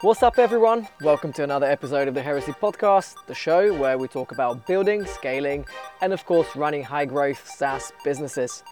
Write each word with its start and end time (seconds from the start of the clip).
What's 0.00 0.22
up, 0.22 0.38
everyone? 0.38 0.86
Welcome 1.00 1.32
to 1.32 1.42
another 1.42 1.66
episode 1.66 2.06
of 2.06 2.14
the 2.14 2.22
Heresy 2.22 2.52
Podcast, 2.52 3.16
the 3.26 3.34
show 3.34 3.76
where 3.76 3.98
we 3.98 4.06
talk 4.06 4.30
about 4.30 4.64
building, 4.64 5.04
scaling, 5.04 5.66
and 6.00 6.12
of 6.12 6.24
course, 6.24 6.54
running 6.54 6.84
high 6.84 7.04
growth 7.04 7.50
SaaS 7.50 7.92
businesses. 8.04 8.62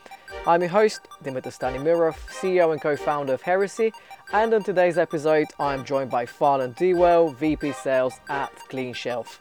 I'm 0.46 0.60
your 0.60 0.70
host, 0.70 1.08
Dimitar 1.24 1.52
Stanimirov, 1.52 2.14
CEO 2.28 2.70
and 2.70 2.80
co 2.80 2.94
founder 2.94 3.34
of 3.34 3.42
Heresy, 3.42 3.92
and 4.32 4.54
on 4.54 4.62
today's 4.62 4.98
episode, 4.98 5.48
I'm 5.58 5.84
joined 5.84 6.10
by 6.10 6.26
Farlan 6.26 6.76
Dowell, 6.76 7.32
VP 7.32 7.72
Sales 7.72 8.20
at 8.28 8.54
Cleanshelf. 8.70 9.40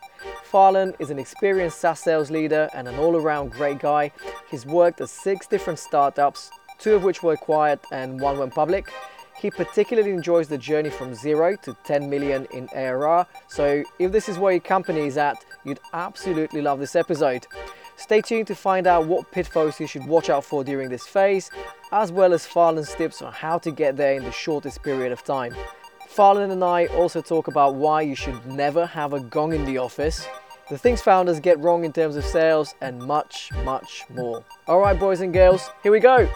Farlan 0.52 0.96
is 0.98 1.12
an 1.12 1.20
experienced 1.20 1.80
SaaS 1.80 2.00
sales 2.00 2.32
leader 2.32 2.68
and 2.74 2.88
an 2.88 2.96
all 2.96 3.16
around 3.16 3.52
great 3.52 3.78
guy. 3.78 4.12
He's 4.50 4.66
worked 4.66 5.02
at 5.02 5.10
six 5.10 5.46
different 5.46 5.78
startups, 5.78 6.50
two 6.80 6.96
of 6.96 7.04
which 7.04 7.22
were 7.22 7.34
acquired 7.34 7.80
and 7.92 8.20
one 8.20 8.40
went 8.40 8.56
public. 8.56 8.92
He 9.38 9.52
particularly 9.52 10.12
enjoys 10.12 10.48
the 10.48 10.58
journey 10.58 10.90
from 10.90 11.14
zero 11.14 11.55
to 11.58 11.76
10 11.84 12.09
million 12.09 12.48
in 12.54 12.70
ARR. 12.73 13.28
So, 13.48 13.84
if 14.00 14.12
this 14.12 14.30
is 14.30 14.38
where 14.38 14.54
your 14.54 14.62
company 14.62 15.08
is 15.08 15.18
at, 15.18 15.44
you'd 15.64 15.80
absolutely 15.94 16.62
love 16.62 16.80
this 16.80 16.96
episode. 16.96 17.45
Stay 17.98 18.22
tuned 18.22 18.48
to 18.48 18.56
find 18.56 18.88
out 18.88 19.08
what 19.08 19.32
pitfalls 19.32 19.80
you 19.80 19.88
should 19.88 20.06
watch 20.06 20.30
out 20.30 20.44
for 20.44 20.64
during 20.64 20.90
this 20.90 21.08
phase, 21.08 21.50
as 21.92 22.12
well 22.12 22.34
as 22.34 22.45
Farlan's 22.45 22.94
tips 22.94 23.22
on 23.22 23.32
how 23.32 23.58
to 23.59 23.72
get 23.72 23.98
there 23.98 24.16
in 24.16 24.23
the 24.23 24.32
shortest 24.32 24.84
period 24.84 25.12
of 25.12 25.23
time. 25.23 25.56
Farlan 26.08 26.52
and 26.52 26.64
I 26.64 26.88
also 26.88 27.22
talk 27.22 27.48
about 27.48 27.76
why 27.76 28.02
you 28.02 28.16
should 28.16 28.45
never 28.45 28.86
have 28.86 29.14
a 29.14 29.20
gong 29.20 29.54
in 29.54 29.66
the 29.66 29.78
office, 29.78 30.28
the 30.70 30.78
things 30.80 31.00
founders 31.00 31.40
get 31.40 31.59
wrong 31.59 31.86
in 31.86 31.94
terms 31.94 32.16
of 32.16 32.26
sales, 32.26 32.73
and 32.81 33.00
much, 33.00 33.52
much 33.64 34.04
more. 34.09 34.44
All 34.67 34.80
right, 34.80 35.00
boys 35.00 35.22
and 35.22 35.31
girls, 35.31 35.70
here 35.84 35.92
we 35.92 36.00
go. 36.00 36.28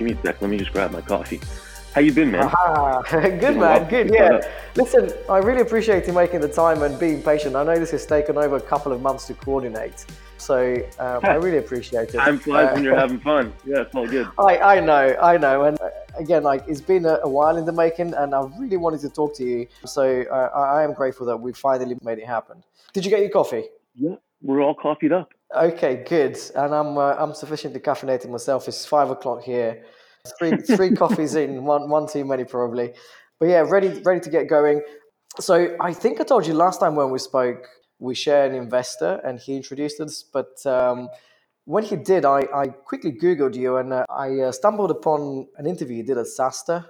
Give 0.00 0.06
me 0.06 0.14
a 0.14 0.22
sec. 0.22 0.40
Let 0.40 0.50
me 0.50 0.56
just 0.56 0.72
grab 0.72 0.92
my 0.92 1.02
coffee. 1.02 1.38
How 1.94 2.00
you 2.00 2.10
been, 2.10 2.30
man? 2.30 2.50
Ah, 2.54 3.02
good 3.10 3.58
man, 3.58 3.86
good. 3.86 4.10
Yeah. 4.10 4.40
Listen, 4.74 5.12
I 5.28 5.36
really 5.38 5.60
appreciate 5.60 6.06
you 6.06 6.14
making 6.14 6.40
the 6.40 6.48
time 6.48 6.82
and 6.82 6.98
being 6.98 7.22
patient. 7.22 7.54
I 7.54 7.64
know 7.64 7.78
this 7.78 7.90
has 7.90 8.06
taken 8.06 8.38
over 8.38 8.56
a 8.56 8.62
couple 8.62 8.92
of 8.92 9.02
months 9.02 9.26
to 9.26 9.34
coordinate, 9.34 10.06
so 10.38 10.74
um, 10.98 11.20
I 11.24 11.34
really 11.44 11.58
appreciate 11.58 12.14
it. 12.14 12.16
Time 12.16 12.38
flies 12.38 12.68
uh, 12.68 12.72
when 12.72 12.82
you're 12.82 12.96
having 12.96 13.20
fun. 13.20 13.52
Yeah, 13.66 13.82
it's 13.82 13.94
all 13.94 14.06
good. 14.06 14.26
I, 14.38 14.56
I 14.76 14.80
know, 14.80 15.14
I 15.20 15.36
know, 15.36 15.64
and 15.64 15.78
uh, 15.82 15.90
again, 16.16 16.44
like 16.44 16.64
it's 16.66 16.80
been 16.80 17.04
a, 17.04 17.18
a, 17.22 17.28
while 17.28 17.58
in 17.58 17.66
the 17.66 17.72
making, 17.72 18.14
and 18.14 18.34
I 18.34 18.48
really 18.58 18.78
wanted 18.78 19.02
to 19.02 19.10
talk 19.10 19.36
to 19.36 19.44
you. 19.44 19.66
So 19.84 20.22
uh, 20.32 20.58
I 20.58 20.82
am 20.82 20.94
grateful 20.94 21.26
that 21.26 21.36
we 21.36 21.52
finally 21.52 21.98
made 22.02 22.20
it 22.20 22.26
happen. 22.26 22.64
Did 22.94 23.04
you 23.04 23.10
get 23.10 23.20
your 23.20 23.28
coffee? 23.28 23.64
Yeah, 23.94 24.14
we're 24.40 24.62
all 24.62 24.74
coffeeed 24.74 25.12
up. 25.12 25.34
Okay, 25.56 26.04
good. 26.06 26.38
And 26.54 26.74
I'm 26.74 26.96
uh, 26.98 27.14
I'm 27.18 27.34
sufficiently 27.34 27.80
caffeinated 27.80 28.30
myself. 28.30 28.68
It's 28.68 28.86
five 28.86 29.10
o'clock 29.10 29.42
here. 29.42 29.84
Three 30.38 30.56
three 30.58 30.92
coffees 30.92 31.34
in, 31.34 31.64
one 31.74 31.88
one 31.90 32.06
too 32.06 32.24
many 32.24 32.44
probably. 32.44 32.92
But 33.40 33.48
yeah, 33.48 33.64
ready 33.68 33.88
ready 34.04 34.20
to 34.20 34.30
get 34.30 34.48
going. 34.48 34.82
So 35.40 35.76
I 35.80 35.92
think 35.92 36.20
I 36.20 36.24
told 36.24 36.46
you 36.46 36.54
last 36.54 36.80
time 36.80 36.94
when 36.94 37.10
we 37.10 37.18
spoke, 37.18 37.66
we 37.98 38.14
share 38.14 38.46
an 38.46 38.54
investor 38.54 39.20
and 39.24 39.40
he 39.40 39.56
introduced 39.56 40.00
us. 40.00 40.22
But 40.22 40.64
um, 40.66 41.08
when 41.64 41.84
he 41.84 41.96
did, 41.96 42.24
I, 42.24 42.46
I 42.54 42.68
quickly 42.68 43.12
Googled 43.12 43.56
you 43.56 43.78
and 43.78 43.92
uh, 43.92 44.04
I 44.10 44.40
uh, 44.40 44.52
stumbled 44.52 44.90
upon 44.90 45.48
an 45.56 45.66
interview 45.66 45.98
you 45.98 46.02
did 46.04 46.18
at 46.18 46.26
SaaStr, 46.26 46.84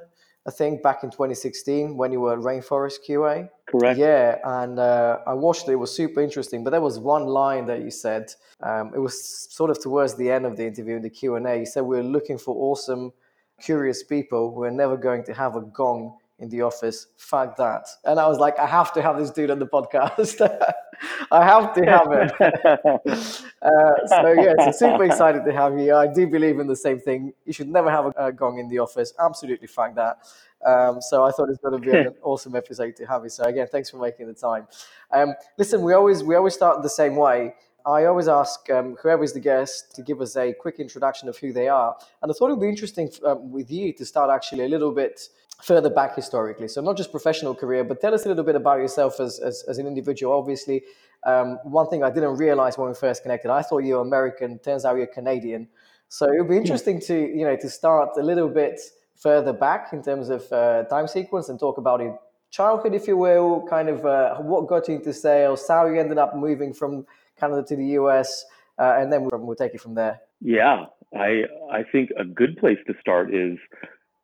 I 0.46 0.50
think 0.50 0.82
back 0.82 1.04
in 1.04 1.10
2016 1.10 1.96
when 1.96 2.12
you 2.12 2.20
were 2.20 2.32
at 2.32 2.38
Rainforest 2.38 3.00
QA. 3.06 3.48
Correct. 3.66 3.98
Yeah, 3.98 4.38
and 4.44 4.78
uh, 4.78 5.18
I 5.26 5.34
watched 5.34 5.68
it. 5.68 5.72
It 5.72 5.76
was 5.76 5.94
super 5.94 6.22
interesting. 6.22 6.64
But 6.64 6.70
there 6.70 6.80
was 6.80 6.98
one 6.98 7.26
line 7.26 7.66
that 7.66 7.82
you 7.82 7.90
said. 7.90 8.32
Um, 8.62 8.92
it 8.94 8.98
was 8.98 9.48
sort 9.52 9.70
of 9.70 9.80
towards 9.80 10.16
the 10.16 10.30
end 10.30 10.46
of 10.46 10.56
the 10.56 10.66
interview, 10.66 10.96
in 10.96 11.02
the 11.02 11.10
Q 11.10 11.36
and 11.36 11.46
A. 11.46 11.58
You 11.58 11.66
said 11.66 11.82
we're 11.82 12.02
looking 12.02 12.38
for 12.38 12.54
awesome, 12.56 13.12
curious 13.60 14.02
people. 14.02 14.54
We're 14.54 14.70
never 14.70 14.96
going 14.96 15.24
to 15.24 15.34
have 15.34 15.56
a 15.56 15.60
gong 15.60 16.16
in 16.38 16.48
the 16.48 16.62
office. 16.62 17.08
Fuck 17.18 17.56
that. 17.58 17.86
And 18.04 18.18
I 18.18 18.26
was 18.26 18.38
like, 18.38 18.58
I 18.58 18.66
have 18.66 18.92
to 18.94 19.02
have 19.02 19.18
this 19.18 19.30
dude 19.30 19.50
on 19.50 19.58
the 19.58 19.66
podcast. 19.66 20.40
I 21.30 21.44
have 21.44 21.74
to 21.74 21.84
have 21.84 22.08
it. 22.12 23.44
uh, 23.62 24.06
so 24.06 24.32
yeah, 24.32 24.54
so 24.64 24.72
super 24.72 25.04
excited 25.04 25.44
to 25.44 25.52
have 25.52 25.78
you. 25.78 25.94
I 25.94 26.06
do 26.06 26.26
believe 26.26 26.58
in 26.58 26.66
the 26.66 26.76
same 26.76 26.98
thing. 26.98 27.32
You 27.44 27.52
should 27.52 27.68
never 27.68 27.90
have 27.90 28.06
a, 28.06 28.12
a 28.16 28.32
gong 28.32 28.58
in 28.58 28.68
the 28.68 28.78
office. 28.78 29.12
Absolutely 29.18 29.66
fuck 29.66 29.94
that. 29.96 30.18
Um, 30.66 31.00
so 31.00 31.24
I 31.24 31.30
thought 31.30 31.48
it's 31.48 31.58
going 31.58 31.80
to 31.80 31.90
be 31.90 31.96
an 31.96 32.14
awesome 32.22 32.54
episode 32.54 32.96
to 32.96 33.06
have 33.06 33.22
you. 33.24 33.30
So 33.30 33.44
again, 33.44 33.66
thanks 33.70 33.90
for 33.90 33.98
making 33.98 34.26
the 34.26 34.34
time. 34.34 34.66
Um, 35.10 35.34
listen, 35.58 35.82
we 35.82 35.92
always 35.92 36.22
we 36.22 36.34
always 36.34 36.54
start 36.54 36.82
the 36.82 36.88
same 36.88 37.16
way. 37.16 37.54
I 37.86 38.04
always 38.04 38.28
ask 38.28 38.68
um, 38.70 38.96
whoever 39.02 39.24
is 39.24 39.32
the 39.32 39.40
guest 39.40 39.94
to 39.94 40.02
give 40.02 40.20
us 40.20 40.36
a 40.36 40.52
quick 40.52 40.78
introduction 40.78 41.30
of 41.30 41.38
who 41.38 41.52
they 41.52 41.68
are, 41.68 41.96
and 42.22 42.30
I 42.30 42.34
thought 42.34 42.50
it 42.50 42.54
would 42.54 42.60
be 42.60 42.68
interesting 42.68 43.10
um, 43.24 43.50
with 43.50 43.70
you 43.70 43.92
to 43.94 44.04
start 44.04 44.30
actually 44.30 44.64
a 44.64 44.68
little 44.68 44.92
bit 44.92 45.18
further 45.62 45.88
back 45.88 46.14
historically. 46.14 46.68
So 46.68 46.82
not 46.82 46.96
just 46.96 47.10
professional 47.10 47.54
career, 47.54 47.84
but 47.84 48.00
tell 48.00 48.14
us 48.14 48.24
a 48.26 48.28
little 48.28 48.44
bit 48.44 48.54
about 48.54 48.80
yourself 48.80 49.18
as 49.18 49.38
as, 49.38 49.64
as 49.66 49.78
an 49.78 49.86
individual. 49.86 50.36
Obviously, 50.38 50.82
um, 51.24 51.58
one 51.64 51.88
thing 51.88 52.02
I 52.02 52.10
didn't 52.10 52.36
realize 52.36 52.78
when 52.78 52.88
we 52.88 52.94
first 52.94 53.22
connected, 53.22 53.50
I 53.50 53.62
thought 53.62 53.78
you 53.78 53.94
were 53.94 54.00
American. 54.00 54.58
Turns 54.58 54.84
out 54.84 54.96
you're 54.96 55.06
Canadian. 55.06 55.68
So 56.08 56.26
it 56.26 56.38
would 56.38 56.48
be 56.48 56.56
interesting 56.56 57.00
to 57.02 57.14
you 57.14 57.44
know 57.44 57.56
to 57.56 57.68
start 57.68 58.10
a 58.16 58.22
little 58.22 58.48
bit 58.48 58.80
further 59.16 59.52
back 59.52 59.92
in 59.92 60.02
terms 60.02 60.28
of 60.28 60.50
uh, 60.52 60.84
time 60.84 61.06
sequence 61.06 61.48
and 61.48 61.60
talk 61.60 61.78
about 61.78 62.00
your 62.00 62.18
childhood, 62.50 62.94
if 62.94 63.06
you 63.06 63.16
will, 63.16 63.66
kind 63.68 63.88
of 63.88 64.04
uh, 64.04 64.36
what 64.36 64.66
got 64.66 64.88
you 64.88 64.94
into 64.96 65.12
sales, 65.12 65.66
how 65.68 65.86
you 65.86 66.00
ended 66.00 66.18
up 66.18 66.34
moving 66.34 66.72
from 66.72 67.06
Canada 67.38 67.62
to 67.68 67.76
the 67.76 67.84
US, 68.00 68.44
uh, 68.78 68.96
and 68.98 69.12
then 69.12 69.22
we'll, 69.22 69.40
we'll 69.40 69.56
take 69.56 69.74
it 69.74 69.80
from 69.80 69.94
there. 69.94 70.20
Yeah, 70.40 70.86
I 71.14 71.44
I 71.70 71.84
think 71.92 72.10
a 72.18 72.24
good 72.24 72.56
place 72.56 72.78
to 72.86 72.94
start 73.00 73.34
is 73.34 73.58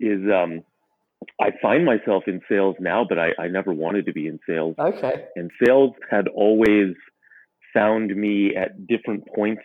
is 0.01 0.21
um, 0.31 0.63
I 1.41 1.50
find 1.60 1.84
myself 1.84 2.25
in 2.26 2.41
sales 2.48 2.76
now, 2.81 3.04
but 3.09 3.19
I, 3.19 3.31
I 3.38 3.48
never 3.48 3.72
wanted 3.72 4.06
to 4.06 4.12
be 4.12 4.26
in 4.26 4.38
sales. 4.48 4.75
Okay. 4.78 5.26
And 5.37 5.50
sales 5.64 5.92
had 6.10 6.28
always 6.28 6.94
found 7.75 8.14
me 8.14 8.56
at 8.56 8.87
different 8.87 9.25
points 9.34 9.62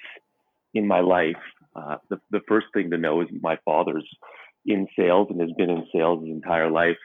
in 0.73 0.88
my 0.88 1.00
life. 1.00 1.35
Uh, 1.75 1.97
the, 2.09 2.19
the 2.31 2.41
first 2.47 2.67
thing 2.73 2.91
to 2.91 2.97
know 2.97 3.21
is 3.21 3.27
my 3.41 3.57
father's 3.63 4.07
in 4.66 4.88
sales 4.97 5.27
and 5.29 5.39
has 5.41 5.51
been 5.57 5.69
in 5.69 5.85
sales 5.94 6.23
his 6.23 6.31
entire 6.31 6.69
life. 6.69 6.97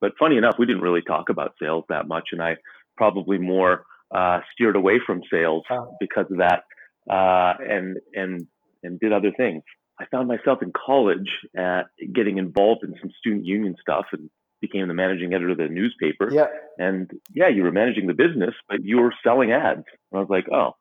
But 0.00 0.12
funny 0.18 0.36
enough, 0.36 0.56
we 0.58 0.66
didn't 0.66 0.82
really 0.82 1.02
talk 1.02 1.28
about 1.28 1.54
sales 1.60 1.84
that 1.88 2.08
much, 2.08 2.28
and 2.32 2.42
I 2.42 2.56
probably 2.96 3.38
more 3.38 3.84
uh, 4.14 4.40
steered 4.52 4.76
away 4.76 5.00
from 5.06 5.22
sales 5.30 5.64
because 6.00 6.26
of 6.30 6.38
that, 6.38 6.64
uh, 7.10 7.54
and 7.66 7.96
and 8.14 8.46
and 8.82 9.00
did 9.00 9.12
other 9.12 9.32
things. 9.36 9.62
I 10.00 10.06
found 10.06 10.28
myself 10.28 10.62
in 10.62 10.72
college 10.72 11.30
at 11.56 11.84
getting 12.12 12.38
involved 12.38 12.82
in 12.82 12.94
some 13.00 13.10
student 13.18 13.44
union 13.46 13.76
stuff 13.80 14.06
and 14.12 14.28
became 14.60 14.88
the 14.88 14.94
managing 14.94 15.34
editor 15.34 15.50
of 15.50 15.58
the 15.58 15.68
newspaper. 15.68 16.30
Yeah. 16.32 16.46
And 16.78 17.10
yeah, 17.32 17.48
you 17.48 17.62
were 17.62 17.72
managing 17.72 18.06
the 18.06 18.14
business, 18.14 18.54
but 18.68 18.82
you 18.82 18.98
were 18.98 19.12
selling 19.22 19.52
ads. 19.52 19.84
And 20.10 20.16
I 20.16 20.18
was 20.18 20.30
like, 20.30 20.46
oh, 20.52 20.74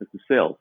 this 0.00 0.08
is 0.12 0.20
sales. 0.30 0.56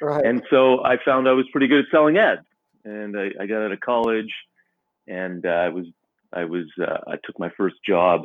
Right. 0.00 0.24
And 0.24 0.42
so 0.48 0.84
I 0.84 0.96
found 1.04 1.28
I 1.28 1.32
was 1.32 1.46
pretty 1.52 1.66
good 1.66 1.80
at 1.80 1.90
selling 1.90 2.16
ads. 2.16 2.46
And 2.84 3.18
I, 3.18 3.30
I 3.40 3.46
got 3.46 3.62
out 3.62 3.72
of 3.72 3.80
college 3.80 4.32
and 5.06 5.44
uh, 5.44 5.48
I 5.48 5.68
was 5.68 5.86
I 6.32 6.44
was 6.44 6.66
uh, 6.80 6.98
I 7.06 7.16
took 7.24 7.38
my 7.38 7.50
first 7.56 7.76
job. 7.86 8.22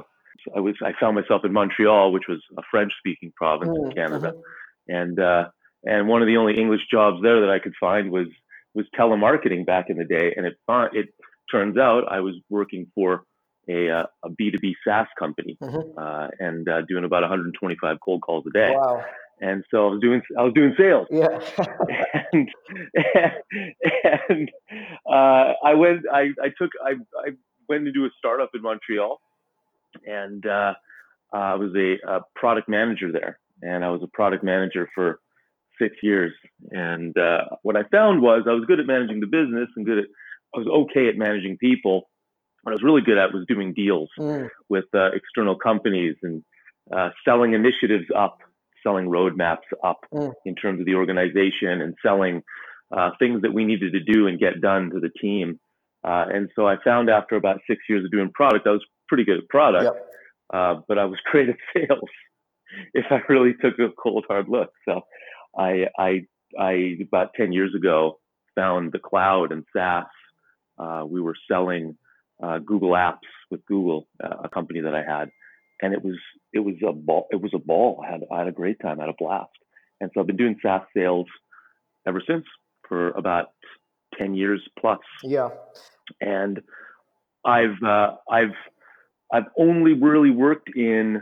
I 0.55 0.59
was 0.59 0.75
I 0.83 0.93
found 0.99 1.15
myself 1.15 1.43
in 1.45 1.53
Montreal, 1.53 2.11
which 2.11 2.27
was 2.27 2.41
a 2.57 2.61
French-speaking 2.71 3.33
province 3.35 3.71
mm, 3.71 3.85
in 3.85 3.91
Canada, 3.91 4.31
mm-hmm. 4.31 4.95
and 4.95 5.19
uh, 5.19 5.49
and 5.85 6.07
one 6.07 6.21
of 6.21 6.27
the 6.27 6.37
only 6.37 6.57
English 6.57 6.81
jobs 6.89 7.21
there 7.21 7.41
that 7.41 7.49
I 7.49 7.59
could 7.59 7.73
find 7.79 8.11
was 8.11 8.27
was 8.73 8.85
telemarketing 8.97 9.65
back 9.65 9.89
in 9.89 9.97
the 9.97 10.05
day. 10.05 10.33
And 10.35 10.45
it 10.45 10.57
it 10.93 11.07
turns 11.51 11.77
out 11.77 12.11
I 12.11 12.19
was 12.19 12.35
working 12.49 12.91
for 12.95 13.23
a 13.67 13.89
uh, 13.89 14.03
a 14.23 14.29
B 14.29 14.51
two 14.51 14.59
B 14.59 14.75
SaaS 14.87 15.07
company 15.17 15.57
mm-hmm. 15.61 15.97
uh, 15.97 16.27
and 16.39 16.67
uh, 16.67 16.81
doing 16.87 17.03
about 17.03 17.21
125 17.21 17.97
cold 18.03 18.21
calls 18.21 18.45
a 18.47 18.51
day. 18.51 18.73
Wow 18.75 19.03
and 19.41 19.63
so 19.71 19.87
I 19.87 19.91
was 19.91 20.01
doing 20.01 20.21
I 20.37 20.43
was 20.43 20.53
doing 20.53 20.75
sales. 20.77 21.07
Yeah. 21.09 21.39
and 22.33 22.49
and 24.27 24.51
uh, 25.09 25.53
I 25.63 25.73
went 25.75 26.01
I, 26.11 26.29
I 26.41 26.49
took 26.57 26.71
I, 26.83 26.91
I 27.17 27.31
went 27.67 27.85
to 27.85 27.91
do 27.91 28.05
a 28.05 28.09
startup 28.17 28.51
in 28.53 28.61
Montreal, 28.61 29.19
and 30.05 30.45
uh, 30.45 30.73
I 31.31 31.55
was 31.55 31.71
a, 31.75 31.97
a, 32.07 32.21
product 32.35 32.67
manager 32.67 33.11
there, 33.11 33.39
and 33.61 33.85
I 33.85 33.89
was 33.89 34.01
a 34.03 34.07
product 34.07 34.43
manager 34.43 34.89
for 34.95 35.19
six 35.79 35.95
years. 36.03 36.33
And 36.71 37.17
uh, 37.17 37.45
what 37.63 37.75
I 37.75 37.83
found 37.91 38.21
was 38.21 38.43
I 38.47 38.53
was 38.53 38.65
good 38.65 38.79
at 38.79 38.85
managing 38.85 39.19
the 39.19 39.27
business 39.27 39.69
and 39.75 39.85
good 39.85 39.99
at 39.99 40.05
I 40.55 40.59
was 40.59 40.67
okay 40.67 41.07
at 41.07 41.15
managing 41.15 41.57
people. 41.57 42.09
What 42.63 42.71
I 42.71 42.75
was 42.75 42.83
really 42.83 43.01
good 43.01 43.17
at 43.17 43.33
was 43.33 43.45
doing 43.47 43.73
deals 43.73 44.09
mm. 44.19 44.49
with 44.67 44.85
uh, 44.93 45.11
external 45.13 45.55
companies 45.55 46.15
and 46.23 46.43
uh, 46.91 47.09
selling 47.23 47.53
initiatives 47.53 48.05
up 48.15 48.39
selling 48.83 49.07
roadmaps 49.07 49.67
up 49.83 49.99
mm. 50.13 50.31
in 50.45 50.55
terms 50.55 50.79
of 50.79 50.85
the 50.85 50.95
organization 50.95 51.81
and 51.81 51.95
selling 52.01 52.41
uh, 52.95 53.11
things 53.19 53.41
that 53.41 53.53
we 53.53 53.65
needed 53.65 53.93
to 53.93 53.99
do 53.99 54.27
and 54.27 54.39
get 54.39 54.61
done 54.61 54.89
to 54.89 54.99
the 54.99 55.09
team. 55.21 55.59
Uh, 56.03 56.25
and 56.33 56.49
so 56.55 56.67
I 56.67 56.75
found 56.83 57.09
after 57.09 57.35
about 57.35 57.59
six 57.67 57.81
years 57.89 58.05
of 58.05 58.11
doing 58.11 58.31
product, 58.33 58.67
I 58.67 58.71
was 58.71 58.85
pretty 59.07 59.25
good 59.25 59.39
at 59.39 59.49
product. 59.49 59.83
Yep. 59.83 60.05
uh, 60.53 60.81
but 60.87 60.97
I 60.97 61.05
was 61.05 61.19
great 61.31 61.49
at 61.49 61.57
sales 61.73 62.09
if 62.93 63.05
I 63.09 63.19
really 63.27 63.53
took 63.61 63.79
a 63.79 63.89
cold 64.01 64.25
hard 64.27 64.47
look. 64.47 64.71
So 64.87 65.01
I, 65.57 65.87
I, 65.97 66.25
I 66.59 66.97
about 67.01 67.33
10 67.35 67.51
years 67.51 67.73
ago 67.75 68.19
found 68.55 68.91
the 68.91 68.99
cloud 68.99 69.51
and 69.51 69.65
SaaS. 69.75 70.05
Uh, 70.77 71.03
we 71.05 71.21
were 71.21 71.35
selling 71.49 71.97
uh, 72.41 72.59
Google 72.59 72.91
Apps 72.91 73.27
with 73.51 73.65
Google, 73.65 74.07
uh, 74.23 74.43
a 74.45 74.49
company 74.49 74.81
that 74.81 74.95
I 74.95 75.03
had, 75.03 75.29
and 75.81 75.93
it 75.93 76.03
was 76.03 76.15
it 76.53 76.59
was 76.59 76.75
a 76.87 76.93
ball. 76.93 77.27
It 77.31 77.41
was 77.41 77.51
a 77.53 77.59
ball. 77.59 78.03
I 78.05 78.11
had 78.11 78.21
I 78.31 78.39
had 78.39 78.47
a 78.47 78.53
great 78.53 78.79
time. 78.79 78.99
I 78.99 79.03
had 79.03 79.09
a 79.09 79.17
blast. 79.17 79.49
And 80.01 80.09
so 80.13 80.21
I've 80.21 80.27
been 80.27 80.37
doing 80.37 80.55
SaaS 80.61 80.81
sales 80.95 81.27
ever 82.07 82.21
since 82.25 82.45
for 82.87 83.09
about 83.09 83.47
10 84.17 84.33
years 84.33 84.61
plus. 84.79 84.99
Yeah. 85.23 85.49
And 86.21 86.61
I've 87.45 87.81
uh, 87.85 88.15
I've 88.29 88.55
I've 89.31 89.45
only 89.57 89.93
really 89.93 90.31
worked 90.31 90.69
in 90.75 91.21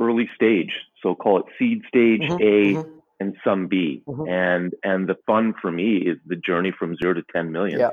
early 0.00 0.28
stage, 0.34 0.72
so 1.02 1.14
call 1.14 1.38
it 1.40 1.44
seed 1.58 1.82
stage 1.88 2.22
mm-hmm, 2.22 2.42
A 2.42 2.82
mm-hmm. 2.82 2.97
And 3.20 3.34
some 3.44 3.66
B. 3.66 4.02
Mm-hmm. 4.06 4.28
And 4.28 4.74
and 4.82 5.08
the 5.08 5.16
fun 5.26 5.54
for 5.60 5.70
me 5.70 5.96
is 5.96 6.18
the 6.26 6.36
journey 6.36 6.72
from 6.76 6.96
zero 6.96 7.14
to 7.14 7.22
10 7.32 7.52
million. 7.52 7.80
Yeah. 7.80 7.90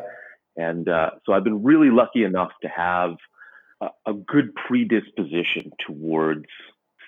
And 0.57 0.87
uh, 0.87 1.11
so 1.25 1.33
I've 1.33 1.43
been 1.43 1.63
really 1.63 1.89
lucky 1.89 2.23
enough 2.23 2.51
to 2.61 2.69
have 2.69 3.15
a, 3.81 3.87
a 4.05 4.13
good 4.13 4.53
predisposition 4.55 5.71
towards 5.85 6.45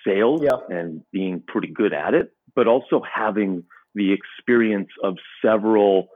sales 0.06 0.42
yeah. 0.42 0.76
and 0.76 1.02
being 1.12 1.42
pretty 1.46 1.68
good 1.68 1.92
at 1.92 2.14
it, 2.14 2.32
but 2.54 2.66
also 2.66 3.02
having 3.10 3.64
the 3.94 4.12
experience 4.12 4.88
of 5.02 5.16
several 5.42 6.08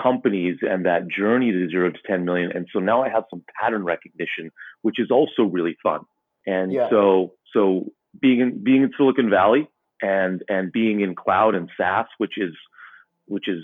companies 0.00 0.58
and 0.62 0.84
that 0.86 1.08
journey 1.08 1.52
to 1.52 1.68
zero 1.70 1.90
to 1.90 1.98
10 2.06 2.24
million. 2.24 2.52
And 2.52 2.66
so 2.72 2.80
now 2.80 3.02
I 3.02 3.08
have 3.08 3.24
some 3.30 3.44
pattern 3.60 3.84
recognition, 3.84 4.50
which 4.82 4.98
is 4.98 5.10
also 5.10 5.44
really 5.44 5.76
fun. 5.82 6.00
And 6.46 6.72
yeah. 6.72 6.90
so, 6.90 7.34
so 7.52 7.92
being 8.20 8.40
in, 8.40 8.62
being 8.62 8.82
in 8.82 8.90
Silicon 8.96 9.30
Valley 9.30 9.68
and, 10.04 10.42
and 10.48 10.70
being 10.70 11.00
in 11.00 11.14
cloud 11.14 11.54
and 11.54 11.70
SaaS, 11.76 12.06
which 12.18 12.36
is, 12.36 12.54
which 13.26 13.48
is 13.48 13.62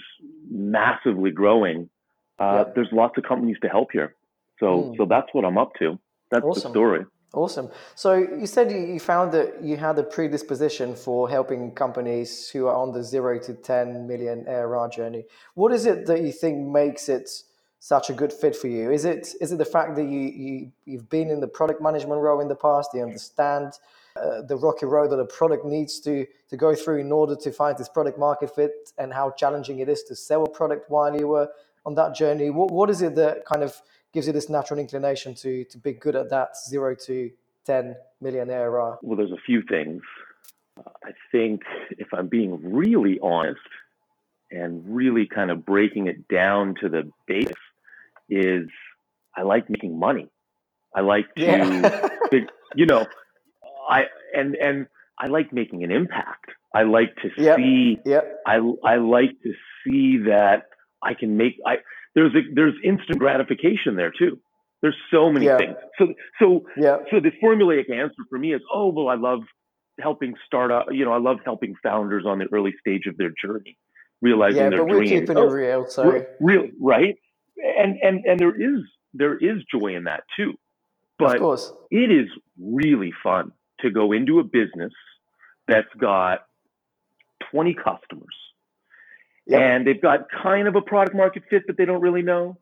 massively 0.51 1.31
growing, 1.31 1.91
uh, 2.39 2.65
yeah. 2.67 2.73
there's 2.75 2.89
lots 2.93 3.19
of 3.19 3.25
companies 3.25 3.59
to 3.63 3.69
help 3.69 3.89
here. 3.93 4.15
So, 4.59 4.67
mm. 4.67 4.97
so 4.97 5.05
that's 5.05 5.29
what 5.33 5.45
I'm 5.45 5.59
up 5.59 5.73
to. 5.81 5.99
That's 6.31 6.45
awesome. 6.45 6.63
the 6.63 6.71
story. 6.71 7.05
Awesome. 7.33 7.69
So 7.95 8.15
you 8.15 8.47
said 8.47 8.73
you 8.73 8.99
found 8.99 9.31
that 9.33 9.63
you 9.63 9.77
had 9.77 9.99
a 9.99 10.03
predisposition 10.03 10.97
for 10.97 11.29
helping 11.29 11.71
companies 11.73 12.49
who 12.49 12.67
are 12.67 12.75
on 12.75 12.93
the 12.93 13.05
zero 13.05 13.39
to 13.39 13.55
10 13.55 14.09
million 14.09 14.47
ARR 14.49 14.89
journey. 14.89 15.25
What 15.55 15.73
is 15.73 15.87
it 15.87 16.07
that 16.07 16.23
you 16.23 16.33
think 16.33 16.67
makes 16.67 17.09
it 17.09 17.31
such 17.79 18.11
a 18.11 18.15
good 18.15 18.33
fit 18.33 18.57
for 18.57 18.67
you? 18.67 18.91
Is 18.91 19.05
it 19.05 19.35
is 19.41 19.53
it 19.53 19.59
the 19.59 19.65
fact 19.65 19.95
that 19.95 20.05
you, 20.05 20.21
you 20.45 20.73
you've 20.87 21.09
been 21.09 21.31
in 21.31 21.41
the 21.41 21.47
product 21.47 21.81
management 21.81 22.21
role 22.21 22.41
in 22.41 22.49
the 22.49 22.57
past? 22.57 22.91
You 22.95 23.03
understand 23.03 23.75
uh, 24.23 24.43
the 24.43 24.57
rocky 24.57 24.87
road 24.87 25.11
that 25.11 25.19
a 25.19 25.25
product 25.25 25.65
needs 25.65 26.01
to 26.01 26.27
to 26.49 26.57
go 26.57 26.75
through 26.75 26.99
in 26.99 27.13
order 27.13 27.37
to 27.37 27.53
find 27.53 27.77
this 27.79 27.89
product 27.89 28.19
market 28.19 28.55
fit, 28.55 28.93
and 28.99 29.13
how 29.13 29.31
challenging 29.31 29.79
it 29.81 29.89
is 29.89 30.03
to 30.05 30.17
sell 30.17 30.45
a 30.45 30.49
product 30.49 30.91
while 30.91 31.19
you 31.19 31.29
were 31.29 31.49
on 31.87 31.95
that 31.95 32.15
journey. 32.15 32.51
What 32.51 32.71
what 32.71 32.91
is 32.91 33.03
it 33.03 33.15
that 33.17 33.45
kind 33.45 33.63
of 33.63 33.81
gives 34.13 34.27
you 34.27 34.33
this 34.33 34.49
natural 34.49 34.81
inclination 34.81 35.35
to 35.37 35.65
to 35.65 35.79
be 35.79 35.93
good 35.93 36.17
at 36.17 36.31
that 36.31 36.57
zero 36.69 36.95
to 37.07 37.31
10 37.67 37.97
million 38.21 38.51
ARR? 38.51 38.99
Well, 39.03 39.17
there's 39.17 39.33
a 39.33 39.43
few 39.47 39.63
things. 39.63 40.03
Uh, 40.79 40.91
I 41.05 41.11
think 41.31 41.63
if 41.99 42.09
I'm 42.13 42.29
being 42.29 42.59
really 42.63 43.19
honest 43.23 43.61
and 44.51 44.83
really 44.87 45.27
kind 45.27 45.51
of 45.51 45.65
breaking 45.65 46.09
it 46.09 46.27
down 46.29 46.75
to 46.81 46.89
the 46.89 47.11
base, 47.27 47.49
is 48.29 48.69
I 49.37 49.43
like 49.43 49.71
making 49.71 49.99
money. 49.99 50.29
I 50.95 51.01
like 51.03 51.33
to, 51.37 51.43
yeah. 51.43 52.09
you 52.75 52.87
know, 52.87 53.07
I 53.91 54.05
and 54.35 54.55
and 54.55 54.87
I 55.19 55.27
like 55.27 55.53
making 55.53 55.85
an 55.85 55.91
impact. 55.91 56.51
I 56.75 56.85
like 56.85 57.15
to 57.17 57.43
yep. 57.43 57.57
see. 57.57 57.99
Yep. 58.07 58.41
I 58.47 58.57
I 58.85 58.97
like 58.97 59.33
to 59.43 59.53
see 59.85 60.19
that 60.29 60.67
I 61.03 61.15
can 61.15 61.37
make. 61.37 61.57
I 61.67 61.77
there's 62.15 62.35
a, 62.35 62.41
there's 62.55 62.75
instant 62.85 63.19
gratification 63.19 63.97
there 63.97 64.13
too. 64.17 64.39
There's 64.81 64.97
so 65.13 65.31
many 65.31 65.47
yeah. 65.47 65.59
things. 65.59 65.77
So 65.99 66.15
so 66.41 66.65
yeah. 66.77 66.99
so 67.11 67.21
the 67.21 67.33
formulaic 67.43 67.91
answer 67.91 68.23
for 68.31 68.39
me 68.39 68.55
is, 68.55 68.63
oh 68.73 68.89
well, 68.89 69.09
I 69.09 69.17
love 69.17 69.41
helping 70.01 70.35
start 70.47 70.71
up. 70.71 70.87
You 70.91 71.05
know, 71.05 71.13
I 71.13 71.19
love 71.19 71.39
helping 71.45 71.75
founders 71.83 72.25
on 72.27 72.39
the 72.39 72.47
early 72.53 72.75
stage 72.81 73.07
of 73.07 73.17
their 73.17 73.33
journey, 73.45 73.77
realizing 74.23 74.63
yeah, 74.63 74.71
their 74.71 74.87
but 74.87 74.95
we're 74.95 75.05
keeping 75.05 75.37
oh, 75.37 75.49
it 75.49 75.53
real. 75.53 75.87
So 75.89 76.25
real, 76.41 76.69
right? 76.81 77.17
And 77.79 77.99
and 78.03 78.25
and 78.25 78.39
there 78.39 78.55
is 78.55 78.81
there 79.13 79.37
is 79.37 79.59
joy 79.75 79.97
in 79.97 80.05
that 80.05 80.23
too. 80.37 80.55
But 81.19 81.37
of 81.37 81.43
course. 81.43 81.73
it 81.91 82.11
is 82.11 82.29
really 82.59 83.13
fun 83.23 83.53
to 83.83 83.91
go 83.91 84.13
into 84.13 84.39
a 84.39 84.45
business 84.45 84.93
that's 85.67 85.93
got 85.99 86.47
20 87.53 87.75
customers 87.75 88.35
Yep. 89.51 89.61
And 89.61 89.87
they've 89.87 90.01
got 90.01 90.27
kind 90.31 90.69
of 90.69 90.77
a 90.77 90.81
product 90.81 91.17
market 91.17 91.43
fit, 91.51 91.65
but 91.67 91.77
they 91.77 91.85
don't 91.85 92.01
really 92.01 92.23
know. 92.23 92.57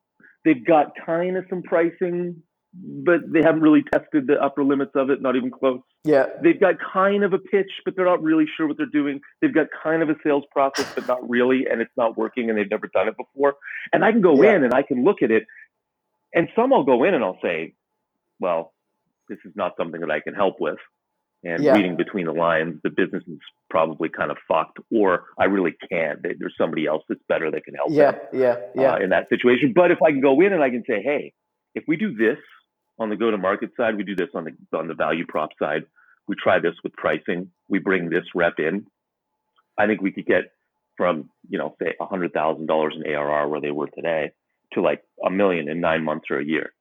They've 0.44 0.64
got 0.64 0.92
kind 1.04 1.36
of 1.36 1.44
some 1.50 1.62
pricing, 1.62 2.42
but 2.72 3.20
they 3.30 3.42
haven't 3.42 3.60
really 3.60 3.82
tested 3.92 4.26
the 4.26 4.42
upper 4.42 4.64
limits 4.64 4.92
of 4.94 5.10
it, 5.10 5.20
not 5.20 5.36
even 5.36 5.50
close. 5.50 5.80
Yeah. 6.04 6.26
They've 6.42 6.58
got 6.58 6.76
kind 6.80 7.24
of 7.24 7.34
a 7.34 7.38
pitch, 7.38 7.70
but 7.84 7.94
they're 7.94 8.06
not 8.06 8.22
really 8.22 8.46
sure 8.56 8.66
what 8.66 8.78
they're 8.78 8.86
doing. 8.86 9.20
They've 9.42 9.52
got 9.52 9.66
kind 9.82 10.02
of 10.02 10.08
a 10.08 10.14
sales 10.24 10.44
process, 10.50 10.90
but 10.94 11.06
not 11.06 11.28
really, 11.28 11.66
and 11.70 11.82
it's 11.82 11.92
not 11.96 12.16
working, 12.16 12.48
and 12.48 12.58
they've 12.58 12.70
never 12.70 12.86
done 12.86 13.08
it 13.08 13.16
before. 13.18 13.56
And 13.92 14.02
I 14.02 14.10
can 14.10 14.22
go 14.22 14.42
yeah. 14.42 14.54
in 14.54 14.64
and 14.64 14.72
I 14.72 14.82
can 14.82 15.04
look 15.04 15.22
at 15.22 15.30
it, 15.30 15.44
and 16.34 16.48
some 16.56 16.72
I'll 16.72 16.84
go 16.84 17.04
in 17.04 17.12
and 17.12 17.22
I'll 17.22 17.38
say, 17.42 17.74
well, 18.40 18.72
this 19.28 19.38
is 19.44 19.52
not 19.56 19.74
something 19.76 20.00
that 20.00 20.10
I 20.10 20.20
can 20.20 20.34
help 20.34 20.58
with 20.58 20.78
and 21.44 21.62
yeah. 21.62 21.72
reading 21.72 21.96
between 21.96 22.26
the 22.26 22.32
lines, 22.32 22.80
the 22.82 22.90
business 22.90 23.22
is 23.28 23.38
probably 23.70 24.08
kind 24.08 24.30
of 24.30 24.36
fucked, 24.48 24.78
or 24.90 25.24
I 25.38 25.44
really 25.44 25.74
can't. 25.88 26.20
There's 26.22 26.54
somebody 26.58 26.86
else 26.86 27.04
that's 27.08 27.20
better 27.28 27.50
that 27.50 27.64
can 27.64 27.74
help. 27.74 27.90
Yeah, 27.90 28.12
them, 28.12 28.20
yeah, 28.32 28.56
yeah. 28.74 28.94
Uh, 28.94 28.98
in 28.98 29.10
that 29.10 29.28
situation, 29.28 29.72
but 29.74 29.90
if 29.90 30.02
I 30.02 30.10
can 30.10 30.20
go 30.20 30.40
in 30.40 30.52
and 30.52 30.62
I 30.62 30.70
can 30.70 30.82
say, 30.86 31.00
hey, 31.02 31.32
if 31.74 31.84
we 31.86 31.96
do 31.96 32.14
this 32.14 32.38
on 32.98 33.08
the 33.08 33.16
go-to-market 33.16 33.70
side, 33.76 33.96
we 33.96 34.02
do 34.02 34.16
this 34.16 34.28
on 34.34 34.44
the 34.44 34.78
on 34.78 34.88
the 34.88 34.94
value 34.94 35.24
prop 35.26 35.50
side. 35.58 35.84
We 36.26 36.34
try 36.42 36.58
this 36.58 36.74
with 36.82 36.92
pricing. 36.94 37.50
We 37.68 37.78
bring 37.78 38.10
this 38.10 38.24
rep 38.34 38.58
in. 38.58 38.86
I 39.78 39.86
think 39.86 40.02
we 40.02 40.10
could 40.10 40.26
get 40.26 40.52
from 40.96 41.30
you 41.48 41.58
know 41.58 41.76
say 41.80 41.94
a 42.00 42.06
hundred 42.06 42.32
thousand 42.32 42.66
dollars 42.66 42.94
in 42.96 43.10
ARR 43.10 43.48
where 43.48 43.60
they 43.60 43.70
were 43.70 43.88
today 43.94 44.32
to 44.72 44.82
like 44.82 45.02
a 45.24 45.30
million 45.30 45.68
in 45.68 45.80
nine 45.80 46.04
months 46.04 46.26
or 46.30 46.38
a 46.38 46.44
year. 46.44 46.72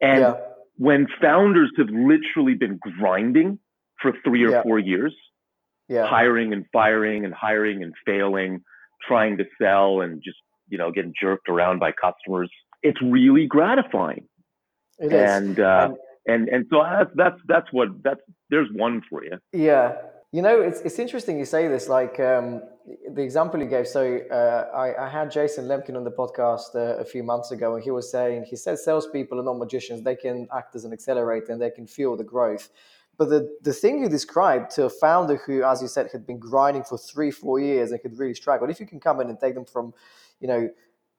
And 0.00 0.20
yeah. 0.20 0.34
when 0.76 1.06
founders 1.20 1.70
have 1.78 1.88
literally 1.90 2.54
been 2.54 2.78
grinding 2.78 3.58
for 4.00 4.12
three 4.24 4.44
or 4.44 4.50
yeah. 4.50 4.62
four 4.62 4.78
years, 4.78 5.14
yeah. 5.88 6.06
hiring 6.06 6.52
and 6.52 6.64
firing 6.72 7.24
and 7.24 7.34
hiring 7.34 7.82
and 7.82 7.94
failing, 8.04 8.62
trying 9.06 9.36
to 9.38 9.44
sell 9.60 10.00
and 10.00 10.22
just 10.22 10.38
you 10.68 10.78
know 10.78 10.90
getting 10.90 11.14
jerked 11.20 11.48
around 11.48 11.78
by 11.78 11.92
customers. 11.92 12.50
It's 12.82 13.00
really 13.02 13.46
gratifying. 13.46 14.26
It 14.98 15.12
and, 15.12 15.58
uh, 15.58 15.92
and 16.26 16.48
and 16.48 16.66
so 16.70 16.82
that's 16.82 17.10
that's 17.14 17.40
that's 17.46 17.72
what 17.72 17.88
that's 18.02 18.20
there's 18.50 18.68
one 18.72 19.02
for 19.08 19.24
you. 19.24 19.38
Yeah, 19.52 19.96
you 20.32 20.42
know 20.42 20.60
it's 20.60 20.80
it's 20.80 20.98
interesting 20.98 21.38
you 21.38 21.44
say 21.44 21.68
this. 21.68 21.88
Like 21.88 22.20
um, 22.20 22.62
the 23.10 23.22
example 23.22 23.60
you 23.60 23.66
gave. 23.66 23.86
So 23.88 24.18
uh, 24.30 24.70
I, 24.74 25.06
I 25.06 25.08
had 25.08 25.30
Jason 25.30 25.66
Lemkin 25.66 25.96
on 25.96 26.04
the 26.04 26.10
podcast 26.10 26.74
uh, 26.74 27.00
a 27.00 27.04
few 27.04 27.22
months 27.22 27.50
ago, 27.50 27.74
and 27.74 27.82
he 27.82 27.90
was 27.90 28.10
saying 28.10 28.44
he 28.44 28.56
said 28.56 28.78
salespeople 28.78 29.40
are 29.40 29.44
not 29.44 29.58
magicians. 29.58 30.02
They 30.02 30.16
can 30.16 30.46
act 30.54 30.74
as 30.76 30.84
an 30.84 30.92
accelerator 30.92 31.52
and 31.52 31.60
they 31.60 31.70
can 31.70 31.86
fuel 31.86 32.16
the 32.16 32.24
growth. 32.24 32.68
But 33.16 33.28
the, 33.28 33.56
the 33.62 33.72
thing 33.72 34.00
you 34.02 34.08
described 34.08 34.70
to 34.72 34.84
a 34.84 34.90
founder 34.90 35.36
who, 35.36 35.62
as 35.62 35.80
you 35.80 35.88
said, 35.88 36.08
had 36.12 36.26
been 36.26 36.38
grinding 36.38 36.84
for 36.84 36.98
three, 36.98 37.30
four 37.30 37.60
years 37.60 37.90
and 37.90 38.00
could 38.02 38.18
really 38.18 38.34
struggle, 38.34 38.68
if 38.68 38.80
you 38.80 38.86
can 38.86 39.00
come 39.00 39.20
in 39.20 39.28
and 39.28 39.38
take 39.38 39.54
them 39.54 39.64
from, 39.64 39.94
you 40.40 40.48
know, 40.48 40.68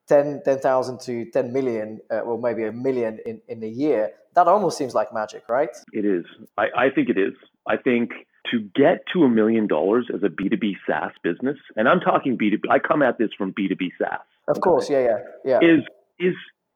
10 0.08 0.42
10,000 0.44 1.00
to 1.00 1.24
10 1.30 1.52
million, 1.52 2.00
uh, 2.10 2.18
or 2.18 2.38
maybe 2.38 2.64
a 2.64 2.72
million 2.72 3.18
in, 3.26 3.40
in 3.48 3.62
a 3.62 3.68
year, 3.68 4.12
that 4.34 4.46
almost 4.46 4.78
seems 4.78 4.94
like 4.94 5.12
magic, 5.12 5.48
right? 5.48 5.70
It 5.92 6.04
is. 6.04 6.24
I, 6.56 6.66
I 6.76 6.90
think 6.94 7.08
it 7.08 7.18
is. 7.18 7.32
I 7.66 7.76
think 7.76 8.10
to 8.52 8.60
get 8.60 9.02
to 9.12 9.24
a 9.24 9.28
million 9.28 9.66
dollars 9.66 10.08
as 10.14 10.22
a 10.22 10.28
B2B 10.28 10.74
SaaS 10.86 11.12
business, 11.22 11.56
and 11.74 11.88
I'm 11.88 12.00
talking 12.00 12.38
B2B, 12.38 12.70
I 12.70 12.78
come 12.78 13.02
at 13.02 13.18
this 13.18 13.30
from 13.36 13.52
B2B 13.52 13.90
SaaS. 13.98 14.20
Of 14.46 14.60
course, 14.60 14.88
yeah, 14.88 15.00
yeah, 15.00 15.18
yeah. 15.44 15.58
Is, 15.58 15.82
is, 16.20 16.34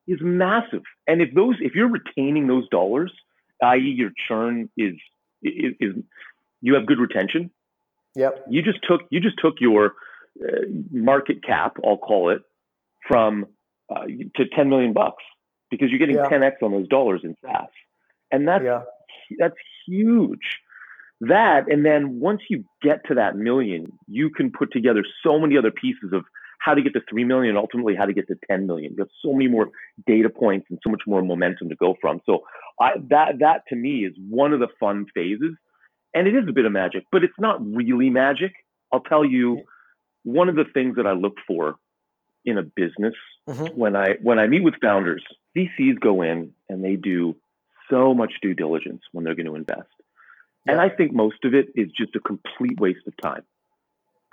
is 0.09 0.19
massive. 0.21 0.83
And 1.07 1.23
if 1.23 1.33
those, 1.35 1.55
if 1.61 1.75
you're 1.75 1.91
retaining 1.91 2.49
those 2.49 2.69
dollars, 2.71 3.13
i.e., 3.63 3.95
your 3.97 4.11
churn 4.29 4.69
is, 4.77 4.95
is, 5.43 5.75
is 5.81 5.95
you 6.61 6.75
have 6.75 6.87
good 6.87 6.99
retention. 6.99 7.51
Yep. 8.17 8.47
You 8.49 8.63
just 8.63 8.79
took 8.89 9.03
you 9.11 9.21
just 9.21 9.37
took 9.39 9.55
your 9.61 9.95
uh, 10.43 10.63
market 10.91 11.45
cap, 11.45 11.77
I'll 11.85 11.97
call 11.97 12.31
it, 12.31 12.43
from 13.07 13.47
uh, 13.89 14.07
to 14.37 14.45
10 14.55 14.69
million 14.69 14.93
bucks 14.93 15.23
because 15.71 15.91
you're 15.91 15.99
getting 15.99 16.17
yeah. 16.17 16.29
10x 16.29 16.63
on 16.63 16.73
those 16.73 16.89
dollars 16.89 17.21
in 17.23 17.37
SaaS, 17.43 17.69
and 18.33 18.49
that's 18.49 18.65
yeah. 18.65 18.83
that's 19.39 19.55
huge. 19.87 20.59
That 21.21 21.71
and 21.71 21.85
then 21.85 22.19
once 22.19 22.41
you 22.49 22.65
get 22.83 23.07
to 23.09 23.15
that 23.15 23.37
million, 23.37 23.93
you 24.09 24.31
can 24.31 24.51
put 24.51 24.73
together 24.73 25.05
so 25.25 25.39
many 25.39 25.57
other 25.57 25.71
pieces 25.71 26.13
of 26.13 26.25
how 26.61 26.75
to 26.75 26.83
get 26.83 26.93
to 26.93 27.01
3 27.09 27.25
million, 27.25 27.57
ultimately 27.57 27.97
how 27.97 28.05
to 28.05 28.13
get 28.13 28.29
to 28.29 28.37
10 28.49 28.67
million. 28.67 28.93
You 28.93 28.99
have 29.01 29.09
so 29.23 29.33
many 29.33 29.49
more 29.49 29.71
data 30.07 30.29
points 30.29 30.67
and 30.71 30.79
so 30.85 30.91
much 30.91 31.03
more 31.07 31.23
momentum 31.23 31.71
to 31.71 31.75
go 31.75 31.97
from. 32.01 32.21
So 32.27 32.45
I, 32.79 32.93
that 33.09 33.41
that 33.41 33.63
to 33.69 33.77
me 33.77 34.05
is 34.05 34.15
one 34.29 34.53
of 34.53 34.61
the 34.61 34.69
fun 34.79 35.07
phases, 35.15 35.57
and 36.15 36.29
it 36.29 36.35
is 36.35 36.49
a 36.49 36.53
bit 36.53 36.67
of 36.67 36.73
magic, 36.73 37.05
but 37.11 37.25
it's 37.25 37.39
not 37.39 37.65
really 37.75 38.11
magic. 38.11 38.53
I'll 38.93 39.01
tell 39.01 39.25
you, 39.25 39.63
one 40.23 40.49
of 40.49 40.55
the 40.55 40.65
things 40.73 40.97
that 40.97 41.07
I 41.07 41.13
look 41.13 41.37
for 41.47 41.77
in 42.45 42.59
a 42.59 42.63
business 42.63 43.15
mm-hmm. 43.49 43.79
when 43.79 43.97
I 43.97 44.17
when 44.23 44.39
I 44.39 44.47
meet 44.47 44.63
with 44.63 44.75
founders, 44.83 45.25
VCs 45.57 45.99
go 45.99 46.23
in 46.23 46.53
and 46.69 46.85
they 46.85 46.97
do 46.97 47.37
so 47.89 48.15
much 48.15 48.35
due 48.43 48.55
diligence 48.55 49.03
when 49.13 49.25
they're 49.25 49.35
going 49.35 49.47
to 49.47 49.57
invest, 49.57 49.89
yeah. 50.67 50.73
and 50.73 50.81
I 50.81 50.91
think 50.91 51.13
most 51.13 51.45
of 51.45 51.55
it 51.55 51.69
is 51.75 51.89
just 51.97 52.15
a 52.17 52.21
complete 52.21 52.79
waste 52.79 53.07
of 53.07 53.15
time, 53.23 53.43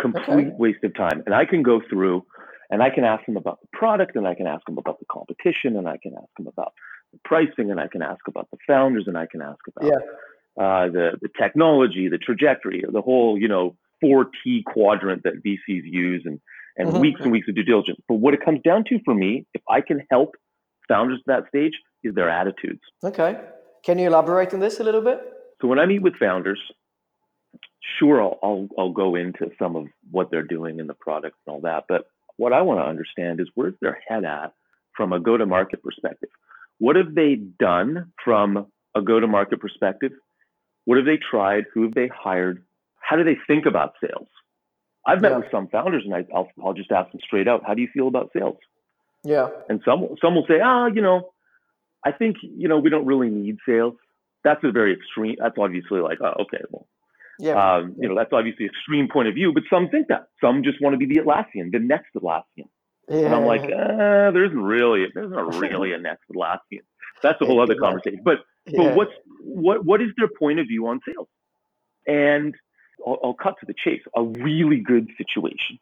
complete 0.02 0.48
okay. 0.48 0.56
waste 0.58 0.84
of 0.84 0.96
time. 0.96 1.24
And 1.26 1.34
I 1.34 1.46
can 1.46 1.64
go 1.64 1.82
through 1.90 2.26
and 2.70 2.84
I 2.84 2.90
can 2.90 3.04
ask 3.04 3.26
them 3.26 3.38
about 3.38 3.60
the 3.62 3.68
product, 3.72 4.16
and 4.16 4.28
I 4.28 4.36
can 4.36 4.48
ask 4.48 4.66
them 4.66 4.78
about 4.78 5.00
the 5.00 5.06
competition, 5.10 5.78
and 5.78 5.88
I 5.88 5.98
can 5.98 6.14
ask 6.14 6.28
them 6.38 6.48
about 6.48 6.74
the 7.14 7.20
pricing, 7.24 7.72
and 7.72 7.80
I 7.80 7.88
can 7.88 8.02
ask 8.02 8.20
about 8.28 8.50
the 8.52 8.58
founders, 8.68 9.06
and 9.08 9.18
I 9.18 9.26
can 9.26 9.42
ask 9.42 9.60
about 9.70 9.90
yeah. 9.90 10.64
uh, 10.64 10.88
the 10.88 11.12
the 11.22 11.30
technology, 11.42 12.10
the 12.10 12.18
trajectory, 12.18 12.84
the 12.88 13.02
whole 13.02 13.38
you 13.38 13.48
know 13.48 13.76
four 14.02 14.28
T 14.44 14.64
quadrant 14.66 15.24
that 15.24 15.42
VCs 15.46 15.84
use, 15.86 16.24
and 16.26 16.40
and 16.78 16.90
mm-hmm. 16.90 17.00
weeks 17.00 17.22
and 17.22 17.32
weeks 17.32 17.48
of 17.48 17.56
due 17.56 17.64
diligence. 17.64 18.00
But 18.08 18.16
what 18.16 18.34
it 18.34 18.44
comes 18.44 18.62
down 18.64 18.84
to 18.90 19.00
for 19.06 19.14
me, 19.14 19.46
if 19.54 19.62
I 19.70 19.82
can 19.82 20.02
help 20.12 20.36
founders 20.88 21.20
at 21.28 21.44
that 21.44 21.48
stage, 21.48 21.74
is 22.04 22.16
their 22.16 22.30
attitudes. 22.30 22.82
Okay, 23.04 23.40
can 23.84 23.98
you 23.98 24.08
elaborate 24.08 24.54
on 24.54 24.60
this 24.60 24.80
a 24.80 24.84
little 24.84 25.02
bit? 25.02 25.22
So 25.62 25.68
when 25.68 25.80
I 25.80 25.86
meet 25.86 26.02
with 26.02 26.16
founders, 26.18 26.60
sure, 28.00 28.22
I'll, 28.22 28.40
I'll, 28.44 28.68
I'll 28.78 28.92
go 28.92 29.16
into 29.16 29.52
some 29.60 29.76
of 29.76 29.88
what 30.12 30.32
they're 30.32 30.44
doing 30.44 30.80
in 30.80 30.88
the 30.88 30.94
product 30.94 31.36
and 31.46 31.54
all 31.54 31.62
that, 31.62 31.86
but 31.88 32.08
what 32.38 32.54
I 32.54 32.62
want 32.62 32.80
to 32.80 32.86
understand 32.86 33.40
is 33.40 33.48
where's 33.56 33.74
their 33.82 34.00
head 34.08 34.24
at 34.24 34.54
from 34.96 35.14
a 35.14 35.20
go 35.20 35.38
to 35.38 35.46
market 35.46 35.84
perspective? 35.84 36.30
What 36.80 36.96
have 36.96 37.16
they 37.16 37.36
done 37.36 38.12
from 38.24 38.68
a 38.96 39.02
go 39.02 39.20
to 39.20 39.28
market 39.28 39.60
perspective? 39.60 40.12
What 40.86 40.98
have 40.98 41.06
they 41.06 41.18
tried? 41.18 41.66
Who 41.74 41.84
have 41.84 41.94
they 41.94 42.08
hired? 42.08 42.64
How 43.00 43.16
do 43.16 43.24
they 43.24 43.38
think 43.48 43.66
about 43.66 43.94
sales? 44.02 44.28
I've 45.06 45.22
met 45.22 45.32
yeah. 45.32 45.38
with 45.38 45.52
some 45.52 45.68
founders 45.70 46.04
and 46.06 46.14
I, 46.14 46.26
will 46.30 46.50
I'll 46.64 46.74
just 46.74 46.92
ask 46.92 47.12
them 47.12 47.22
straight 47.24 47.48
out, 47.48 47.64
how 47.66 47.74
do 47.74 47.82
you 47.82 47.88
feel 47.94 48.08
about 48.08 48.32
sales? 48.36 48.58
Yeah. 49.24 49.50
And 49.70 49.82
some, 49.86 50.08
some 50.22 50.36
will 50.36 50.46
say, 50.48 50.60
ah, 50.62 50.84
oh, 50.84 50.88
you 50.88 51.02
know, 51.02 51.32
I 52.06 52.12
think, 52.12 52.38
you 52.42 52.68
know, 52.68 52.80
we 52.80 52.90
don't 52.90 53.06
really 53.06 53.30
need 53.30 53.58
sales. 53.68 53.96
That's 54.44 54.64
a 54.64 54.72
very 54.72 54.94
extreme, 54.94 55.38
that's 55.40 55.58
obviously 55.58 56.02
like, 56.02 56.20
oh, 56.22 56.44
okay, 56.44 56.64
well, 56.70 56.88
yeah. 57.40 57.76
Um, 57.76 57.96
you 58.00 58.10
know, 58.10 58.16
that's 58.16 58.34
obviously 58.34 58.66
extreme 58.66 59.08
point 59.12 59.28
of 59.28 59.36
view, 59.36 59.54
but 59.54 59.64
some 59.70 59.90
think 59.90 60.08
that. 60.08 60.30
Some 60.42 60.64
just 60.64 60.82
want 60.82 60.94
to 60.94 60.98
be 60.98 61.06
the 61.06 61.22
Atlassian, 61.22 61.72
the 61.72 61.80
next 61.80 62.14
Atlassian. 62.16 62.70
Yeah. 63.10 63.26
And 63.26 63.36
I'm 63.36 63.46
like, 63.46 63.64
uh, 63.64 64.32
there 64.32 64.46
isn't 64.46 64.62
really, 64.62 65.06
there's 65.14 65.32
not 65.32 65.56
really 65.60 65.94
a 65.94 65.98
next 65.98 66.24
Atlassian. 66.34 66.82
That's 67.22 67.40
a 67.42 67.46
whole 67.46 67.62
other 67.62 67.76
conversation. 67.76 68.22
But 68.24 68.40
yeah. 68.66 68.84
but 68.84 68.96
what's 68.96 69.12
what 69.42 69.86
what 69.86 70.02
is 70.02 70.10
their 70.18 70.28
point 70.28 70.60
of 70.60 70.68
view 70.68 70.88
on 70.88 71.00
sales? 71.08 71.28
And 72.06 72.56
I'll, 73.06 73.18
I'll 73.24 73.34
cut 73.34 73.56
to 73.60 73.66
the 73.66 73.74
chase. 73.74 74.02
A 74.16 74.24
really 74.24 74.80
good 74.80 75.10
situation 75.18 75.80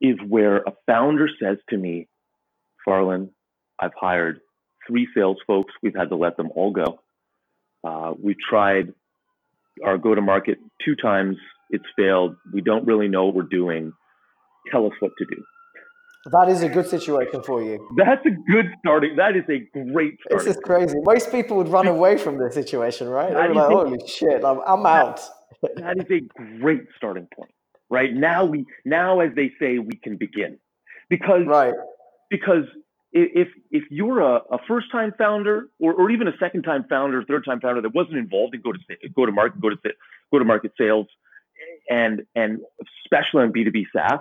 is 0.00 0.16
where 0.26 0.58
a 0.58 0.72
founder 0.86 1.28
says 1.40 1.58
to 1.70 1.76
me, 1.76 2.08
Farlan, 2.86 3.30
I've 3.80 3.94
hired 3.98 4.40
three 4.86 5.08
sales 5.14 5.38
folks. 5.46 5.72
We've 5.82 5.96
had 5.96 6.10
to 6.10 6.16
let 6.16 6.36
them 6.36 6.50
all 6.54 6.70
go. 6.70 7.00
Uh, 7.82 8.14
we've 8.20 8.38
tried 8.38 8.92
our 9.84 9.98
go 9.98 10.14
to 10.14 10.20
market 10.20 10.58
two 10.84 10.96
times. 10.96 11.36
It's 11.70 11.84
failed. 11.96 12.36
We 12.52 12.60
don't 12.60 12.86
really 12.86 13.08
know 13.08 13.26
what 13.26 13.34
we're 13.34 13.42
doing. 13.42 13.92
Tell 14.70 14.86
us 14.86 14.92
what 15.00 15.12
to 15.18 15.24
do. 15.26 15.42
That 16.32 16.48
is 16.48 16.62
a 16.62 16.68
good 16.68 16.88
situation 16.88 17.42
for 17.44 17.62
you. 17.62 17.88
That's 17.96 18.24
a 18.26 18.30
good 18.50 18.66
starting. 18.80 19.14
That 19.16 19.36
is 19.36 19.44
a 19.48 19.60
great 19.92 20.18
starting. 20.26 20.46
This 20.46 20.56
is 20.56 20.62
crazy. 20.64 20.96
Most 21.02 21.30
people 21.30 21.56
would 21.56 21.68
run 21.68 21.86
away 21.86 22.18
from 22.18 22.38
this 22.38 22.54
situation, 22.54 23.08
right? 23.08 23.32
They're 23.32 23.54
like, 23.54 23.68
"Holy 23.68 23.98
shit, 24.08 24.44
I'm, 24.44 24.60
I'm 24.66 24.84
out." 24.86 25.20
that 25.76 25.96
is 25.98 26.10
a 26.10 26.58
great 26.60 26.82
starting 26.96 27.28
point, 27.34 27.52
right? 27.90 28.12
Now 28.12 28.44
we, 28.44 28.64
now 28.84 29.20
as 29.20 29.30
they 29.36 29.52
say, 29.60 29.78
we 29.78 29.96
can 30.02 30.16
begin, 30.16 30.58
because 31.08 31.42
right, 31.46 31.74
because 32.28 32.64
if 33.16 33.48
if 33.70 33.84
you're 33.90 34.20
a, 34.20 34.42
a 34.50 34.58
first 34.68 34.90
time 34.92 35.12
founder 35.16 35.68
or, 35.78 35.94
or 35.94 36.10
even 36.10 36.28
a 36.28 36.36
second 36.38 36.62
time 36.62 36.84
founder, 36.88 37.22
third 37.24 37.44
time 37.44 37.60
founder 37.60 37.80
that 37.82 37.94
wasn't 37.94 38.16
involved 38.16 38.54
in 38.54 38.60
go 38.60 38.72
to 38.72 38.78
go 39.14 39.26
to 39.26 39.32
market, 39.32 39.60
go 39.60 39.70
to 39.70 39.76
go 40.30 40.38
to 40.38 40.44
market 40.44 40.72
sales, 40.78 41.06
and 41.90 42.26
and 42.34 42.60
especially 43.04 43.42
on 43.42 43.52
B 43.52 43.64
two 43.64 43.70
B 43.70 43.86
SaaS, 43.92 44.20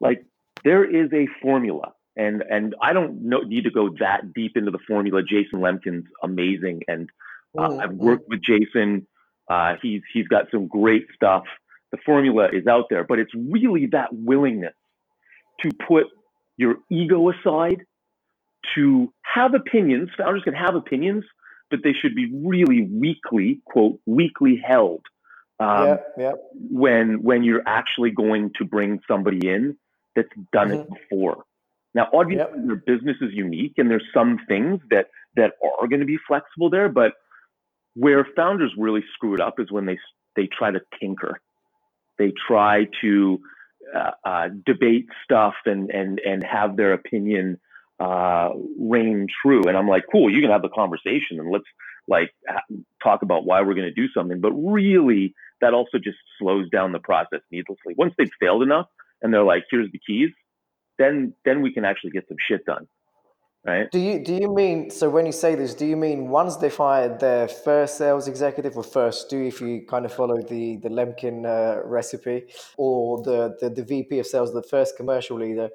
like 0.00 0.24
there 0.64 0.84
is 0.84 1.12
a 1.12 1.26
formula, 1.40 1.92
and 2.16 2.42
and 2.42 2.74
I 2.80 2.92
don't 2.92 3.22
know, 3.22 3.40
need 3.40 3.64
to 3.64 3.70
go 3.70 3.90
that 4.00 4.32
deep 4.32 4.56
into 4.56 4.70
the 4.70 4.80
formula. 4.86 5.22
Jason 5.22 5.60
Lemkin's 5.60 6.06
amazing, 6.22 6.82
and 6.88 7.10
uh, 7.56 7.68
mm-hmm. 7.68 7.80
I've 7.80 7.92
worked 7.92 8.28
with 8.28 8.42
Jason. 8.42 9.06
Uh, 9.48 9.74
he's 9.82 10.02
he's 10.12 10.28
got 10.28 10.50
some 10.50 10.66
great 10.66 11.06
stuff. 11.14 11.44
The 11.90 11.98
formula 12.06 12.48
is 12.50 12.66
out 12.66 12.86
there, 12.88 13.04
but 13.04 13.18
it's 13.18 13.32
really 13.34 13.86
that 13.86 14.08
willingness 14.12 14.74
to 15.60 15.70
put 15.86 16.06
your 16.56 16.76
ego 16.90 17.30
aside 17.30 17.84
to 18.74 19.12
have 19.22 19.54
opinions. 19.54 20.10
Founders 20.16 20.42
can 20.44 20.54
have 20.54 20.74
opinions, 20.74 21.24
but 21.70 21.80
they 21.82 21.92
should 21.92 22.14
be 22.14 22.30
really 22.32 22.82
weakly, 22.82 23.60
quote, 23.64 23.98
weakly 24.06 24.60
held. 24.64 25.02
Um, 25.58 25.86
yeah, 25.86 25.96
yeah. 26.18 26.32
When 26.70 27.22
when 27.22 27.44
you're 27.44 27.62
actually 27.66 28.10
going 28.10 28.52
to 28.58 28.64
bring 28.64 29.00
somebody 29.06 29.46
in 29.48 29.76
that's 30.14 30.28
done 30.52 30.68
mm-hmm. 30.68 30.92
it 30.92 31.00
before. 31.10 31.44
Now, 31.94 32.08
obviously, 32.12 32.44
yep. 32.56 32.66
their 32.66 32.76
business 32.76 33.16
is 33.20 33.32
unique, 33.32 33.74
and 33.76 33.90
there's 33.90 34.06
some 34.14 34.38
things 34.48 34.80
that 34.90 35.06
that 35.36 35.52
are 35.80 35.88
going 35.88 36.00
to 36.00 36.06
be 36.06 36.18
flexible 36.26 36.70
there. 36.70 36.88
But 36.88 37.12
where 37.94 38.26
founders 38.36 38.72
really 38.76 39.04
screw 39.14 39.34
it 39.34 39.40
up 39.40 39.60
is 39.60 39.70
when 39.70 39.86
they 39.86 39.98
they 40.36 40.46
try 40.46 40.70
to 40.70 40.80
tinker. 40.98 41.40
They 42.18 42.32
try 42.46 42.86
to 43.02 43.40
uh, 43.94 44.10
uh, 44.24 44.48
debate 44.64 45.06
stuff 45.24 45.54
and 45.66 45.90
and 45.90 46.20
and 46.20 46.44
have 46.44 46.76
their 46.76 46.92
opinion 46.92 47.58
uh, 48.00 48.50
reign 48.78 49.26
true. 49.42 49.62
And 49.68 49.76
I'm 49.76 49.88
like, 49.88 50.04
cool, 50.10 50.32
you 50.32 50.40
can 50.40 50.50
have 50.50 50.62
the 50.62 50.68
conversation 50.68 51.38
and 51.38 51.50
let's 51.50 51.64
like 52.08 52.32
talk 53.02 53.22
about 53.22 53.44
why 53.44 53.60
we're 53.60 53.74
going 53.74 53.92
to 53.92 53.92
do 53.92 54.08
something. 54.16 54.40
But 54.40 54.52
really, 54.52 55.34
that 55.60 55.74
also 55.74 55.98
just 55.98 56.18
slows 56.38 56.68
down 56.70 56.92
the 56.92 56.98
process 56.98 57.40
needlessly. 57.50 57.94
Once 57.96 58.14
they've 58.18 58.30
failed 58.40 58.62
enough 58.62 58.86
and 59.20 59.32
they're 59.32 59.44
like, 59.44 59.64
here's 59.70 59.90
the 59.92 60.00
keys, 60.04 60.30
then 60.98 61.34
then 61.44 61.62
we 61.62 61.72
can 61.72 61.84
actually 61.84 62.10
get 62.10 62.26
some 62.28 62.38
shit 62.48 62.64
done 62.64 62.88
right? 63.64 63.90
Do 63.90 63.98
you 63.98 64.24
do 64.24 64.34
you 64.34 64.52
mean 64.52 64.90
so 64.90 65.08
when 65.08 65.26
you 65.26 65.32
say 65.32 65.54
this, 65.54 65.74
do 65.74 65.86
you 65.86 65.96
mean 65.96 66.28
once 66.28 66.56
they 66.56 66.70
fired 66.70 67.20
their 67.20 67.48
first 67.48 67.98
sales 67.98 68.28
executive 68.28 68.76
or 68.76 68.82
first 68.82 69.30
do 69.30 69.42
if 69.42 69.60
you 69.60 69.84
kind 69.88 70.04
of 70.04 70.12
follow 70.12 70.40
the 70.42 70.76
the 70.76 70.88
Lemkin 70.88 71.44
uh, 71.44 71.86
recipe 71.86 72.44
or 72.76 73.22
the, 73.22 73.56
the 73.60 73.70
the 73.70 73.84
VP 73.84 74.18
of 74.18 74.26
sales, 74.26 74.52
the 74.52 74.62
first 74.62 74.96
commercial 74.96 75.38
leader? 75.38 75.70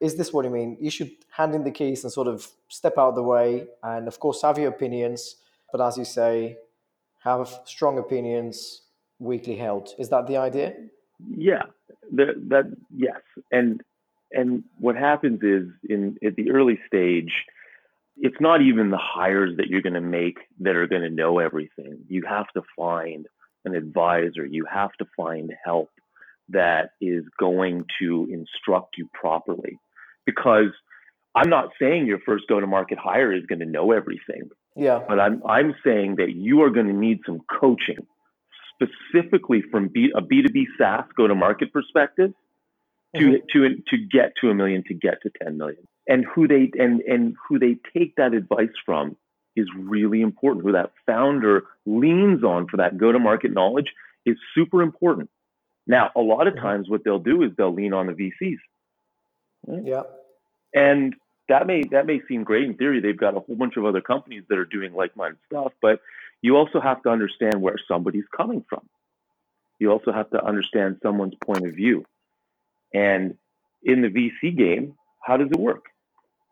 Is 0.00 0.16
this 0.16 0.32
what 0.32 0.44
you 0.44 0.50
mean? 0.50 0.76
You 0.80 0.90
should 0.90 1.10
hand 1.30 1.54
in 1.54 1.64
the 1.64 1.72
keys 1.72 2.04
and 2.04 2.12
sort 2.12 2.28
of 2.28 2.46
step 2.68 2.94
out 2.98 3.10
of 3.10 3.14
the 3.16 3.22
way, 3.22 3.66
and 3.82 4.06
of 4.06 4.20
course 4.20 4.42
have 4.42 4.56
your 4.58 4.68
opinions, 4.68 5.36
but 5.72 5.80
as 5.80 5.98
you 5.98 6.04
say, 6.04 6.56
have 7.24 7.60
strong 7.64 7.98
opinions 7.98 8.82
weakly 9.18 9.56
held. 9.56 9.90
Is 9.98 10.08
that 10.10 10.26
the 10.28 10.36
idea? 10.36 10.74
Yeah, 11.28 11.62
the, 12.12 12.34
that 12.48 12.66
yes, 12.94 13.20
and 13.50 13.82
and 14.32 14.64
what 14.78 14.96
happens 14.96 15.40
is 15.42 15.68
in 15.88 16.16
at 16.24 16.36
the 16.36 16.50
early 16.50 16.78
stage, 16.86 17.32
it's 18.16 18.40
not 18.40 18.60
even 18.62 18.90
the 18.90 18.98
hires 18.98 19.56
that 19.56 19.68
you're 19.68 19.82
going 19.82 19.94
to 19.94 20.00
make 20.00 20.38
that 20.60 20.76
are 20.76 20.86
going 20.86 21.02
to 21.02 21.10
know 21.10 21.38
everything. 21.38 22.00
You 22.08 22.24
have 22.28 22.48
to 22.54 22.62
find 22.76 23.26
an 23.64 23.74
advisor. 23.74 24.44
You 24.44 24.66
have 24.66 24.92
to 24.98 25.06
find 25.16 25.52
help 25.64 25.90
that 26.50 26.90
is 27.00 27.24
going 27.38 27.84
to 28.00 28.28
instruct 28.30 28.96
you 28.96 29.08
properly. 29.12 29.78
Because 30.26 30.72
I'm 31.34 31.50
not 31.50 31.70
saying 31.80 32.06
your 32.06 32.18
first 32.26 32.44
go 32.48 32.60
to 32.60 32.66
market 32.66 32.98
hire 32.98 33.32
is 33.32 33.46
going 33.46 33.60
to 33.60 33.66
know 33.66 33.92
everything. 33.92 34.50
Yeah. 34.76 35.00
But 35.06 35.20
I'm 35.20 35.42
I'm 35.46 35.74
saying 35.84 36.16
that 36.16 36.34
you 36.34 36.62
are 36.62 36.70
going 36.70 36.86
to 36.86 36.92
need 36.92 37.20
some 37.26 37.40
coaching 37.60 38.06
specifically 38.74 39.62
from 39.70 39.88
B, 39.88 40.12
a 40.14 40.20
B2B 40.20 40.64
SaaS 40.78 41.04
go 41.16 41.26
to 41.26 41.34
market 41.34 41.72
perspective 41.72 42.32
to 43.16 43.20
mm-hmm. 43.20 43.36
to 43.52 43.82
to 43.88 43.96
get 43.96 44.32
to 44.40 44.50
a 44.50 44.54
million, 44.54 44.84
to 44.84 44.94
get 44.94 45.22
to 45.22 45.30
10 45.42 45.56
million. 45.56 45.86
And 46.06 46.24
who 46.24 46.48
they 46.48 46.70
and 46.78 47.00
and 47.02 47.36
who 47.48 47.58
they 47.58 47.76
take 47.96 48.16
that 48.16 48.34
advice 48.34 48.74
from 48.84 49.16
is 49.56 49.66
really 49.76 50.20
important. 50.20 50.64
Who 50.64 50.72
that 50.72 50.92
founder 51.06 51.64
leans 51.86 52.44
on 52.44 52.68
for 52.68 52.78
that 52.78 52.98
go-to-market 52.98 53.52
knowledge 53.52 53.92
is 54.24 54.36
super 54.54 54.82
important. 54.82 55.30
Now, 55.86 56.10
a 56.14 56.20
lot 56.20 56.46
of 56.46 56.54
mm-hmm. 56.54 56.64
times, 56.64 56.88
what 56.88 57.02
they'll 57.04 57.18
do 57.18 57.42
is 57.42 57.52
they'll 57.56 57.74
lean 57.74 57.92
on 57.92 58.06
the 58.06 58.12
VCs. 58.12 58.58
Right? 59.66 59.84
Yeah. 59.84 60.02
And 60.74 61.14
that 61.48 61.66
may 61.66 61.82
that 61.90 62.06
may 62.06 62.20
seem 62.28 62.44
great 62.44 62.64
in 62.64 62.74
theory. 62.74 63.00
They've 63.00 63.16
got 63.16 63.36
a 63.36 63.40
whole 63.40 63.56
bunch 63.56 63.76
of 63.76 63.84
other 63.84 64.02
companies 64.02 64.44
that 64.48 64.58
are 64.58 64.66
doing 64.66 64.94
like-minded 64.94 65.38
stuff, 65.46 65.72
but 65.80 66.00
you 66.42 66.56
also 66.56 66.80
have 66.80 67.02
to 67.02 67.08
understand 67.08 67.60
where 67.60 67.76
somebody's 67.88 68.26
coming 68.36 68.64
from. 68.68 68.86
You 69.78 69.90
also 69.90 70.12
have 70.12 70.30
to 70.30 70.44
understand 70.44 70.98
someone's 71.02 71.34
point 71.42 71.66
of 71.66 71.74
view. 71.74 72.04
And 72.92 73.36
in 73.82 74.02
the 74.02 74.08
VC 74.08 74.56
game, 74.56 74.94
how 75.22 75.36
does 75.36 75.48
it 75.50 75.58
work? 75.58 75.84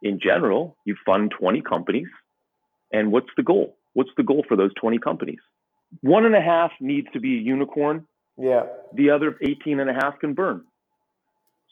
In 0.03 0.21
general, 0.23 0.77
you 0.85 0.97
fund 1.05 1.33
20 1.39 1.63
companies, 1.63 2.09
and 2.93 3.11
what's 3.11 3.31
the 3.37 3.43
goal? 3.43 3.77
What's 3.95 4.11
the 4.17 4.23
goal 4.23 4.45
for 4.47 4.57
those 4.57 4.73
20 4.75 4.99
companies? 4.99 5.39
One 6.03 6.27
and 6.27 6.35
a 6.35 6.41
half 6.41 6.73
needs 6.81 7.07
to 7.15 7.21
be 7.21 7.39
a 7.39 7.41
unicorn. 7.41 8.07
Yeah. 8.37 8.65
The 8.95 9.11
other 9.11 9.37
18 9.41 9.81
and 9.81 9.89
a 9.89 9.95
half 9.95 10.19
can 10.21 10.35
burn. 10.35 10.65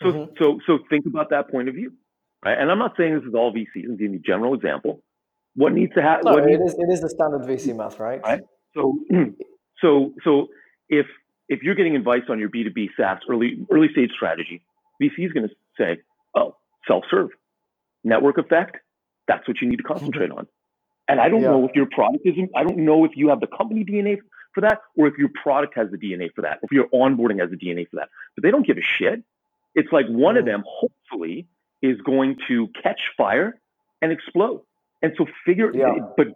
So, 0.02 0.06
mm-hmm. 0.06 0.33
so, 0.38 0.59
so 0.66 0.78
think 0.88 1.04
about 1.06 1.30
that 1.30 1.50
point 1.50 1.68
of 1.68 1.75
view. 1.75 1.92
Right? 2.44 2.59
And 2.59 2.71
I'm 2.71 2.78
not 2.78 2.94
saying 2.97 3.14
this 3.14 3.25
is 3.25 3.35
all 3.35 3.52
VCs. 3.52 3.85
I'm 3.85 3.97
giving 3.97 4.14
you 4.14 4.21
a 4.21 4.23
general 4.23 4.54
example. 4.54 5.02
What 5.54 5.73
needs 5.73 5.94
to 5.94 6.02
happen? 6.02 6.25
No, 6.25 6.38
it 6.38 6.47
needs, 6.47 6.62
is, 6.62 6.75
it 6.78 6.92
is 6.92 7.00
the 7.00 7.11
standard 7.11 7.42
VC 7.42 7.76
math, 7.76 8.00
right? 8.00 8.21
Right. 8.23 8.40
So, 8.75 8.99
so, 9.80 10.14
so 10.25 10.49
if 10.88 11.06
if 11.48 11.62
you're 11.62 11.74
getting 11.74 11.96
advice 11.96 12.22
on 12.28 12.38
your 12.38 12.48
B2B 12.48 12.90
SaaS 12.96 13.18
early 13.28 13.58
early 13.70 13.88
stage 13.92 14.10
strategy, 14.12 14.62
VC 15.00 15.26
is 15.26 15.32
going 15.32 15.48
to 15.48 15.54
say, 15.78 16.00
"Oh, 16.34 16.56
self-serve, 16.86 17.30
network 18.02 18.38
effect. 18.38 18.78
That's 19.26 19.46
what 19.46 19.60
you 19.60 19.68
need 19.68 19.76
to 19.76 19.82
concentrate 19.82 20.30
on." 20.30 20.46
And 21.08 21.20
I 21.20 21.28
don't 21.28 21.42
yeah. 21.42 21.50
know 21.50 21.68
if 21.68 21.74
your 21.74 21.86
product 21.86 22.24
isn't. 22.24 22.50
I 22.56 22.62
don't 22.62 22.78
know 22.78 23.04
if 23.04 23.12
you 23.14 23.28
have 23.28 23.40
the 23.40 23.46
company 23.46 23.84
DNA 23.84 24.18
for 24.54 24.62
that, 24.62 24.80
or 24.96 25.06
if 25.06 25.18
your 25.18 25.28
product 25.42 25.74
has 25.76 25.90
the 25.90 25.98
DNA 25.98 26.32
for 26.34 26.42
that, 26.42 26.58
or 26.62 26.64
if 26.64 26.72
your 26.72 26.88
onboarding 26.88 27.40
has 27.40 27.50
the 27.50 27.56
DNA 27.56 27.88
for 27.88 27.96
that. 27.96 28.08
But 28.34 28.44
they 28.44 28.50
don't 28.50 28.66
give 28.66 28.78
a 28.78 28.82
shit. 28.82 29.22
It's 29.74 29.92
like 29.92 30.06
one 30.06 30.36
mm. 30.36 30.40
of 30.40 30.44
them, 30.46 30.64
hopefully, 30.66 31.46
is 31.82 32.00
going 32.02 32.38
to 32.48 32.68
catch 32.82 33.00
fire 33.16 33.60
and 34.00 34.12
explode. 34.12 34.62
And 35.02 35.12
so 35.18 35.26
figure, 35.44 35.70
yeah. 35.74 35.96
but 36.16 36.28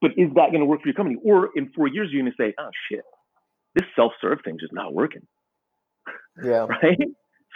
but 0.00 0.12
is 0.16 0.30
that 0.34 0.50
going 0.50 0.60
to 0.60 0.64
work 0.64 0.82
for 0.82 0.88
your 0.88 0.94
company? 0.94 1.18
Or 1.22 1.50
in 1.54 1.70
four 1.70 1.86
years, 1.86 2.08
you're 2.10 2.22
going 2.22 2.32
to 2.32 2.36
say, 2.36 2.54
oh 2.58 2.70
shit, 2.88 3.04
this 3.78 3.88
self-serve 3.96 4.40
thing 4.44 4.56
is 4.60 4.70
not 4.72 4.92
working. 4.92 5.26
Yeah. 6.42 6.66
Right. 6.82 6.98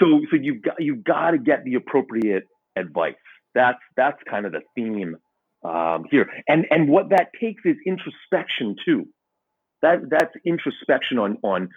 So 0.01 0.07
so 0.31 0.37
you've 0.41 0.63
got 0.63 0.77
you've 0.79 1.05
got 1.05 1.33
to 1.33 1.39
get 1.39 1.65
the 1.65 1.75
appropriate 1.75 2.45
advice. 2.77 3.15
That's 3.55 3.79
that's 3.97 4.19
kind 4.29 4.47
of 4.47 4.53
the 4.53 4.63
theme 4.75 5.17
um, 5.65 6.05
here. 6.11 6.29
And 6.49 6.67
and 6.71 6.89
what 6.89 7.11
that 7.11 7.29
takes 7.39 7.63
is 7.65 7.77
introspection 7.87 8.77
too. 8.85 9.07
That 9.83 10.09
that's 10.11 10.35
introspection 10.45 11.19
on 11.19 11.39
on 11.43 11.69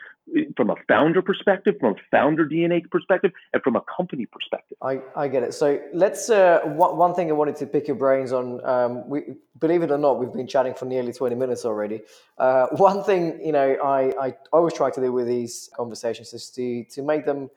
from 0.55 0.69
a 0.69 0.75
founder 0.87 1.21
perspective, 1.21 1.75
from 1.79 1.93
a 1.93 1.97
founder 2.11 2.47
DNA 2.47 2.89
perspective, 2.89 3.31
and 3.53 3.61
from 3.61 3.75
a 3.75 3.81
company 3.95 4.25
perspective. 4.25 4.77
I, 4.81 5.01
I 5.15 5.27
get 5.27 5.43
it. 5.43 5.53
So 5.53 5.79
let's 5.93 6.29
uh, 6.29 6.61
one, 6.65 6.97
one 6.97 7.13
thing 7.13 7.29
I 7.29 7.33
wanted 7.33 7.55
to 7.57 7.65
pick 7.65 7.87
your 7.87 7.97
brains 7.97 8.31
on. 8.31 8.63
Um, 8.65 9.07
we 9.09 9.35
believe 9.59 9.81
it 9.83 9.91
or 9.91 9.97
not, 9.97 10.19
we've 10.19 10.33
been 10.33 10.47
chatting 10.47 10.73
for 10.73 10.85
nearly 10.85 11.13
twenty 11.13 11.35
minutes 11.35 11.65
already. 11.65 12.01
Uh, 12.37 12.67
one 12.71 13.03
thing 13.03 13.39
you 13.43 13.51
know, 13.51 13.75
I, 13.83 14.27
I 14.27 14.35
always 14.51 14.73
try 14.73 14.89
to 14.89 15.01
do 15.01 15.11
with 15.11 15.27
these 15.27 15.69
conversations 15.75 16.33
is 16.33 16.49
to 16.51 16.83
to 16.85 17.01
make 17.01 17.25
them 17.25 17.49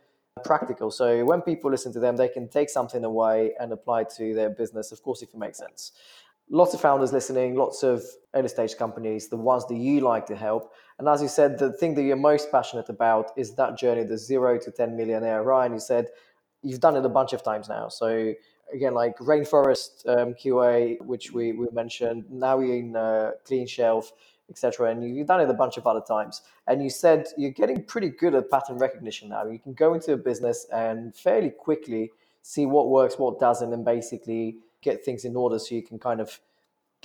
practical. 0.44 0.90
So 0.90 1.24
when 1.24 1.42
people 1.42 1.70
listen 1.70 1.92
to 1.92 2.00
them, 2.00 2.16
they 2.16 2.28
can 2.28 2.48
take 2.48 2.70
something 2.70 3.04
away 3.04 3.54
and 3.58 3.72
apply 3.72 4.04
to 4.16 4.34
their 4.34 4.50
business. 4.50 4.92
Of 4.92 5.02
course, 5.02 5.22
if 5.22 5.30
it 5.30 5.38
makes 5.38 5.58
sense 5.58 5.92
lots 6.50 6.74
of 6.74 6.80
founders 6.80 7.12
listening, 7.12 7.54
lots 7.54 7.82
of 7.82 8.02
early 8.34 8.48
stage 8.48 8.76
companies, 8.76 9.28
the 9.28 9.36
ones 9.36 9.66
that 9.66 9.76
you 9.76 10.00
like 10.00 10.26
to 10.26 10.36
help. 10.36 10.72
And 10.98 11.08
as 11.08 11.22
you 11.22 11.28
said, 11.28 11.58
the 11.58 11.72
thing 11.72 11.94
that 11.94 12.02
you're 12.02 12.16
most 12.16 12.50
passionate 12.50 12.88
about 12.88 13.32
is 13.36 13.54
that 13.54 13.78
journey, 13.78 14.04
the 14.04 14.18
zero 14.18 14.58
to 14.58 14.70
10 14.70 14.96
million 14.96 15.24
ARR. 15.24 15.64
And 15.64 15.74
you 15.74 15.80
said 15.80 16.08
you've 16.62 16.80
done 16.80 16.96
it 16.96 17.04
a 17.04 17.08
bunch 17.08 17.32
of 17.32 17.42
times 17.42 17.68
now. 17.68 17.88
So 17.88 18.34
again, 18.72 18.94
like 18.94 19.16
Rainforest 19.18 20.06
um, 20.08 20.34
QA, 20.34 21.00
which 21.02 21.32
we, 21.32 21.52
we 21.52 21.66
mentioned, 21.72 22.24
now 22.30 22.58
you're 22.58 22.76
in 22.76 22.96
uh, 22.96 23.32
Cleanshelf, 23.46 24.10
etc. 24.50 24.90
And 24.90 25.16
you've 25.16 25.26
done 25.26 25.40
it 25.40 25.50
a 25.50 25.54
bunch 25.54 25.76
of 25.76 25.86
other 25.86 26.02
times. 26.06 26.42
And 26.66 26.82
you 26.82 26.90
said 26.90 27.26
you're 27.36 27.50
getting 27.50 27.84
pretty 27.84 28.08
good 28.08 28.34
at 28.34 28.50
pattern 28.50 28.78
recognition 28.78 29.28
now. 29.28 29.46
You 29.46 29.58
can 29.58 29.74
go 29.74 29.94
into 29.94 30.12
a 30.12 30.16
business 30.16 30.66
and 30.72 31.14
fairly 31.14 31.50
quickly 31.50 32.10
see 32.42 32.66
what 32.66 32.88
works, 32.88 33.18
what 33.18 33.38
doesn't, 33.38 33.72
and 33.72 33.84
basically 33.84 34.56
get 34.90 35.04
things 35.04 35.24
in 35.24 35.34
order 35.36 35.58
so 35.58 35.74
you 35.74 35.84
can 35.90 35.98
kind 35.98 36.20
of 36.20 36.28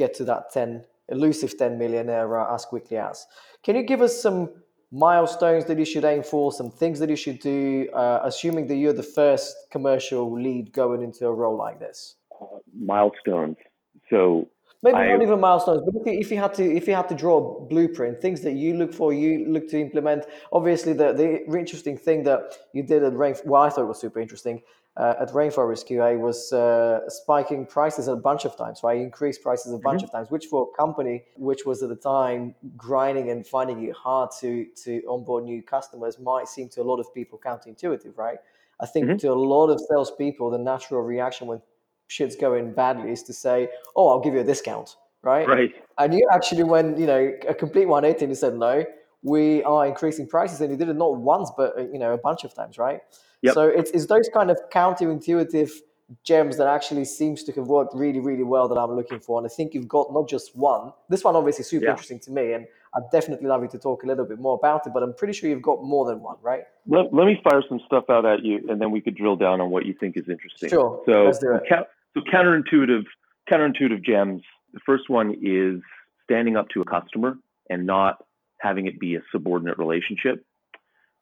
get 0.02 0.14
to 0.16 0.24
that 0.26 0.52
10 0.52 0.84
elusive 1.10 1.58
10 1.58 1.78
million 1.78 2.10
ARR 2.10 2.54
as 2.54 2.66
quickly 2.66 2.98
as. 2.98 3.26
Can 3.64 3.76
you 3.76 3.84
give 3.84 4.02
us 4.02 4.22
some 4.26 4.50
milestones 4.92 5.66
that 5.66 5.78
you 5.78 5.86
should 5.86 6.06
aim 6.06 6.24
for, 6.24 6.52
some 6.52 6.70
things 6.70 7.00
that 7.00 7.10
you 7.10 7.16
should 7.16 7.40
do, 7.40 7.90
uh, 7.94 8.20
assuming 8.24 8.68
that 8.68 8.76
you're 8.76 8.94
the 8.94 9.12
first 9.22 9.56
commercial 9.72 10.32
lead 10.32 10.72
going 10.72 11.02
into 11.04 11.28
a 11.28 11.34
role 11.34 11.58
like 11.58 11.80
this? 11.80 12.16
Uh, 12.42 12.60
milestones. 12.78 13.58
So 14.10 14.48
maybe 14.82 14.98
I, 14.98 15.08
not 15.14 15.22
even 15.22 15.40
milestones, 15.40 15.82
but 15.86 15.96
if 16.02 16.06
you, 16.06 16.20
if 16.20 16.32
you, 16.32 16.38
had 16.38 16.54
to 16.56 16.64
if 16.64 16.88
you 16.88 16.96
had 16.96 17.10
to 17.10 17.16
draw 17.16 17.38
a 17.38 17.66
blueprint, 17.66 18.22
things 18.22 18.42
that 18.42 18.54
you 18.54 18.76
look 18.76 18.94
for, 18.94 19.14
you 19.14 19.46
look 19.48 19.68
to 19.70 19.80
implement. 19.80 20.26
Obviously, 20.52 20.94
the 20.94 21.14
the 21.14 21.30
interesting 21.66 21.98
thing 21.98 22.24
that 22.24 22.44
you 22.74 22.84
did 22.84 23.04
at 23.04 23.16
Rain, 23.16 23.36
well, 23.46 23.64
I 23.64 23.70
thought 23.70 23.86
it 23.88 23.94
was 23.94 24.02
super 24.02 24.20
interesting 24.20 24.62
uh, 24.96 25.16
at 25.20 25.30
Rainforest 25.30 25.88
QA 25.90 26.14
I 26.14 26.16
was 26.16 26.54
uh, 26.54 27.00
spiking 27.10 27.66
prices 27.66 28.08
a 28.08 28.16
bunch 28.16 28.46
of 28.46 28.56
times, 28.56 28.82
right? 28.84 28.98
Increased 28.98 29.42
prices 29.42 29.74
a 29.74 29.78
bunch 29.80 30.00
mm-hmm. 30.00 30.06
of 30.06 30.12
times, 30.12 30.30
which 30.30 30.46
for 30.46 30.70
a 30.72 30.78
company 30.78 31.24
which 31.36 31.66
was 31.66 31.82
at 31.82 31.90
the 31.90 31.96
time 31.96 32.54
grinding 32.78 33.32
and 33.32 33.46
finding 33.46 33.84
it 33.84 33.96
hard 33.96 34.30
to 34.42 34.68
to 34.84 35.02
onboard 35.10 35.46
new 35.46 35.64
customers 35.64 36.20
might 36.20 36.48
seem 36.48 36.70
to 36.70 36.82
a 36.82 36.84
lot 36.84 37.00
of 37.00 37.12
people 37.14 37.40
counterintuitive, 37.44 38.16
right? 38.18 38.38
I 38.80 38.86
think 38.86 39.08
mm-hmm. 39.08 39.18
to 39.18 39.28
a 39.28 39.34
lot 39.34 39.68
of 39.68 39.82
salespeople, 39.90 40.52
the 40.52 40.60
natural 40.60 41.02
reaction 41.02 41.48
when 41.48 41.62
shit's 42.08 42.36
going 42.36 42.74
badly 42.74 43.12
is 43.12 43.24
to 43.24 43.34
say, 43.34 43.70
"Oh, 43.96 44.10
I'll 44.10 44.20
give 44.20 44.36
you 44.36 44.42
a 44.42 44.44
discount," 44.44 44.96
right? 45.24 45.48
Right. 45.48 45.74
And 45.98 46.14
you 46.14 46.28
actually, 46.32 46.64
when 46.64 47.00
you 47.00 47.08
know 47.08 47.32
a 47.48 47.54
complete 47.56 47.86
180, 47.88 48.28
you 48.30 48.36
said, 48.36 48.56
"No, 48.56 48.86
we 49.24 49.64
are 49.64 49.88
increasing 49.88 50.28
prices," 50.28 50.62
and 50.62 50.72
you 50.72 50.78
did 50.78 50.90
it 50.90 50.96
not 50.96 51.18
once, 51.18 51.52
but 51.56 51.78
uh, 51.78 51.82
you 51.82 51.98
know 51.98 52.14
a 52.14 52.18
bunch 52.18 52.44
of 52.44 52.54
times, 52.54 52.78
right? 52.78 53.02
Yep. 53.42 53.54
So 53.56 53.68
it's, 53.68 53.92
it's 53.92 54.06
those 54.06 54.30
kind 54.34 54.50
of 54.50 54.58
counterintuitive 54.72 55.72
gems 56.24 56.58
that 56.58 56.68
actually 56.68 57.06
seems 57.06 57.44
to 57.44 57.52
have 57.54 57.68
worked 57.68 57.94
really, 57.96 58.20
really 58.20 58.44
well 58.44 58.68
that 58.68 58.76
I'm 58.76 58.96
looking 58.96 59.20
for. 59.20 59.40
And 59.40 59.46
I 59.46 59.50
think 59.50 59.74
you've 59.74 59.88
got 59.88 60.14
not 60.14 60.30
just 60.30 60.56
one. 60.56 60.94
This 61.10 61.24
one 61.24 61.36
obviously 61.36 61.64
super 61.64 61.86
yeah. 61.86 61.92
interesting 61.92 62.20
to 62.22 62.32
me, 62.32 62.54
and 62.54 62.68
I'd 62.96 63.10
definitely 63.12 63.48
love 63.48 63.62
you 63.62 63.70
to 63.70 63.80
talk 63.80 64.04
a 64.04 64.08
little 64.08 64.26
bit 64.26 64.40
more 64.40 64.56
about 64.56 64.88
it. 64.88 64.94
But 64.94 65.04
I'm 65.04 65.14
pretty 65.14 65.34
sure 65.34 65.50
you've 65.50 65.62
got 65.62 65.84
more 65.84 66.06
than 66.06 66.22
one, 66.22 66.38
right? 66.42 66.64
Let, 66.88 67.14
let 67.14 67.26
me 67.26 67.40
fire 67.44 67.64
some 67.68 67.82
stuff 67.86 68.06
out 68.10 68.26
at 68.26 68.44
you, 68.44 68.62
and 68.70 68.80
then 68.80 68.92
we 68.92 69.02
could 69.02 69.16
drill 69.16 69.36
down 69.36 69.60
on 69.60 69.72
what 69.72 69.86
you 69.86 69.94
think 70.00 70.16
is 70.18 70.30
interesting. 70.30 70.70
Sure. 70.70 71.02
So, 71.06 71.24
let's 71.26 71.40
do 71.40 71.54
it. 71.54 71.64
so 71.70 72.22
counterintuitive, 72.22 73.04
counterintuitive 73.52 74.06
gems. 74.06 74.42
The 74.74 74.80
first 74.86 75.10
one 75.10 75.36
is 75.42 75.82
standing 76.24 76.56
up 76.56 76.70
to 76.70 76.82
a 76.82 76.86
customer 76.86 77.38
and 77.70 77.86
not 77.86 78.24
having 78.64 78.88
it 78.88 79.00
be 79.00 79.16
a 79.16 79.22
subordinate 79.32 79.78
relationship 79.78 80.46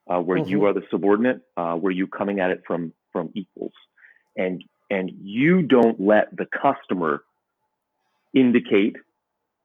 uh, 0.09 0.19
where 0.19 0.37
mm-hmm. 0.37 0.49
you 0.49 0.65
are 0.65 0.73
the 0.73 0.83
subordinate, 0.89 1.41
uh, 1.57 1.73
where 1.73 1.91
you 1.91 2.07
coming 2.07 2.39
at 2.39 2.51
it 2.51 2.61
from 2.65 2.93
from 3.11 3.31
equals, 3.33 3.73
and 4.37 4.63
and 4.89 5.11
you 5.21 5.63
don't 5.63 5.99
let 5.99 6.35
the 6.35 6.45
customer 6.45 7.23
indicate 8.33 8.95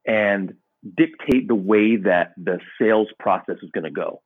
and 0.07 0.55
dictate 0.97 1.49
the 1.49 1.55
way 1.55 1.97
that 1.97 2.33
the 2.37 2.59
sales 2.81 3.09
process 3.19 3.57
is 3.63 3.71
going 3.73 3.85
to 3.85 3.91
go. 3.91 4.23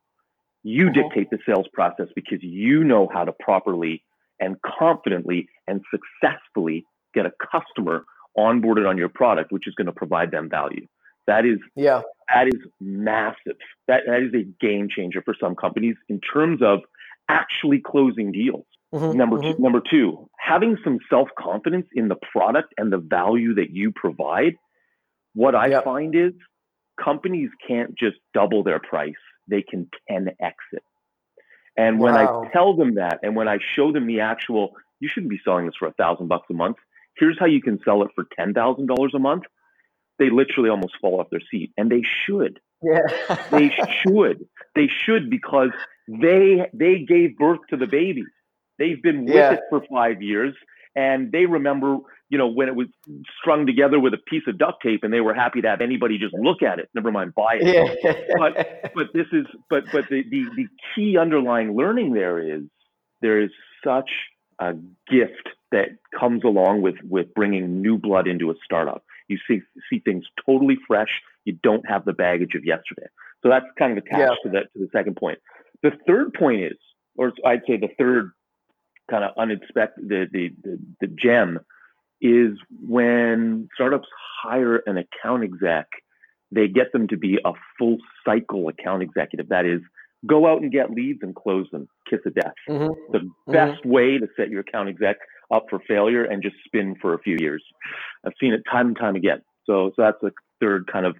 You 0.62 0.88
uh-huh. 0.88 1.02
dictate 1.02 1.30
the 1.30 1.38
sales 1.46 1.66
process 1.72 2.06
because 2.14 2.42
you 2.42 2.84
know 2.84 3.08
how 3.12 3.24
to 3.24 3.32
properly 3.32 4.02
and 4.38 4.56
confidently 4.62 5.48
and 5.66 5.82
successfully 5.90 6.84
get 7.14 7.26
a 7.26 7.32
customer 7.50 8.04
onboarded 8.36 8.88
on 8.88 8.96
your 8.96 9.08
product, 9.08 9.52
which 9.52 9.66
is 9.66 9.74
going 9.74 9.86
to 9.86 9.92
provide 9.92 10.30
them 10.30 10.48
value. 10.48 10.86
That 11.26 11.46
is 11.46 11.58
yeah. 11.76 12.02
That 12.32 12.48
is 12.48 12.60
massive. 12.80 13.56
That 13.88 14.02
that 14.06 14.22
is 14.22 14.34
a 14.34 14.44
game 14.64 14.88
changer 14.88 15.22
for 15.22 15.34
some 15.40 15.56
companies 15.56 15.96
in 16.08 16.20
terms 16.20 16.60
of 16.62 16.80
actually 17.28 17.80
closing 17.84 18.32
deals. 18.32 18.66
Mm-hmm, 18.94 19.16
number 19.16 19.36
mm-hmm. 19.36 19.56
two, 19.56 19.62
number 19.62 19.80
two, 19.88 20.28
having 20.38 20.76
some 20.82 20.98
self 21.08 21.28
confidence 21.38 21.86
in 21.94 22.08
the 22.08 22.16
product 22.32 22.74
and 22.76 22.92
the 22.92 22.98
value 22.98 23.54
that 23.54 23.70
you 23.70 23.92
provide. 23.92 24.54
What 25.34 25.54
I 25.54 25.68
yep. 25.68 25.84
find 25.84 26.14
is 26.14 26.32
companies 27.02 27.50
can't 27.66 27.96
just 27.96 28.16
double 28.34 28.64
their 28.64 28.80
price; 28.80 29.14
they 29.48 29.62
can 29.62 29.88
10x 30.10 30.52
it. 30.72 30.82
And 31.76 32.00
when 32.00 32.14
wow. 32.14 32.44
I 32.44 32.52
tell 32.52 32.76
them 32.76 32.96
that, 32.96 33.20
and 33.22 33.36
when 33.36 33.48
I 33.48 33.58
show 33.76 33.92
them 33.92 34.06
the 34.06 34.20
actual, 34.20 34.72
you 34.98 35.08
shouldn't 35.08 35.30
be 35.30 35.40
selling 35.44 35.66
this 35.66 35.76
for 35.78 35.86
a 35.86 35.92
thousand 35.92 36.26
bucks 36.26 36.46
a 36.50 36.54
month. 36.54 36.76
Here's 37.16 37.38
how 37.38 37.46
you 37.46 37.62
can 37.62 37.78
sell 37.84 38.02
it 38.02 38.10
for 38.14 38.24
ten 38.36 38.54
thousand 38.54 38.86
dollars 38.86 39.12
a 39.14 39.20
month 39.20 39.44
they 40.20 40.30
literally 40.30 40.68
almost 40.68 40.92
fall 41.00 41.18
off 41.18 41.30
their 41.30 41.40
seat, 41.50 41.72
and 41.76 41.90
they 41.90 42.02
should. 42.24 42.60
Yeah, 42.82 43.00
they 43.50 43.72
should. 44.02 44.46
They 44.76 44.88
should 45.04 45.28
because 45.28 45.70
they 46.06 46.68
they 46.72 47.00
gave 47.00 47.36
birth 47.36 47.60
to 47.70 47.76
the 47.76 47.86
baby. 47.86 48.24
They've 48.78 49.02
been 49.02 49.24
with 49.24 49.34
yeah. 49.34 49.54
it 49.54 49.60
for 49.68 49.82
five 49.90 50.22
years, 50.22 50.54
and 50.94 51.32
they 51.32 51.46
remember, 51.46 51.98
you 52.28 52.38
know, 52.38 52.46
when 52.46 52.68
it 52.68 52.76
was 52.76 52.86
strung 53.40 53.66
together 53.66 53.98
with 53.98 54.14
a 54.14 54.18
piece 54.18 54.42
of 54.46 54.58
duct 54.58 54.82
tape, 54.82 55.00
and 55.02 55.12
they 55.12 55.20
were 55.20 55.34
happy 55.34 55.60
to 55.62 55.68
have 55.68 55.80
anybody 55.80 56.18
just 56.18 56.34
look 56.34 56.62
at 56.62 56.78
it. 56.78 56.88
Never 56.94 57.10
mind 57.10 57.34
buy 57.34 57.58
it. 57.60 57.98
Yeah. 58.04 58.12
but 58.38 58.92
but 58.94 59.06
this 59.12 59.26
is 59.32 59.46
but 59.68 59.84
but 59.90 60.04
the, 60.08 60.22
the 60.30 60.44
the 60.54 60.66
key 60.94 61.16
underlying 61.18 61.76
learning 61.76 62.12
there 62.12 62.38
is 62.38 62.62
there 63.22 63.40
is 63.40 63.50
such 63.82 64.10
a 64.58 64.74
gift 65.10 65.48
that 65.72 65.88
comes 66.18 66.44
along 66.44 66.82
with 66.82 66.96
with 67.02 67.32
bringing 67.34 67.80
new 67.80 67.96
blood 67.96 68.28
into 68.28 68.50
a 68.50 68.54
startup. 68.64 69.02
You 69.30 69.38
see 69.48 69.60
see 69.90 70.00
things 70.00 70.24
totally 70.44 70.78
fresh. 70.86 71.20
You 71.44 71.56
don't 71.62 71.88
have 71.88 72.04
the 72.04 72.12
baggage 72.12 72.54
of 72.54 72.64
yesterday. 72.64 73.06
So 73.42 73.48
that's 73.48 73.66
kind 73.78 73.96
of 73.96 74.04
attached 74.04 74.40
yeah. 74.44 74.50
to 74.50 74.58
that 74.58 74.72
to 74.74 74.78
the 74.78 74.88
second 74.92 75.16
point. 75.16 75.38
The 75.82 75.92
third 76.06 76.34
point 76.34 76.62
is, 76.62 76.76
or 77.16 77.32
I'd 77.46 77.62
say 77.66 77.76
the 77.78 77.88
third 77.98 78.32
kind 79.10 79.24
of 79.24 79.30
unexpected 79.38 80.08
the 80.08 80.26
the 80.30 80.50
the, 80.62 80.78
the 81.00 81.06
gem 81.06 81.60
is 82.20 82.58
when 82.86 83.68
startups 83.74 84.08
hire 84.42 84.82
an 84.86 84.98
account 84.98 85.42
exec 85.42 85.86
they 86.52 86.68
get 86.68 86.92
them 86.92 87.08
to 87.08 87.16
be 87.16 87.38
a 87.44 87.52
full 87.78 87.98
cycle 88.24 88.68
account 88.68 89.02
executive. 89.02 89.48
That 89.48 89.66
is, 89.66 89.80
go 90.26 90.46
out 90.46 90.62
and 90.62 90.72
get 90.72 90.90
leads 90.90 91.20
and 91.22 91.34
close 91.34 91.66
them, 91.70 91.88
kiss 92.08 92.20
of 92.26 92.34
death. 92.34 92.54
Mm-hmm. 92.68 93.12
The 93.12 93.18
mm-hmm. 93.18 93.52
best 93.52 93.84
way 93.84 94.18
to 94.18 94.26
set 94.36 94.50
your 94.50 94.60
account 94.60 94.88
exec 94.88 95.16
up 95.52 95.66
for 95.68 95.80
failure 95.86 96.24
and 96.24 96.42
just 96.42 96.56
spin 96.64 96.94
for 97.00 97.14
a 97.14 97.18
few 97.18 97.36
years. 97.38 97.62
I've 98.24 98.32
seen 98.40 98.52
it 98.52 98.62
time 98.70 98.88
and 98.88 98.96
time 98.96 99.16
again. 99.16 99.42
So, 99.64 99.90
so 99.96 100.02
that's 100.02 100.18
the 100.20 100.30
third 100.60 100.90
kind 100.92 101.06
of 101.06 101.16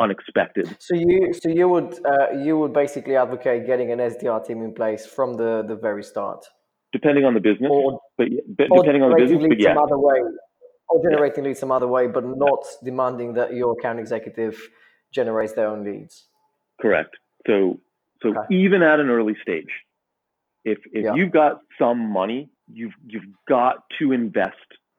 unexpected. 0.00 0.76
So 0.80 0.94
you, 0.94 1.32
so 1.32 1.48
you 1.48 1.68
would, 1.68 1.98
uh, 2.04 2.38
you 2.38 2.58
would 2.58 2.72
basically 2.72 3.16
advocate 3.16 3.66
getting 3.66 3.90
an 3.92 3.98
SDR 3.98 4.44
team 4.46 4.62
in 4.62 4.74
place 4.74 5.06
from 5.06 5.34
the 5.34 5.64
the 5.66 5.76
very 5.76 6.02
start, 6.02 6.44
depending 6.92 7.24
on 7.24 7.34
the 7.34 7.40
business, 7.40 7.70
or, 7.70 8.00
but, 8.18 8.28
but 8.56 8.68
depending 8.74 9.02
on 9.02 9.10
the 9.10 9.16
business, 9.16 9.44
but 9.48 9.60
yeah. 9.60 9.74
Some 9.74 9.84
other 9.84 9.98
way, 9.98 10.20
or 10.88 11.02
generating 11.02 11.44
yeah. 11.44 11.48
leads 11.48 11.60
some 11.60 11.72
other 11.72 11.88
way, 11.88 12.06
but 12.06 12.24
not 12.24 12.64
demanding 12.84 13.34
that 13.34 13.54
your 13.54 13.72
account 13.72 13.98
executive 13.98 14.60
generates 15.12 15.52
their 15.52 15.68
own 15.68 15.84
leads. 15.84 16.26
Correct. 16.80 17.16
So, 17.46 17.80
so 18.22 18.30
okay. 18.30 18.54
even 18.54 18.82
at 18.82 18.98
an 19.00 19.08
early 19.08 19.36
stage, 19.42 19.70
if 20.64 20.78
if 20.92 21.04
yeah. 21.04 21.14
you've 21.14 21.32
got 21.32 21.60
some 21.78 21.98
money, 22.12 22.50
you've 22.66 22.94
you've 23.06 23.24
got 23.48 23.84
to 23.98 24.12
invest 24.12 24.56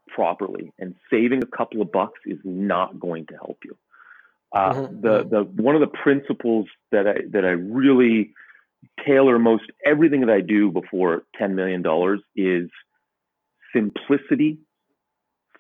properly, 0.08 0.71
and 0.80 0.95
saving 1.10 1.43
a 1.43 1.58
couple 1.58 1.82
of 1.82 1.91
bucks 1.91 2.19
is 2.26 2.39
not 2.43 2.99
going 2.99 3.26
to 3.28 3.36
help 3.36 3.60
you. 3.63 3.78
Uh, 4.54 4.73
mm-hmm. 4.73 5.02
The 5.02 5.23
mm-hmm. 5.23 5.30
the 5.30 5.63
one 5.63 5.76
of 5.76 5.82
the 5.82 5.88
principles 5.88 6.67
that 6.91 7.08
I 7.08 7.15
that 7.32 7.45
I 7.45 7.52
really 7.52 8.34
tailor 9.06 9.39
most 9.39 9.63
everything 9.86 10.21
that 10.21 10.30
I 10.30 10.41
do 10.41 10.71
before 10.71 11.23
ten 11.38 11.56
million 11.56 11.82
dollars 11.82 12.21
is 12.36 12.69
simplicity, 13.76 14.60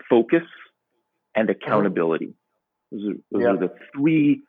focus, 0.09 0.43
and 1.35 1.49
mm-hmm. 1.49 1.63
accountability. 1.63 2.33
Those 2.91 3.09
are, 3.09 3.13
those 3.31 3.41
yeah. 3.41 3.47
are 3.49 3.57
the 3.57 3.73
three 3.95 4.43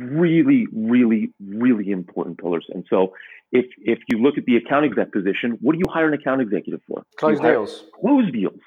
really, 0.00 0.66
really, 0.72 1.32
really 1.40 1.90
important 1.90 2.38
pillars. 2.38 2.66
And 2.70 2.84
so 2.88 3.14
if 3.52 3.66
if 3.78 3.98
you 4.08 4.18
look 4.18 4.38
at 4.38 4.44
the 4.44 4.56
account 4.56 4.86
exec 4.86 5.12
position, 5.12 5.58
what 5.60 5.72
do 5.72 5.78
you 5.78 5.90
hire 5.92 6.08
an 6.08 6.14
account 6.14 6.40
executive 6.40 6.80
for? 6.88 7.04
Close 7.16 7.40
deals. 7.40 7.84
Close 8.00 8.30
deals. 8.32 8.60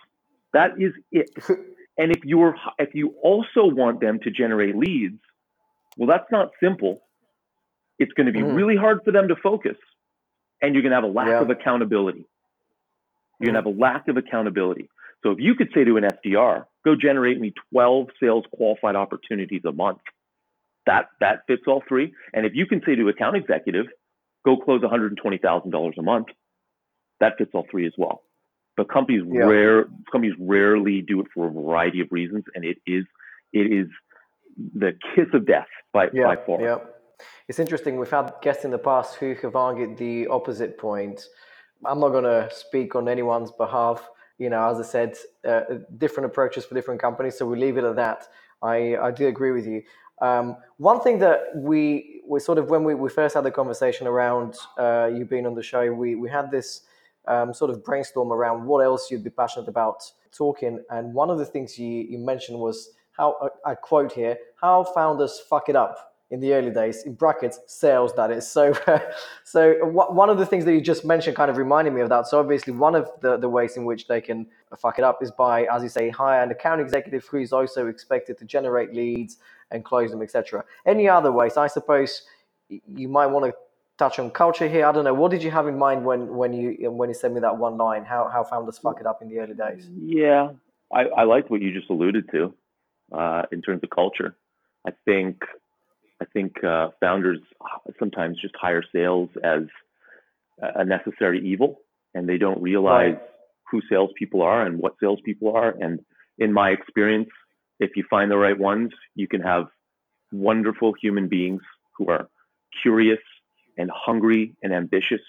That 0.54 0.72
is 0.80 0.94
it. 1.12 1.30
and 1.98 2.12
if 2.12 2.24
you're 2.24 2.56
if 2.78 2.94
you 2.94 3.16
also 3.22 3.66
want 3.66 4.02
them 4.02 4.20
to 4.24 4.32
generate 4.32 4.76
leads, 4.76 5.20
well, 5.98 6.08
that's 6.08 6.32
not 6.32 6.52
simple. 6.62 7.02
It's 8.00 8.12
going 8.14 8.28
to 8.28 8.34
be 8.34 8.40
mm. 8.40 8.56
really 8.56 8.76
hard 8.76 9.00
for 9.06 9.12
them 9.12 9.28
to 9.28 9.36
focus, 9.36 9.78
and 10.62 10.74
you're 10.74 10.82
going 10.84 10.92
to 10.92 10.98
have 10.98 11.04
a 11.04 11.08
lack 11.08 11.28
yeah. 11.28 11.42
of 11.42 11.50
accountability. 11.50 12.26
You're 13.40 13.52
mm. 13.52 13.54
going 13.54 13.64
to 13.64 13.70
have 13.70 13.78
a 13.78 13.82
lack 13.82 14.08
of 14.08 14.18
accountability. 14.18 14.90
So 15.24 15.32
if 15.32 15.40
you 15.40 15.56
could 15.56 15.70
say 15.74 15.86
to 15.86 15.96
an 15.96 16.04
SDR, 16.04 16.66
go 16.84 16.96
generate 16.96 17.40
me 17.40 17.54
12 17.72 18.08
sales 18.22 18.44
qualified 18.54 18.98
opportunities 18.98 19.62
a 19.66 19.72
month, 19.72 20.00
that 20.86 21.06
that 21.20 21.44
fits 21.48 21.64
all 21.68 21.84
three. 21.88 22.14
And 22.34 22.46
if 22.46 22.54
you 22.56 22.66
can 22.66 22.82
say 22.86 22.96
to 22.96 23.08
account 23.10 23.36
executive, 23.36 23.86
go 24.46 24.58
close 24.58 24.82
$120,000 24.82 25.98
a 25.98 26.02
month, 26.02 26.28
that 27.20 27.34
fits 27.38 27.52
all 27.54 27.66
three 27.70 27.88
as 27.88 27.94
well. 27.98 28.24
But 28.76 28.90
companies 28.90 29.24
yeah. 29.32 29.42
rare 29.44 29.86
companies 30.12 30.34
rarely 30.40 31.02
do 31.02 31.20
it 31.22 31.28
for 31.34 31.48
a 31.48 31.52
variety 31.52 32.02
of 32.02 32.08
reasons, 32.12 32.44
and 32.56 32.66
it 32.66 32.78
is 32.88 33.06
it 33.54 33.72
is 33.72 33.88
the 34.58 34.94
kiss 35.16 35.28
of 35.34 35.46
death 35.46 35.68
by, 35.94 36.08
yeah, 36.14 36.24
by 36.24 36.36
far. 36.44 36.62
Yeah. 36.62 36.78
It's 37.48 37.60
interesting. 37.60 37.98
We've 38.00 38.10
had 38.10 38.34
guests 38.42 38.66
in 38.66 38.72
the 38.72 38.78
past 38.78 39.16
who 39.16 39.36
have 39.42 39.56
argued 39.56 39.98
the 39.98 40.28
opposite 40.28 40.78
point. 40.78 41.28
I'm 41.86 42.00
not 42.00 42.10
going 42.10 42.24
to 42.24 42.50
speak 42.54 42.96
on 42.96 43.08
anyone's 43.08 43.52
behalf. 43.52 44.10
You 44.38 44.50
know, 44.50 44.68
as 44.70 44.80
I 44.80 44.84
said, 44.84 45.18
uh, 45.48 45.62
different 45.98 46.28
approaches 46.28 46.66
for 46.66 46.76
different 46.76 47.00
companies, 47.00 47.38
so 47.38 47.46
we 47.46 47.58
leave 47.58 47.78
it 47.78 47.84
at 47.84 47.96
that. 47.98 48.28
I, 48.62 48.96
I 48.98 49.12
do 49.12 49.28
agree 49.28 49.52
with 49.52 49.68
you. 49.68 49.84
Um, 50.22 50.58
one 50.78 51.02
thing 51.02 51.20
that 51.20 51.56
we 51.56 52.22
we 52.28 52.40
sort 52.40 52.58
of 52.58 52.70
when 52.70 52.84
we, 52.84 52.96
we 52.96 53.10
first 53.10 53.36
had 53.36 53.44
the 53.44 53.52
conversation 53.52 54.08
around 54.08 54.56
uh, 54.78 55.10
you 55.14 55.26
being 55.26 55.46
on 55.46 55.56
the 55.56 55.64
show, 55.64 55.92
we 55.92 56.16
we 56.16 56.30
had 56.30 56.52
this 56.52 56.82
um, 57.28 57.54
sort 57.54 57.72
of 57.72 57.84
brainstorm 57.84 58.32
around 58.32 58.66
what 58.66 58.80
else 58.80 59.10
you'd 59.12 59.24
be 59.24 59.30
passionate 59.30 59.68
about 59.68 60.04
talking, 60.32 60.84
and 60.90 61.14
one 61.14 61.30
of 61.30 61.38
the 61.38 61.46
things 61.46 61.78
you 61.78 62.06
you 62.10 62.18
mentioned 62.18 62.60
was 62.60 62.92
how 63.12 63.34
uh, 63.42 63.50
I 63.66 63.76
quote 63.76 64.12
here 64.14 64.38
how 64.62 64.84
founders 64.84 65.40
fuck 65.50 65.70
it 65.70 65.76
up 65.76 66.14
in 66.34 66.40
the 66.40 66.52
early 66.52 66.72
days 66.72 67.04
in 67.04 67.14
brackets 67.14 67.60
sales 67.68 68.12
that 68.16 68.32
is. 68.32 68.48
So 68.48 68.74
so 69.44 69.76
one 69.86 70.30
of 70.30 70.40
the 70.40 70.46
things 70.46 70.66
that 70.66 70.74
you 70.74 70.82
just 70.82 71.06
mentioned 71.06 71.36
kind 71.36 71.52
of 71.52 71.58
reminded 71.58 71.94
me 71.94 72.02
of 72.02 72.10
that. 72.10 72.28
So 72.28 72.40
obviously 72.40 72.74
one 72.74 72.96
of 72.96 73.08
the, 73.22 73.38
the 73.38 73.48
ways 73.48 73.78
in 73.78 73.86
which 73.86 74.08
they 74.08 74.20
can 74.20 74.48
fuck 74.76 74.98
it 74.98 75.04
up 75.04 75.22
is 75.22 75.30
by 75.30 75.66
as 75.66 75.84
you 75.84 75.90
say 75.90 76.10
hire 76.10 76.42
an 76.42 76.50
account 76.50 76.82
executive 76.82 77.24
who 77.28 77.38
is 77.38 77.54
also 77.54 77.88
expected 77.88 78.38
to 78.40 78.46
generate 78.46 78.96
leads 78.96 79.38
and 79.74 79.84
close 79.84 80.12
them, 80.12 80.22
etc. 80.22 80.64
Any 80.86 81.10
other 81.10 81.32
ways? 81.32 81.58
I 81.58 81.68
suppose 81.68 82.22
you 82.70 83.10
might 83.10 83.28
want 83.28 83.46
to 83.46 83.54
touch 83.98 84.20
on 84.20 84.32
culture 84.32 84.68
here. 84.68 84.86
I 84.86 84.92
don't 84.92 85.04
know. 85.04 85.14
What 85.14 85.32
did 85.32 85.44
you 85.44 85.52
have 85.52 85.68
in 85.68 85.78
mind 85.78 86.06
when 86.06 86.36
when 86.36 86.54
you 86.54 86.90
when 86.92 87.10
you 87.10 87.16
sent 87.16 87.34
me 87.34 87.42
that 87.42 87.58
one 87.58 87.78
line? 87.78 88.06
How 88.06 88.30
how 88.32 88.44
founders 88.44 88.78
fuck 88.78 89.00
it 89.00 89.06
up 89.06 89.22
in 89.22 89.30
the 89.30 89.40
early 89.40 89.56
days? 89.56 89.90
Yeah, 89.92 90.52
I, 90.92 91.02
I 91.18 91.24
liked 91.24 91.50
what 91.52 91.62
you 91.62 91.74
just 91.74 91.90
alluded 91.90 92.30
to 92.32 92.54
uh, 93.12 93.44
in 93.52 93.62
terms 93.62 93.82
of 93.84 93.90
culture. 93.90 94.36
I 94.88 94.92
think 95.06 95.44
I 96.22 96.26
think 96.26 96.64
uh, 96.64 96.90
founders 97.00 97.40
sometimes 98.00 98.40
just 98.42 98.56
hire 98.56 98.84
sales 98.94 99.30
as 99.44 99.64
a 100.62 100.86
necessary 100.86 101.46
evil, 101.46 101.82
and 102.14 102.30
they 102.30 102.38
don't 102.38 102.62
realize 102.62 103.16
right. 103.16 103.22
who 103.70 103.82
salespeople 103.90 104.42
are 104.42 104.66
and 104.66 104.80
what 104.80 104.96
salespeople 105.00 105.56
are. 105.56 105.70
And 105.70 106.00
in 106.38 106.54
my 106.54 106.70
experience, 106.70 107.30
if 107.80 107.92
you 107.96 108.04
find 108.10 108.30
the 108.30 108.38
right 108.38 108.58
ones, 108.58 108.92
you 109.16 109.28
can 109.28 109.42
have 109.42 109.66
wonderful 110.32 110.94
human 111.02 111.28
beings 111.28 111.62
who 111.98 112.08
are 112.08 112.28
curious 112.82 113.20
and 113.78 113.90
hungry 113.94 114.56
and 114.64 114.74
ambitious 114.74 115.22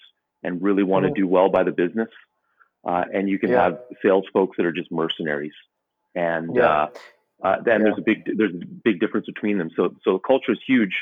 and 0.43 0.63
really 0.63 0.83
want 0.83 1.05
mm-hmm. 1.05 1.15
to 1.15 1.21
do 1.21 1.27
well 1.27 1.49
by 1.49 1.63
the 1.63 1.73
business. 1.73 2.09
Uh, 2.87 3.05
and 3.13 3.29
you 3.29 3.39
can 3.39 3.51
yeah. 3.51 3.63
have 3.63 3.79
sales 4.03 4.25
folks 4.33 4.57
that 4.57 4.67
are 4.67 4.73
just 4.73 4.93
mercenaries. 4.93 5.55
And 6.15 6.55
yeah. 6.55 6.63
uh, 6.63 6.89
uh, 7.43 7.57
then 7.65 7.81
yeah. 7.81 7.85
there's 7.85 7.99
a 7.99 8.03
big 8.03 8.31
there's 8.37 8.55
a 8.55 8.67
big 8.85 9.01
difference 9.01 9.27
between 9.27 9.59
them. 9.59 9.71
So 9.75 9.95
so 10.05 10.19
culture 10.19 10.53
is 10.53 10.59
huge. 10.67 10.95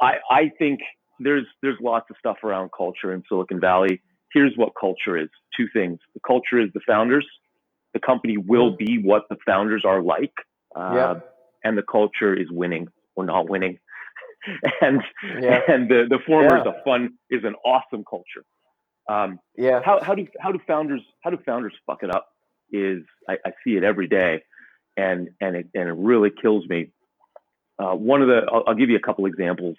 I 0.00 0.18
I 0.30 0.52
think 0.58 0.80
there's 1.18 1.46
there's 1.60 1.76
lots 1.80 2.06
of 2.10 2.16
stuff 2.18 2.38
around 2.44 2.70
culture 2.76 3.12
in 3.12 3.22
Silicon 3.28 3.60
Valley. 3.60 4.00
Here's 4.32 4.56
what 4.56 4.72
culture 4.80 5.16
is: 5.18 5.28
two 5.56 5.66
things. 5.72 5.98
The 6.14 6.20
culture 6.26 6.60
is 6.60 6.70
the 6.72 6.80
founders. 6.86 7.26
The 7.94 8.00
company 8.00 8.36
will 8.36 8.72
mm-hmm. 8.72 8.84
be 8.84 9.02
what 9.02 9.24
the 9.28 9.36
founders 9.44 9.84
are 9.84 10.02
like 10.02 10.34
uh, 10.76 10.92
yeah. 10.94 11.14
and 11.64 11.76
the 11.76 11.82
culture 11.82 12.34
is 12.34 12.50
winning 12.50 12.88
or 13.16 13.24
not 13.24 13.48
winning. 13.48 13.78
and 14.80 15.02
yeah. 15.40 15.60
and 15.68 15.88
the 15.88 16.06
the 16.08 16.18
former 16.26 16.56
yeah. 16.56 16.60
is 16.60 16.66
a 16.66 16.84
fun 16.84 17.14
is 17.30 17.44
an 17.44 17.54
awesome 17.64 18.04
culture. 18.08 18.44
Um, 19.08 19.40
yeah. 19.56 19.80
How 19.84 20.02
how 20.02 20.14
do 20.14 20.26
how 20.40 20.52
do 20.52 20.60
founders 20.66 21.02
how 21.22 21.30
do 21.30 21.38
founders 21.44 21.72
fuck 21.86 22.02
it 22.02 22.14
up? 22.14 22.28
Is 22.70 23.02
I, 23.28 23.38
I 23.44 23.50
see 23.64 23.76
it 23.76 23.84
every 23.84 24.06
day, 24.06 24.42
and 24.96 25.30
and 25.40 25.56
it 25.56 25.68
and 25.74 25.88
it 25.88 25.94
really 25.96 26.30
kills 26.30 26.66
me. 26.68 26.90
Uh, 27.78 27.94
one 27.94 28.22
of 28.22 28.28
the 28.28 28.42
I'll, 28.52 28.64
I'll 28.68 28.74
give 28.74 28.90
you 28.90 28.96
a 28.96 29.00
couple 29.00 29.26
examples. 29.26 29.76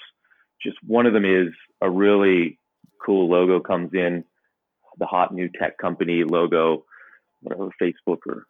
Just 0.61 0.77
one 0.85 1.05
of 1.05 1.13
them 1.13 1.25
is 1.25 1.53
a 1.81 1.89
really 1.89 2.59
cool 3.05 3.29
logo 3.29 3.59
comes 3.61 3.91
in, 3.93 4.25
the 4.97 5.05
hot 5.05 5.33
new 5.33 5.49
tech 5.49 5.77
company 5.77 6.23
logo, 6.23 6.83
whatever 7.41 7.69
Facebook 7.81 8.19
or 8.27 8.45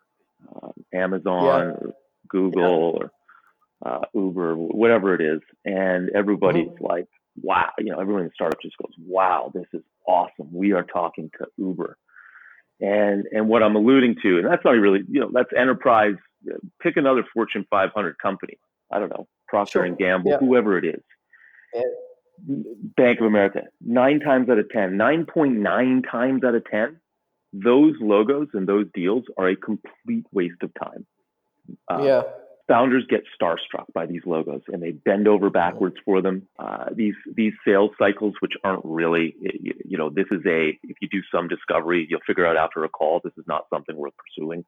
uh, 0.56 0.72
Amazon 0.94 1.44
yeah. 1.44 1.52
or 1.52 1.94
Google 2.30 3.00
yeah. 3.00 3.06
or 3.06 3.12
uh, 3.86 4.06
Uber, 4.14 4.56
whatever 4.56 5.14
it 5.16 5.22
is, 5.22 5.42
and 5.66 6.10
everybody's 6.10 6.68
mm-hmm. 6.68 6.86
like, 6.86 7.08
"Wow!" 7.42 7.70
You 7.78 7.92
know, 7.92 8.00
everyone 8.00 8.24
in 8.24 8.28
the 8.28 8.34
startup 8.34 8.62
just 8.62 8.78
goes, 8.78 8.94
"Wow, 8.98 9.52
this 9.54 9.68
is 9.74 9.82
awesome. 10.08 10.50
We 10.52 10.74
are 10.74 10.84
talking 10.84 11.32
to 11.40 11.48
Uber." 11.58 11.98
And 12.82 13.26
and 13.32 13.48
what 13.48 13.64
I'm 13.64 13.76
alluding 13.76 14.18
to, 14.24 14.38
and 14.38 14.46
that's 14.46 14.64
not 14.64 14.72
really, 14.72 15.04
you 15.10 15.20
know, 15.20 15.30
that's 15.34 15.50
enterprise. 15.56 16.16
Pick 16.82 16.98
another 16.98 17.26
Fortune 17.34 17.66
500 17.70 18.18
company. 18.20 18.58
I 18.92 19.00
don't 19.00 19.10
know, 19.10 19.28
Procter 19.48 19.80
sure. 19.80 19.84
and 19.86 19.98
Gamble, 19.98 20.32
yeah. 20.32 20.38
whoever 20.38 20.78
it 20.78 20.86
is. 20.86 21.02
Yeah. 21.74 21.82
Bank 22.96 23.20
of 23.20 23.26
America, 23.26 23.64
nine 23.82 24.22
times 24.22 24.50
out 24.50 24.58
of 24.60 24.70
10, 24.70 24.92
9.9 24.92 26.10
times 26.10 26.44
out 26.46 26.56
of 26.56 26.64
10, 26.72 26.98
those 27.52 27.96
logos 28.00 28.48
and 28.54 28.66
those 28.66 28.86
deals 28.94 29.26
are 29.38 29.50
a 29.50 29.58
complete 29.58 30.26
waste 30.32 30.64
of 30.64 30.72
time. 30.82 31.06
Uh, 31.90 32.02
yeah. 32.04 32.22
Founders 32.68 33.04
get 33.10 33.24
starstruck 33.42 33.92
by 33.96 34.06
these 34.06 34.22
logos 34.28 34.62
and 34.68 34.84
they 34.84 34.92
bend 34.92 35.28
over 35.28 35.50
backwards 35.50 35.96
for 36.06 36.22
them. 36.22 36.48
Uh, 36.60 36.86
these 36.94 37.16
these 37.36 37.54
sales 37.66 37.90
cycles, 37.98 38.36
which 38.42 38.54
aren't 38.64 38.86
really, 38.86 39.36
you, 39.42 39.74
you 39.84 39.98
know, 39.98 40.10
this 40.10 40.28
is 40.30 40.42
a 40.46 40.78
if 40.84 40.98
you 41.02 41.10
do 41.10 41.22
some 41.34 41.48
discovery, 41.48 42.06
you'll 42.08 42.20
figure 42.28 42.46
out 42.46 42.58
after 42.58 42.84
a 42.84 42.90
call 42.90 43.22
this 43.24 43.34
is 43.38 43.46
not 43.48 43.66
something 43.72 43.96
worth 43.96 44.14
pursuing. 44.18 44.66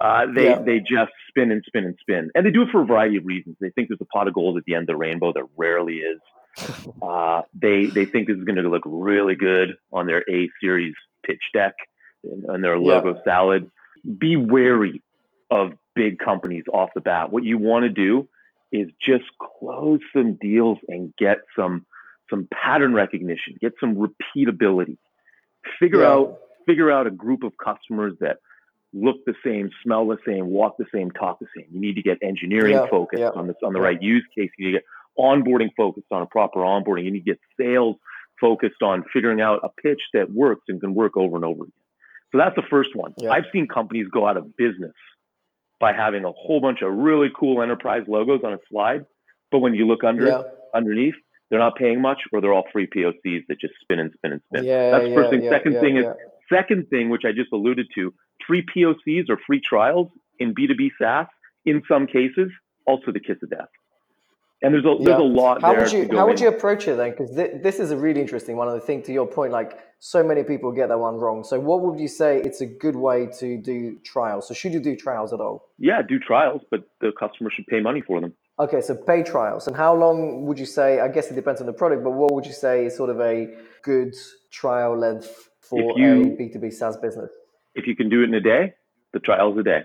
Uh, 0.00 0.26
they 0.34 0.50
yeah. 0.50 0.58
they 0.60 0.78
just 0.78 1.12
spin 1.28 1.50
and 1.50 1.62
spin 1.66 1.84
and 1.84 1.96
spin, 2.00 2.30
and 2.34 2.46
they 2.46 2.50
do 2.50 2.62
it 2.62 2.68
for 2.70 2.82
a 2.82 2.86
variety 2.86 3.16
of 3.16 3.24
reasons. 3.24 3.56
They 3.60 3.70
think 3.70 3.88
there's 3.88 4.00
a 4.00 4.04
pot 4.04 4.28
of 4.28 4.34
gold 4.34 4.56
at 4.56 4.64
the 4.64 4.74
end 4.74 4.82
of 4.82 4.86
the 4.88 4.96
rainbow. 4.96 5.32
There 5.32 5.48
rarely 5.56 5.98
is. 5.98 6.20
Uh, 7.00 7.42
they 7.54 7.86
they 7.86 8.04
think 8.04 8.26
this 8.26 8.36
is 8.36 8.44
going 8.44 8.56
to 8.56 8.68
look 8.68 8.82
really 8.84 9.36
good 9.36 9.76
on 9.92 10.06
their 10.06 10.24
A 10.28 10.50
series 10.60 10.94
pitch 11.24 11.42
deck 11.54 11.74
and, 12.24 12.44
and 12.44 12.64
their 12.64 12.78
logo 12.78 13.14
yeah. 13.14 13.20
salad. 13.24 13.70
Be 14.18 14.36
wary 14.36 15.00
of 15.50 15.72
big 15.98 16.20
companies 16.20 16.62
off 16.72 16.90
the 16.94 17.00
bat. 17.00 17.32
What 17.32 17.42
you 17.42 17.58
want 17.58 17.82
to 17.82 17.88
do 17.88 18.28
is 18.70 18.88
just 19.04 19.24
close 19.58 19.98
some 20.14 20.38
deals 20.40 20.78
and 20.86 21.12
get 21.18 21.38
some 21.58 21.84
some 22.30 22.46
pattern 22.52 22.94
recognition, 22.94 23.56
get 23.60 23.72
some 23.80 23.96
repeatability. 23.96 24.96
Figure 25.80 26.02
yeah. 26.02 26.10
out 26.10 26.38
figure 26.66 26.90
out 26.90 27.08
a 27.08 27.10
group 27.10 27.42
of 27.42 27.52
customers 27.62 28.14
that 28.20 28.36
look 28.92 29.16
the 29.26 29.34
same, 29.44 29.70
smell 29.82 30.06
the 30.06 30.18
same, 30.24 30.46
walk 30.46 30.76
the 30.78 30.84
same, 30.94 31.10
talk 31.10 31.40
the 31.40 31.46
same. 31.56 31.66
You 31.72 31.80
need 31.80 31.94
to 31.94 32.02
get 32.02 32.18
engineering 32.22 32.74
yeah. 32.74 32.86
focused 32.88 33.20
yeah. 33.20 33.30
on 33.30 33.48
this 33.48 33.56
on 33.64 33.72
the 33.72 33.80
right 33.80 34.00
use 34.00 34.24
case. 34.36 34.50
You 34.56 34.66
need 34.66 34.72
to 34.72 34.78
get 34.78 34.84
onboarding 35.18 35.70
focused 35.76 36.12
on 36.12 36.22
a 36.22 36.26
proper 36.26 36.60
onboarding. 36.60 37.04
You 37.04 37.10
need 37.10 37.24
to 37.24 37.32
get 37.32 37.40
sales 37.60 37.96
focused 38.40 38.82
on 38.82 39.02
figuring 39.12 39.40
out 39.40 39.58
a 39.64 39.68
pitch 39.82 40.00
that 40.14 40.30
works 40.30 40.62
and 40.68 40.80
can 40.80 40.94
work 40.94 41.16
over 41.16 41.34
and 41.34 41.44
over 41.44 41.64
again. 41.64 41.72
So 42.30 42.38
that's 42.38 42.54
the 42.54 42.62
first 42.70 42.90
one. 42.94 43.14
Yeah. 43.18 43.30
I've 43.30 43.46
seen 43.52 43.66
companies 43.66 44.06
go 44.12 44.28
out 44.28 44.36
of 44.36 44.56
business 44.56 44.92
by 45.80 45.92
having 45.92 46.24
a 46.24 46.32
whole 46.32 46.60
bunch 46.60 46.82
of 46.82 46.92
really 46.92 47.28
cool 47.38 47.62
enterprise 47.62 48.02
logos 48.08 48.40
on 48.44 48.52
a 48.52 48.58
slide, 48.70 49.06
but 49.50 49.60
when 49.60 49.74
you 49.74 49.86
look 49.86 50.04
under 50.04 50.26
yeah. 50.26 50.42
underneath, 50.74 51.14
they're 51.50 51.58
not 51.58 51.76
paying 51.76 52.00
much, 52.00 52.22
or 52.32 52.40
they're 52.40 52.52
all 52.52 52.66
free 52.72 52.86
POCs 52.86 53.46
that 53.48 53.60
just 53.60 53.74
spin 53.80 53.98
and 53.98 54.12
spin 54.14 54.32
and 54.32 54.40
spin. 54.48 54.64
Yeah, 54.64 54.90
that's 54.90 55.04
the 55.04 55.14
first 55.14 55.30
thing. 55.30 55.48
second 55.48 55.80
thing 55.80 55.96
is 55.96 56.06
second 56.52 56.88
thing, 56.88 57.08
which 57.10 57.22
I 57.24 57.32
just 57.32 57.52
alluded 57.52 57.88
to, 57.94 58.12
free 58.46 58.64
POCs 58.64 59.28
or 59.28 59.38
free 59.46 59.60
trials 59.60 60.08
in 60.38 60.54
B2B 60.54 60.90
SaaS, 61.00 61.26
in 61.64 61.82
some 61.88 62.06
cases, 62.06 62.50
also 62.86 63.12
the 63.12 63.20
kiss 63.20 63.36
of 63.42 63.50
death. 63.50 63.68
And 64.60 64.74
there's 64.74 64.84
a 64.84 64.96
yeah. 64.98 65.04
there's 65.04 65.20
a 65.20 65.22
lot. 65.22 65.62
How 65.62 65.76
would 65.76 65.92
you 65.92 66.08
how 66.10 66.22
in. 66.22 66.30
would 66.30 66.40
you 66.40 66.48
approach 66.48 66.88
it 66.88 66.96
then? 66.96 67.10
Because 67.10 67.34
th- 67.34 67.62
this 67.62 67.78
is 67.78 67.92
a 67.92 67.96
really 67.96 68.20
interesting 68.20 68.56
one. 68.56 68.68
And 68.68 68.80
I 68.80 68.84
think 68.84 69.04
to 69.04 69.12
your 69.12 69.26
point, 69.26 69.52
like 69.52 69.78
so 70.00 70.24
many 70.24 70.42
people 70.42 70.72
get 70.72 70.88
that 70.88 70.98
one 70.98 71.14
wrong. 71.14 71.44
So 71.44 71.60
what 71.60 71.82
would 71.82 72.00
you 72.00 72.08
say 72.08 72.40
it's 72.40 72.60
a 72.60 72.66
good 72.66 72.96
way 72.96 73.28
to 73.38 73.56
do 73.56 73.98
trials? 74.04 74.48
So 74.48 74.54
should 74.54 74.72
you 74.72 74.80
do 74.80 74.96
trials 74.96 75.32
at 75.32 75.40
all? 75.40 75.68
Yeah, 75.78 76.02
do 76.02 76.18
trials, 76.18 76.62
but 76.72 76.88
the 77.00 77.12
customer 77.18 77.50
should 77.54 77.66
pay 77.68 77.80
money 77.80 78.02
for 78.04 78.20
them. 78.20 78.32
Okay, 78.58 78.80
so 78.80 78.96
pay 78.96 79.22
trials. 79.22 79.68
And 79.68 79.76
how 79.76 79.94
long 79.94 80.44
would 80.46 80.58
you 80.58 80.66
say? 80.66 80.98
I 80.98 81.06
guess 81.06 81.30
it 81.30 81.34
depends 81.34 81.60
on 81.60 81.68
the 81.68 81.72
product, 81.72 82.02
but 82.02 82.10
what 82.10 82.34
would 82.34 82.44
you 82.44 82.52
say 82.52 82.86
is 82.86 82.96
sort 82.96 83.10
of 83.10 83.20
a 83.20 83.46
good 83.84 84.12
trial 84.50 84.98
length 84.98 85.50
for 85.60 85.96
you, 85.96 86.32
a 86.32 86.36
B 86.36 86.48
two 86.52 86.58
B 86.58 86.70
SaaS 86.70 86.96
business? 86.96 87.30
If 87.76 87.86
you 87.86 87.94
can 87.94 88.08
do 88.08 88.22
it 88.22 88.24
in 88.24 88.34
a 88.34 88.40
day, 88.40 88.74
the 89.12 89.20
trial's 89.20 89.56
a 89.56 89.62
day. 89.62 89.82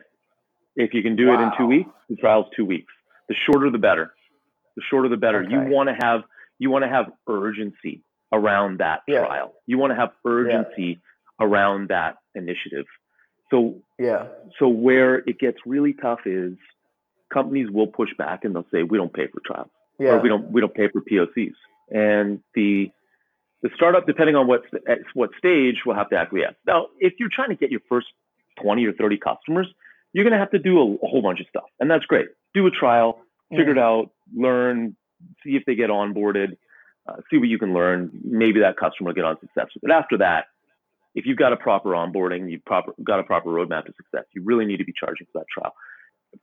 If 0.75 0.95
you 0.95 1.03
can 1.03 1.15
do 1.15 1.27
wow. 1.27 1.39
it 1.39 1.43
in 1.43 1.51
two 1.59 1.67
weeks, 1.67 1.91
the 2.09 2.15
trial's 2.15 2.47
two 2.55 2.65
weeks. 2.65 2.91
The 3.29 3.35
shorter, 3.45 3.69
the 3.69 3.77
better 3.77 4.11
the 4.75 4.81
shorter 4.89 5.09
the 5.09 5.17
better. 5.17 5.43
Okay. 5.43 5.51
You 5.51 5.59
want 5.73 5.89
to 5.89 5.95
have 6.05 6.21
you 6.59 6.69
want 6.69 6.83
to 6.83 6.89
have 6.89 7.11
urgency 7.27 8.03
around 8.31 8.79
that 8.79 9.01
yeah. 9.07 9.25
trial. 9.25 9.53
You 9.67 9.77
want 9.77 9.91
to 9.91 9.95
have 9.95 10.11
urgency 10.25 10.99
yeah. 11.39 11.45
around 11.45 11.89
that 11.89 12.17
initiative. 12.35 12.85
So 13.51 13.81
yeah. 13.99 14.27
So 14.59 14.67
where 14.67 15.17
it 15.17 15.39
gets 15.39 15.57
really 15.65 15.93
tough 15.93 16.19
is 16.25 16.53
companies 17.31 17.69
will 17.71 17.87
push 17.87 18.09
back 18.17 18.43
and 18.43 18.55
they'll 18.55 18.67
say 18.71 18.83
we 18.83 18.97
don't 18.97 19.13
pay 19.13 19.27
for 19.27 19.41
trials 19.45 19.69
yeah. 19.99 20.11
or 20.11 20.21
we 20.21 20.29
don't 20.29 20.51
we 20.51 20.61
don't 20.61 20.73
pay 20.73 20.87
for 20.89 21.01
POCs. 21.01 21.53
And 21.89 22.39
the 22.55 22.91
the 23.61 23.69
startup, 23.75 24.05
depending 24.05 24.35
on 24.35 24.47
what 24.47 24.61
at 24.87 24.99
eh, 24.99 25.01
what 25.13 25.31
stage, 25.37 25.77
will 25.85 25.95
have 25.95 26.09
to 26.09 26.17
acquiesce. 26.17 26.55
Now, 26.65 26.87
if 26.99 27.13
you're 27.19 27.29
trying 27.31 27.49
to 27.49 27.55
get 27.55 27.71
your 27.71 27.81
first 27.87 28.07
20 28.61 28.85
or 28.85 28.93
30 28.93 29.17
customers, 29.17 29.67
you're 30.11 30.23
going 30.23 30.33
to 30.33 30.39
have 30.39 30.51
to 30.51 30.59
do 30.59 30.79
a, 30.79 31.05
a 31.05 31.07
whole 31.07 31.21
bunch 31.21 31.39
of 31.39 31.47
stuff, 31.47 31.69
and 31.79 31.89
that's 31.89 32.05
great. 32.05 32.27
Do 32.53 32.67
a 32.67 32.71
trial, 32.71 33.19
figure 33.49 33.71
it 33.71 33.77
out, 33.77 34.11
learn, 34.35 34.95
see 35.43 35.55
if 35.55 35.63
they 35.65 35.75
get 35.75 35.89
onboarded, 35.89 36.57
uh, 37.07 37.17
see 37.29 37.37
what 37.37 37.49
you 37.49 37.59
can 37.59 37.73
learn. 37.73 38.11
Maybe 38.23 38.59
that 38.61 38.77
customer 38.77 39.09
will 39.09 39.15
get 39.15 39.25
on 39.25 39.37
successful. 39.39 39.81
But 39.81 39.91
after 39.91 40.17
that, 40.19 40.45
if 41.15 41.25
you've 41.25 41.37
got 41.37 41.53
a 41.53 41.57
proper 41.57 41.89
onboarding, 41.89 42.49
you've 42.49 42.65
proper, 42.65 42.93
got 43.03 43.19
a 43.19 43.23
proper 43.23 43.49
roadmap 43.49 43.85
to 43.85 43.93
success, 43.97 44.25
you 44.33 44.41
really 44.43 44.65
need 44.65 44.77
to 44.77 44.85
be 44.85 44.93
charging 44.97 45.27
for 45.31 45.39
that 45.39 45.45
trial 45.53 45.73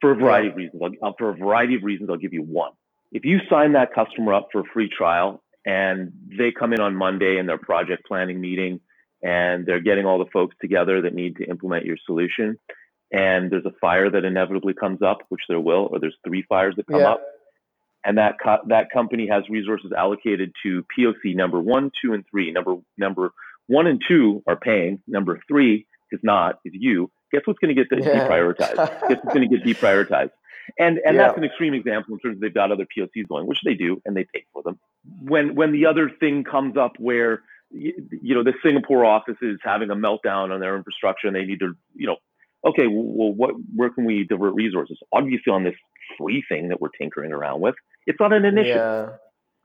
for 0.01 0.13
a 0.13 0.15
variety 0.15 0.49
of 0.49 0.57
reasons. 0.57 0.81
I'll, 1.03 1.15
for 1.19 1.31
a 1.31 1.37
variety 1.37 1.75
of 1.75 1.83
reasons, 1.83 2.11
I'll 2.11 2.17
give 2.17 2.33
you 2.33 2.43
one. 2.43 2.73
If 3.11 3.25
you 3.25 3.41
sign 3.51 3.73
that 3.73 3.93
customer 3.93 4.35
up 4.35 4.49
for 4.53 4.61
a 4.61 4.65
free 4.73 4.89
trial 4.89 5.43
and 5.67 6.13
they 6.39 6.53
come 6.53 6.73
in 6.73 6.81
on 6.81 6.95
Monday 6.95 7.39
in 7.39 7.47
their 7.47 7.59
project 7.59 8.07
planning 8.07 8.41
meeting 8.41 8.81
and 9.23 9.67
they're 9.67 9.81
getting 9.81 10.07
all 10.07 10.19
the 10.19 10.31
folks 10.33 10.55
together 10.61 11.03
that 11.03 11.15
need 11.15 11.37
to 11.37 11.45
implement 11.45 11.85
your 11.85 11.97
solution, 12.07 12.59
and 13.13 13.51
there's 13.51 13.67
a 13.67 13.73
fire 13.81 14.09
that 14.09 14.25
inevitably 14.25 14.73
comes 14.73 15.03
up, 15.03 15.19
which 15.29 15.43
there 15.49 15.61
will, 15.61 15.89
or 15.91 15.99
there's 15.99 16.17
three 16.27 16.43
fires 16.49 16.75
that 16.77 16.87
come 16.87 17.01
yeah. 17.01 17.11
up, 17.11 17.23
and 18.05 18.19
that 18.19 18.37
co- 18.43 18.63
that 18.69 18.91
company 18.91 19.29
has 19.29 19.49
resources 19.49 19.93
allocated 19.97 20.53
to 20.63 20.85
POC 20.97 21.35
number 21.35 21.61
one, 21.61 21.91
two, 22.03 22.13
and 22.13 22.25
three. 22.31 22.51
Number 22.53 22.77
number 22.97 23.31
one 23.67 23.87
and 23.87 24.01
two 24.07 24.43
are 24.47 24.57
paying. 24.57 25.03
Number 25.07 25.41
three 25.49 25.87
is 26.11 26.21
not. 26.23 26.59
Is 26.65 26.73
you. 26.75 27.11
Guess 27.33 27.43
what's 27.45 27.59
going 27.59 27.75
to 27.75 27.85
get 27.85 27.87
yeah. 27.93 28.29
deprioritized? 28.29 28.77
Guess 29.09 29.19
what's 29.23 29.35
going 29.35 29.49
to 29.49 29.57
get 29.57 29.65
deprioritized? 29.65 30.31
And 30.79 30.99
and 31.05 31.17
yeah. 31.17 31.27
that's 31.27 31.39
an 31.39 31.45
extreme 31.45 31.75
example 31.75 32.15
in 32.15 32.21
terms 32.21 32.37
of 32.37 32.41
they've 32.41 32.55
got 32.55 32.73
other 32.73 32.87
POCs 32.97 33.29
going, 33.29 33.47
which 33.47 33.61
they 33.65 33.75
do, 33.75 34.01
and 34.05 34.17
they 34.17 34.27
pay 34.33 34.45
for 34.53 34.63
them. 34.63 34.79
When 35.23 35.55
when 35.55 35.73
the 35.73 35.87
other 35.87 36.11
thing 36.21 36.45
comes 36.45 36.77
up 36.77 36.93
where 36.99 37.43
you, 37.71 37.93
you 38.23 38.35
know 38.35 38.45
the 38.45 38.55
Singapore 38.63 39.05
office 39.05 39.37
is 39.43 39.59
having 39.63 39.91
a 39.91 39.97
meltdown 39.97 40.53
on 40.53 40.61
their 40.61 40.77
infrastructure 40.77 41.27
and 41.27 41.37
they 41.37 41.45
need 41.45 41.61
to 41.61 41.75
you 41.95 42.07
know 42.07 42.17
okay, 42.65 42.87
well, 42.87 43.33
what, 43.33 43.55
where 43.75 43.91
can 43.91 44.05
we 44.05 44.25
divert 44.25 44.55
resources? 44.55 44.99
Obviously, 45.13 45.53
on 45.53 45.65
this 45.65 45.75
free 46.19 46.45
thing 46.49 46.69
that 46.69 46.81
we're 46.81 46.91
tinkering 47.01 47.33
around 47.33 47.61
with, 47.61 47.75
it's 48.07 48.19
not 48.21 48.33
an 48.33 48.45
initiative. 48.45 48.77
Yeah. 48.77 49.09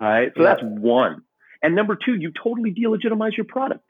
All 0.01 0.07
right. 0.07 0.31
So 0.35 0.43
yeah. 0.43 0.49
that's 0.49 0.61
one. 0.63 1.21
And 1.61 1.75
number 1.75 1.95
two, 1.95 2.15
you 2.15 2.31
totally 2.43 2.73
delegitimize 2.73 3.37
your 3.37 3.45
product. 3.45 3.89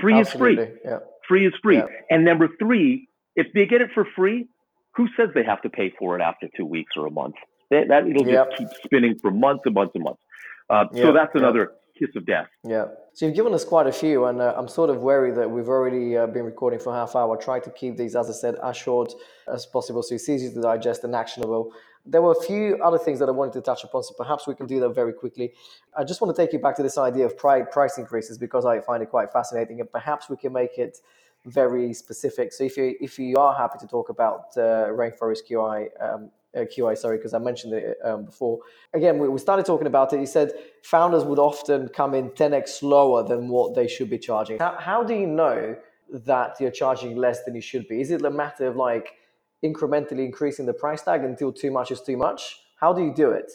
Free 0.00 0.20
Absolutely. 0.20 0.64
is 0.64 0.68
free. 0.68 0.78
Yeah. 0.84 0.98
Free 1.26 1.46
is 1.46 1.54
free. 1.62 1.76
Yeah. 1.78 1.86
And 2.10 2.24
number 2.24 2.48
three, 2.58 3.08
if 3.36 3.46
they 3.54 3.66
get 3.66 3.80
it 3.80 3.90
for 3.94 4.06
free, 4.16 4.48
who 4.94 5.06
says 5.16 5.28
they 5.34 5.44
have 5.44 5.62
to 5.62 5.70
pay 5.70 5.92
for 5.98 6.18
it 6.18 6.22
after 6.22 6.48
two 6.56 6.66
weeks 6.66 6.92
or 6.96 7.06
a 7.06 7.10
month? 7.10 7.36
That, 7.70 7.88
that 7.88 8.06
it'll 8.06 8.24
just 8.24 8.58
keep 8.58 8.68
spinning 8.84 9.18
for 9.20 9.30
months 9.30 9.62
and 9.64 9.74
months 9.74 9.92
and 9.94 10.04
months. 10.04 10.20
Uh. 10.68 10.84
So 10.94 11.12
that's 11.12 11.34
another 11.34 11.72
kiss 11.98 12.08
of 12.16 12.26
death. 12.26 12.46
Yeah. 12.64 12.86
So 13.14 13.26
you've 13.26 13.34
given 13.34 13.52
us 13.52 13.64
quite 13.64 13.86
a 13.86 13.92
few, 13.92 14.26
and 14.26 14.40
uh, 14.40 14.54
I'm 14.56 14.68
sort 14.68 14.90
of 14.90 14.98
worried 14.98 15.34
that 15.36 15.50
we've 15.50 15.68
already 15.68 16.16
uh, 16.16 16.26
been 16.26 16.44
recording 16.44 16.78
for 16.78 16.92
half 16.92 17.16
hour. 17.16 17.36
Try 17.36 17.58
to 17.60 17.70
keep 17.70 17.96
these, 17.96 18.14
as 18.14 18.30
I 18.30 18.32
said, 18.32 18.54
as 18.62 18.76
short 18.76 19.12
as 19.52 19.66
possible, 19.66 20.02
so 20.02 20.14
it's 20.14 20.28
easy 20.28 20.52
to 20.52 20.60
digest 20.60 21.04
and 21.04 21.14
actionable. 21.14 21.72
There 22.10 22.22
were 22.22 22.32
a 22.32 22.42
few 22.42 22.78
other 22.82 22.98
things 22.98 23.18
that 23.18 23.28
I 23.28 23.32
wanted 23.32 23.52
to 23.54 23.60
touch 23.60 23.84
upon, 23.84 24.02
so 24.02 24.14
perhaps 24.16 24.46
we 24.46 24.54
can 24.54 24.66
do 24.66 24.80
that 24.80 24.90
very 24.90 25.12
quickly. 25.12 25.52
I 25.96 26.04
just 26.04 26.20
want 26.20 26.34
to 26.34 26.42
take 26.42 26.52
you 26.52 26.58
back 26.58 26.76
to 26.76 26.82
this 26.82 26.98
idea 26.98 27.26
of 27.26 27.36
price 27.36 27.98
increases 27.98 28.38
because 28.38 28.64
I 28.64 28.80
find 28.80 29.02
it 29.02 29.10
quite 29.10 29.30
fascinating, 29.30 29.80
and 29.80 29.90
perhaps 29.90 30.28
we 30.28 30.36
can 30.36 30.52
make 30.52 30.78
it 30.78 30.98
very 31.44 31.92
specific. 31.94 32.52
So 32.52 32.64
if 32.64 32.76
you 32.76 32.94
if 33.00 33.18
you 33.18 33.36
are 33.36 33.54
happy 33.54 33.78
to 33.80 33.86
talk 33.86 34.08
about 34.08 34.56
uh, 34.56 34.88
Rainforest 34.90 35.42
QI 35.50 35.88
um, 36.00 36.30
uh, 36.56 36.60
QA, 36.60 36.96
sorry, 36.96 37.18
because 37.18 37.34
I 37.34 37.38
mentioned 37.38 37.74
it 37.74 37.98
um, 38.04 38.24
before. 38.24 38.60
Again, 38.94 39.18
we, 39.18 39.28
we 39.28 39.38
started 39.38 39.66
talking 39.66 39.86
about 39.86 40.12
it. 40.12 40.20
He 40.20 40.26
said 40.26 40.52
founders 40.82 41.24
would 41.24 41.38
often 41.38 41.88
come 41.88 42.14
in 42.14 42.30
10x 42.30 42.82
lower 42.82 43.22
than 43.22 43.48
what 43.48 43.74
they 43.74 43.86
should 43.86 44.08
be 44.08 44.18
charging. 44.18 44.58
How, 44.58 44.76
how 44.78 45.02
do 45.04 45.14
you 45.14 45.26
know 45.26 45.76
that 46.10 46.56
you're 46.58 46.70
charging 46.70 47.16
less 47.16 47.44
than 47.44 47.54
you 47.54 47.60
should 47.60 47.86
be? 47.86 48.00
Is 48.00 48.10
it 48.10 48.24
a 48.24 48.30
matter 48.30 48.66
of 48.66 48.76
like 48.76 49.17
incrementally 49.64 50.24
increasing 50.24 50.66
the 50.66 50.72
price 50.72 51.02
tag 51.02 51.24
until 51.24 51.52
too 51.52 51.70
much 51.70 51.90
is 51.90 52.00
too 52.00 52.16
much? 52.16 52.56
How 52.76 52.92
do 52.92 53.02
you 53.02 53.12
do 53.12 53.30
it? 53.30 53.50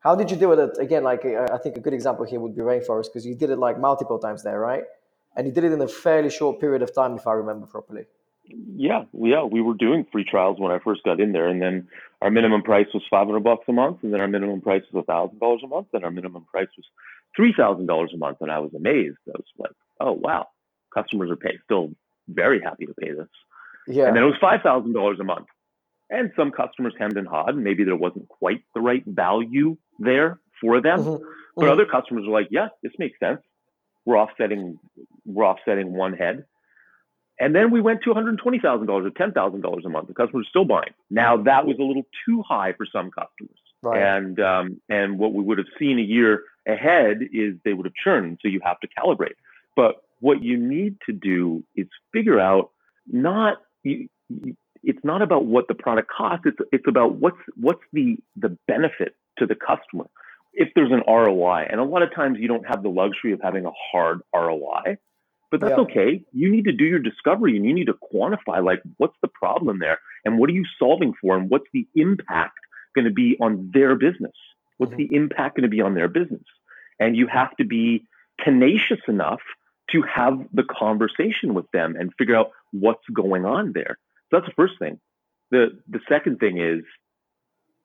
How 0.00 0.14
did 0.14 0.30
you 0.30 0.36
do 0.36 0.52
it? 0.52 0.78
Again, 0.78 1.02
like 1.02 1.24
uh, 1.24 1.48
I 1.52 1.58
think 1.58 1.76
a 1.76 1.80
good 1.80 1.94
example 1.94 2.24
here 2.24 2.38
would 2.40 2.54
be 2.54 2.62
Rainforest 2.62 3.06
because 3.06 3.26
you 3.26 3.34
did 3.34 3.50
it 3.50 3.58
like 3.58 3.80
multiple 3.80 4.18
times 4.18 4.42
there, 4.42 4.60
right? 4.60 4.84
And 5.36 5.46
you 5.46 5.52
did 5.52 5.64
it 5.64 5.72
in 5.72 5.80
a 5.80 5.88
fairly 5.88 6.30
short 6.30 6.60
period 6.60 6.82
of 6.82 6.94
time, 6.94 7.16
if 7.16 7.26
I 7.26 7.32
remember 7.32 7.66
properly. 7.66 8.04
Yeah, 8.46 9.04
yeah, 9.14 9.42
we 9.42 9.62
were 9.62 9.74
doing 9.74 10.06
free 10.12 10.24
trials 10.24 10.60
when 10.60 10.70
I 10.70 10.78
first 10.78 11.02
got 11.02 11.18
in 11.18 11.32
there, 11.32 11.48
and 11.48 11.62
then 11.62 11.88
our 12.20 12.30
minimum 12.30 12.62
price 12.62 12.86
was 12.92 13.02
500 13.08 13.40
bucks 13.42 13.64
a 13.68 13.72
month, 13.72 13.98
and 14.02 14.12
then 14.12 14.20
our 14.20 14.28
minimum 14.28 14.60
price 14.60 14.82
was 14.92 15.04
thousand 15.06 15.40
dollars 15.40 15.62
a 15.64 15.66
month, 15.66 15.88
and 15.94 16.04
our 16.04 16.10
minimum 16.10 16.44
price 16.50 16.68
was 16.76 16.84
three 17.34 17.54
thousand 17.56 17.86
dollars 17.86 18.10
a 18.14 18.18
month, 18.18 18.38
and 18.42 18.50
I 18.50 18.58
was 18.58 18.74
amazed. 18.74 19.16
I 19.28 19.32
was 19.38 19.46
like, 19.58 19.72
oh 20.00 20.12
wow, 20.12 20.48
customers 20.92 21.30
are 21.30 21.38
still 21.64 21.90
very 22.28 22.60
happy 22.60 22.84
to 22.84 22.94
pay 22.94 23.12
this. 23.12 23.28
Yeah. 23.86 24.06
And 24.06 24.16
then 24.16 24.22
it 24.22 24.26
was 24.26 24.36
five 24.40 24.62
thousand 24.62 24.92
dollars 24.92 25.18
a 25.20 25.24
month, 25.24 25.46
and 26.10 26.32
some 26.36 26.50
customers 26.50 26.94
hemmed 26.98 27.16
and 27.16 27.26
hawed, 27.26 27.56
maybe 27.56 27.84
there 27.84 27.96
wasn't 27.96 28.28
quite 28.28 28.62
the 28.74 28.80
right 28.80 29.04
value 29.06 29.76
there 29.98 30.40
for 30.60 30.80
them, 30.80 31.00
mm-hmm. 31.00 31.24
but 31.56 31.62
mm-hmm. 31.62 31.72
other 31.72 31.86
customers 31.86 32.24
were 32.26 32.32
like, 32.32 32.48
yeah, 32.50 32.68
this 32.82 32.92
makes 32.98 33.18
sense. 33.18 33.40
We're 34.04 34.18
offsetting, 34.18 34.78
we're 35.24 35.46
offsetting 35.46 35.92
one 35.92 36.12
head 36.12 36.44
and 37.40 37.54
then 37.54 37.70
we 37.70 37.80
went 37.80 38.02
to 38.02 38.10
$120,000 38.10 38.88
or 38.88 39.10
$10,000 39.10 39.84
a 39.84 39.88
month. 39.88 40.08
The 40.08 40.14
customers 40.14 40.46
are 40.46 40.48
still 40.48 40.64
buying. 40.64 40.94
Now 41.10 41.36
that 41.38 41.66
was 41.66 41.76
a 41.78 41.82
little 41.82 42.06
too 42.26 42.42
high 42.42 42.74
for 42.74 42.86
some 42.86 43.10
customers. 43.10 43.58
Right. 43.82 44.00
And 44.00 44.40
um, 44.40 44.80
and 44.88 45.18
what 45.18 45.34
we 45.34 45.42
would 45.42 45.58
have 45.58 45.66
seen 45.78 45.98
a 45.98 46.02
year 46.02 46.44
ahead 46.66 47.18
is 47.32 47.54
they 47.64 47.74
would 47.74 47.86
have 47.86 47.94
churned. 47.94 48.38
So 48.40 48.48
you 48.48 48.60
have 48.64 48.80
to 48.80 48.88
calibrate. 48.88 49.34
But 49.76 49.96
what 50.20 50.42
you 50.42 50.56
need 50.56 50.96
to 51.06 51.12
do 51.12 51.64
is 51.76 51.86
figure 52.12 52.40
out 52.40 52.70
not 53.06 53.58
you, 53.84 54.08
it's 54.82 55.04
not 55.04 55.22
about 55.22 55.46
what 55.46 55.68
the 55.68 55.74
product 55.74 56.10
costs. 56.10 56.46
It's 56.46 56.58
it's 56.72 56.88
about 56.88 57.16
what's 57.16 57.38
what's 57.56 57.82
the 57.92 58.18
the 58.36 58.56
benefit 58.66 59.14
to 59.38 59.46
the 59.46 59.54
customer. 59.54 60.08
If 60.52 60.68
there's 60.74 60.92
an 60.92 61.02
ROI, 61.06 61.66
and 61.70 61.80
a 61.80 61.84
lot 61.84 62.02
of 62.02 62.14
times 62.14 62.38
you 62.40 62.48
don't 62.48 62.66
have 62.66 62.82
the 62.82 62.88
luxury 62.88 63.32
of 63.32 63.40
having 63.42 63.66
a 63.66 63.72
hard 63.92 64.20
ROI, 64.34 64.98
but 65.50 65.60
that's 65.60 65.72
yeah. 65.76 65.84
okay. 65.84 66.24
You 66.32 66.50
need 66.50 66.64
to 66.64 66.72
do 66.72 66.84
your 66.84 66.98
discovery 66.98 67.56
and 67.56 67.64
you 67.64 67.74
need 67.74 67.86
to 67.86 67.94
quantify 68.12 68.64
like 68.64 68.82
what's 68.98 69.16
the 69.22 69.28
problem 69.28 69.78
there 69.78 69.98
and 70.24 70.38
what 70.38 70.50
are 70.50 70.52
you 70.52 70.64
solving 70.78 71.14
for 71.20 71.36
and 71.36 71.50
what's 71.50 71.66
the 71.72 71.86
impact 71.94 72.58
going 72.94 73.04
to 73.04 73.10
be 73.12 73.36
on 73.40 73.70
their 73.72 73.94
business? 73.94 74.34
What's 74.78 74.92
Mhm. 74.92 74.96
the 74.96 75.14
impact 75.14 75.56
going 75.56 75.62
to 75.62 75.68
be 75.68 75.80
on 75.80 75.94
their 75.94 76.08
business? 76.08 76.44
And 77.00 77.16
you 77.16 77.26
have 77.26 77.56
to 77.56 77.64
be 77.64 78.06
tenacious 78.44 79.00
enough 79.08 79.40
to 79.90 80.02
have 80.02 80.44
the 80.52 80.64
conversation 80.64 81.54
with 81.54 81.70
them 81.72 81.94
and 81.96 82.14
figure 82.14 82.36
out 82.36 82.50
what's 82.78 83.04
going 83.12 83.44
on 83.44 83.72
there. 83.72 83.98
So 84.30 84.38
that's 84.38 84.46
the 84.46 84.54
first 84.56 84.74
thing. 84.78 85.00
The 85.50 85.78
the 85.88 86.00
second 86.08 86.38
thing 86.40 86.58
is 86.58 86.82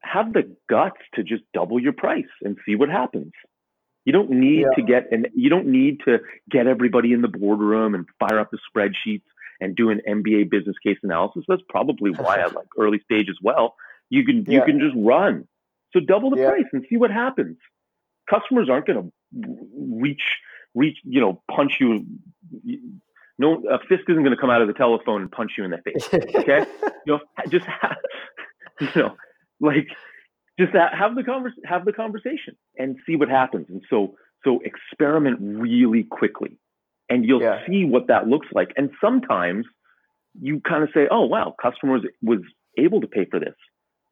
have 0.02 0.34
the 0.34 0.56
guts 0.70 1.02
to 1.16 1.24
just 1.24 1.44
double 1.54 1.80
your 1.80 1.94
price 1.94 2.32
and 2.42 2.58
see 2.66 2.76
what 2.76 2.90
happens. 2.90 3.32
You 4.06 4.14
don't 4.14 4.32
need 4.32 4.62
Yeah. 4.62 4.76
to 4.76 4.82
get 4.82 5.12
and 5.12 5.28
you 5.36 5.50
don't 5.50 5.68
need 5.68 6.00
to 6.06 6.20
get 6.50 6.68
everybody 6.68 7.14
in 7.14 7.22
the 7.22 7.28
boardroom 7.28 7.94
and 7.96 8.06
fire 8.18 8.40
up 8.40 8.50
the 8.52 8.58
spreadsheets 8.70 9.24
and 9.62 9.76
do 9.76 9.90
an 9.90 10.02
MBA 10.08 10.50
business 10.50 10.78
case 10.86 10.98
analysis. 11.04 11.44
That's 11.48 11.62
probably 11.70 12.12
why 12.12 12.38
I 12.38 12.48
like 12.48 12.68
early 12.78 13.00
stage 13.04 13.28
as 13.30 13.38
well. 13.42 13.76
You 14.10 14.24
can 14.26 14.46
you 14.50 14.62
can 14.64 14.80
just 14.80 14.96
run. 14.98 15.48
So 15.94 16.00
double 16.00 16.30
the 16.32 16.38
Yeah. 16.40 16.50
price 16.50 16.66
and 16.72 16.86
see 16.90 16.98
what 16.98 17.12
happens. 17.12 17.58
Customers 18.30 18.70
aren't 18.70 18.88
going 18.88 19.12
to 19.36 19.68
reach 19.76 20.24
reach 20.76 20.98
you 21.04 21.20
know 21.20 21.42
punch 21.52 21.74
you. 21.80 22.06
No, 23.40 23.64
a 23.72 23.80
fist 23.88 24.04
isn't 24.10 24.22
going 24.24 24.36
to 24.36 24.40
come 24.40 24.50
out 24.50 24.62
of 24.62 24.68
the 24.68 24.74
telephone 24.74 25.22
and 25.22 25.32
punch 25.32 25.54
you 25.58 25.64
in 25.64 25.72
the 25.72 25.78
face 25.78 26.08
Okay. 26.14 26.66
you 27.06 27.14
know, 27.14 27.20
just 27.50 27.66
have, 27.66 27.98
you 28.82 28.90
know, 28.96 29.16
like 29.62 29.88
just 30.60 30.74
have 30.74 31.16
the 31.16 31.24
convers 31.24 31.54
have 31.66 31.86
the 31.86 31.94
conversation 31.94 32.56
and 32.78 32.98
see 33.06 33.16
what 33.16 33.30
happens. 33.30 33.68
And 33.70 33.82
so 33.90 34.16
so 34.44 34.60
experiment 34.64 35.38
really 35.42 36.04
quickly, 36.04 36.58
and 37.10 37.26
you'll 37.26 37.42
Yeah. 37.42 37.66
see 37.68 37.86
what 37.86 38.08
that 38.08 38.28
looks 38.28 38.48
like. 38.54 38.72
And 38.78 38.92
sometimes 39.02 39.66
you 40.40 40.60
kind 40.62 40.84
of 40.84 40.90
say, 40.94 41.08
"Oh, 41.10 41.26
wow, 41.26 41.56
customers 41.62 42.04
was, 42.22 42.40
was 42.40 42.40
able 42.78 43.02
to 43.02 43.08
pay 43.08 43.26
for 43.26 43.40
this," 43.40 43.56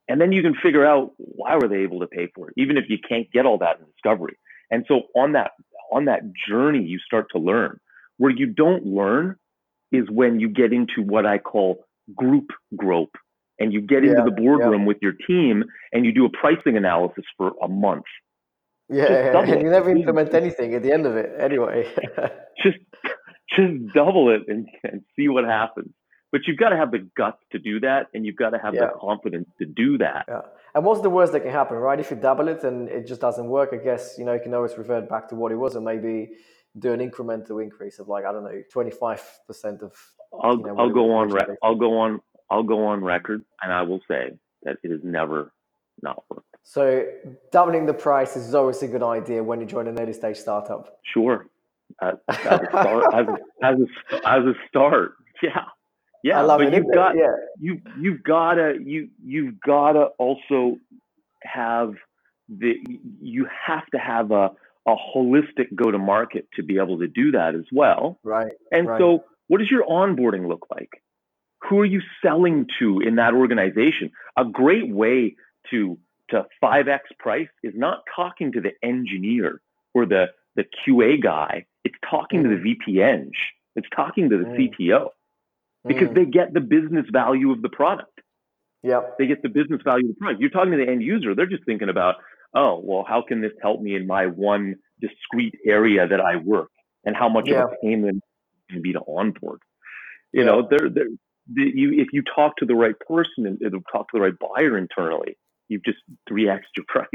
and 0.07 0.19
then 0.21 0.31
you 0.31 0.41
can 0.41 0.55
figure 0.55 0.85
out 0.85 1.11
why 1.17 1.55
were 1.55 1.67
they 1.67 1.79
able 1.79 1.99
to 1.99 2.07
pay 2.07 2.27
for 2.33 2.47
it, 2.49 2.53
even 2.57 2.77
if 2.77 2.85
you 2.89 2.97
can't 2.97 3.29
get 3.31 3.45
all 3.45 3.57
that 3.59 3.79
in 3.79 3.85
discovery. 3.85 4.37
And 4.71 4.85
so 4.87 5.03
on 5.15 5.33
that 5.33 5.51
on 5.91 6.05
that 6.05 6.21
journey, 6.47 6.83
you 6.83 6.99
start 6.99 7.27
to 7.33 7.39
learn. 7.39 7.79
Where 8.17 8.31
you 8.31 8.47
don't 8.47 8.85
learn 8.85 9.35
is 9.91 10.09
when 10.09 10.39
you 10.39 10.49
get 10.49 10.73
into 10.73 11.01
what 11.01 11.25
I 11.25 11.37
call 11.37 11.85
group 12.15 12.47
grope 12.75 13.15
and 13.59 13.73
you 13.73 13.81
get 13.81 14.03
into 14.03 14.21
the 14.23 14.31
boardroom 14.31 14.85
with 14.85 14.97
your 15.01 15.13
team 15.27 15.63
and 15.91 16.05
you 16.05 16.13
do 16.13 16.25
a 16.25 16.29
pricing 16.29 16.77
analysis 16.77 17.25
for 17.37 17.53
a 17.61 17.67
month. 17.67 18.05
yeah, 18.89 19.31
yeah, 19.33 19.39
and 19.41 19.61
you 19.61 19.69
never 19.69 19.89
implement 19.89 20.33
anything 20.33 20.73
at 20.73 20.83
the 20.83 20.91
end 20.91 21.05
of 21.05 21.15
it 21.17 21.31
anyway. 21.39 21.91
Just 22.63 22.77
just 23.55 23.93
double 23.93 24.29
it 24.35 24.41
and, 24.47 24.67
and 24.83 25.01
see 25.15 25.29
what 25.29 25.45
happens. 25.45 25.89
But 26.31 26.41
you've 26.45 26.57
got 26.57 26.69
to 26.69 26.75
have 26.77 26.91
the 26.91 27.07
guts 27.15 27.41
to 27.53 27.59
do 27.59 27.79
that 27.79 28.07
and 28.13 28.25
you've 28.25 28.35
got 28.35 28.49
to 28.49 28.57
have 28.59 28.73
Yeah. 28.73 28.87
the 28.87 28.91
confidence 28.99 29.47
to 29.59 29.65
do 29.65 29.97
that. 29.99 30.25
Yeah. 30.27 30.41
And 30.75 30.83
what's 30.85 31.01
the 31.01 31.09
worst 31.09 31.31
that 31.31 31.41
can 31.41 31.51
happen, 31.51 31.77
right? 31.77 31.99
If 31.99 32.11
you 32.11 32.17
double 32.17 32.49
it 32.49 32.63
and 32.63 32.89
it 32.89 33.07
just 33.07 33.21
doesn't 33.21 33.47
work, 33.47 33.69
I 33.73 33.77
guess, 33.77 34.15
you 34.17 34.25
know, 34.25 34.33
you 34.33 34.41
can 34.41 34.53
always 34.53 34.77
revert 34.77 35.07
back 35.09 35.29
to 35.29 35.35
what 35.35 35.51
it 35.53 35.55
was 35.55 35.75
and 35.77 35.85
maybe 35.85 36.31
do 36.79 36.93
an 36.93 36.99
incremental 36.99 37.61
increase 37.61 37.99
of 37.99 38.07
like, 38.07 38.25
I 38.25 38.31
don't 38.31 38.43
know, 38.43 38.61
25% 38.73 39.81
of. 39.81 39.93
I'll 40.41 40.57
You 40.57 40.63
know, 40.63 40.75
I'll 40.77 40.89
go 40.89 41.11
on 41.13 41.29
re- 41.29 41.55
I'll 41.63 41.75
go 41.75 41.97
on 41.97 42.19
I'll 42.49 42.63
go 42.63 42.85
on 42.85 43.03
record 43.03 43.43
and 43.61 43.71
I 43.71 43.81
will 43.81 44.01
say 44.07 44.31
that 44.63 44.77
it 44.83 44.91
has 44.91 44.99
never 45.03 45.53
not 46.01 46.23
worked. 46.29 46.45
So 46.63 47.05
doubling 47.51 47.85
the 47.85 47.93
price 47.93 48.35
is 48.35 48.53
always 48.53 48.83
a 48.83 48.87
good 48.87 49.03
idea 49.03 49.41
when 49.41 49.61
you 49.61 49.65
join 49.65 49.87
an 49.87 49.99
early 49.99 50.13
stage 50.13 50.37
startup. 50.37 50.99
Sure. 51.13 51.47
Uh, 52.01 52.11
as 52.27 52.37
a 52.37 52.65
start, 52.69 53.05
as, 53.13 53.27
a, 53.27 53.65
as, 53.65 53.75
a, 53.79 54.27
as 54.27 54.43
a 54.43 54.53
start, 54.67 55.13
yeah, 55.41 55.63
yeah. 56.23 56.39
I 56.39 56.41
love 56.41 56.59
but 56.59 56.73
it. 56.73 56.73
you've 56.73 56.93
got 56.93 57.15
yeah. 57.15 57.31
you 57.59 57.81
you've 57.97 58.21
gotta 58.23 58.77
you 58.83 59.09
you've 59.23 59.59
gotta 59.61 60.09
also 60.17 60.77
have 61.43 61.93
the 62.49 62.73
you 63.21 63.47
have 63.65 63.85
to 63.87 63.97
have 63.97 64.31
a 64.31 64.51
a 64.87 64.95
holistic 64.95 65.75
go 65.75 65.91
to 65.91 65.97
market 65.97 66.47
to 66.55 66.63
be 66.63 66.77
able 66.77 66.97
to 66.99 67.07
do 67.07 67.31
that 67.31 67.55
as 67.55 67.65
well. 67.71 68.19
Right. 68.23 68.53
And 68.71 68.87
Right. 68.87 68.99
so, 68.99 69.25
what 69.47 69.59
does 69.59 69.69
your 69.69 69.85
onboarding 69.85 70.47
look 70.47 70.67
like? 70.71 71.01
Who 71.69 71.79
are 71.79 71.85
you 71.85 72.01
selling 72.21 72.67
to 72.79 73.01
in 73.01 73.15
that 73.15 73.33
organization? 73.33 74.11
A 74.37 74.45
great 74.45 74.89
way 74.89 75.35
to 75.71 75.97
to 76.29 76.45
5x 76.61 76.99
price 77.19 77.47
is 77.63 77.73
not 77.75 78.03
talking 78.13 78.51
to 78.51 78.59
the 78.61 78.73
engineer 78.83 79.61
or 79.93 80.05
the 80.05 80.31
the 80.55 80.65
QA 80.85 81.21
guy. 81.21 81.65
It's 81.83 81.95
talking 82.09 82.43
to 82.43 82.49
the 82.49 82.57
VP 82.57 83.01
Eng. 83.01 83.31
It's 83.75 83.87
talking 83.95 84.29
to 84.29 84.37
the 84.37 84.45
Mm. 84.45 84.55
CTO 84.57 85.09
because 85.85 86.09
Mm. 86.09 86.15
they 86.15 86.25
get 86.25 86.53
the 86.53 86.59
business 86.61 87.05
value 87.11 87.51
of 87.51 87.61
the 87.61 87.69
product. 87.69 88.21
Yep. 88.83 89.17
They 89.17 89.27
get 89.27 89.41
the 89.41 89.49
business 89.49 89.81
value 89.83 90.09
of 90.09 90.15
the 90.15 90.19
product. 90.19 90.41
You're 90.41 90.49
talking 90.49 90.71
to 90.71 90.77
the 90.77 90.89
end 90.89 91.01
user. 91.03 91.33
They're 91.35 91.45
just 91.45 91.63
thinking 91.65 91.89
about, 91.89 92.15
oh, 92.53 92.81
well, 92.83 93.03
how 93.07 93.21
can 93.21 93.41
this 93.41 93.53
help 93.61 93.81
me 93.81 93.95
in 93.95 94.07
my 94.07 94.25
one 94.27 94.75
discrete 94.99 95.55
area 95.65 96.07
that 96.07 96.19
I 96.19 96.37
work, 96.37 96.71
and 97.05 97.15
how 97.15 97.29
much 97.29 97.47
Yeah. 97.47 97.63
of 97.63 97.71
a 97.71 97.75
pain 97.83 98.05
it 98.05 98.15
can 98.71 98.81
be 98.81 98.93
to 98.93 98.99
onboard. 99.01 99.61
You 100.31 100.41
Yeah. 100.41 100.45
know, 100.47 100.61
the, 100.67 101.17
you 101.55 101.93
if 101.93 102.07
you 102.11 102.21
talk 102.23 102.57
to 102.57 102.65
the 102.65 102.75
right 102.75 102.95
person 103.07 103.45
and 103.45 103.61
it'll 103.61 103.81
talk 103.91 104.09
to 104.11 104.17
the 104.17 104.21
right 104.21 104.33
buyer 104.39 104.77
internally, 104.77 105.37
you've 105.69 105.83
just 105.83 105.99
three 106.27 106.49
x 106.49 106.65
your 106.75 106.85
price. 106.89 107.07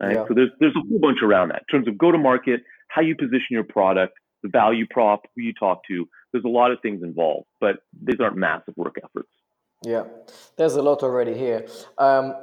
Right? 0.00 0.14
Yeah. 0.14 0.24
So 0.28 0.34
there's 0.34 0.50
there's 0.60 0.76
a 0.76 0.80
whole 0.88 0.98
bunch 0.98 1.18
around 1.22 1.48
that 1.48 1.62
in 1.68 1.78
terms 1.78 1.88
of 1.88 1.98
go 1.98 2.10
to 2.12 2.18
market, 2.18 2.62
how 2.88 3.02
you 3.02 3.16
position 3.16 3.48
your 3.50 3.64
product, 3.64 4.14
the 4.42 4.48
value 4.48 4.86
prop, 4.88 5.22
who 5.34 5.42
you 5.42 5.52
talk 5.52 5.80
to. 5.88 6.08
There's 6.32 6.44
a 6.44 6.48
lot 6.48 6.70
of 6.70 6.80
things 6.80 7.02
involved, 7.02 7.46
but 7.60 7.76
these 8.02 8.20
aren't 8.20 8.36
massive 8.36 8.74
work 8.76 8.96
efforts. 9.02 9.30
Yeah, 9.82 10.04
there's 10.56 10.74
a 10.76 10.82
lot 10.82 11.02
already 11.02 11.34
here. 11.34 11.66
Um, 11.98 12.34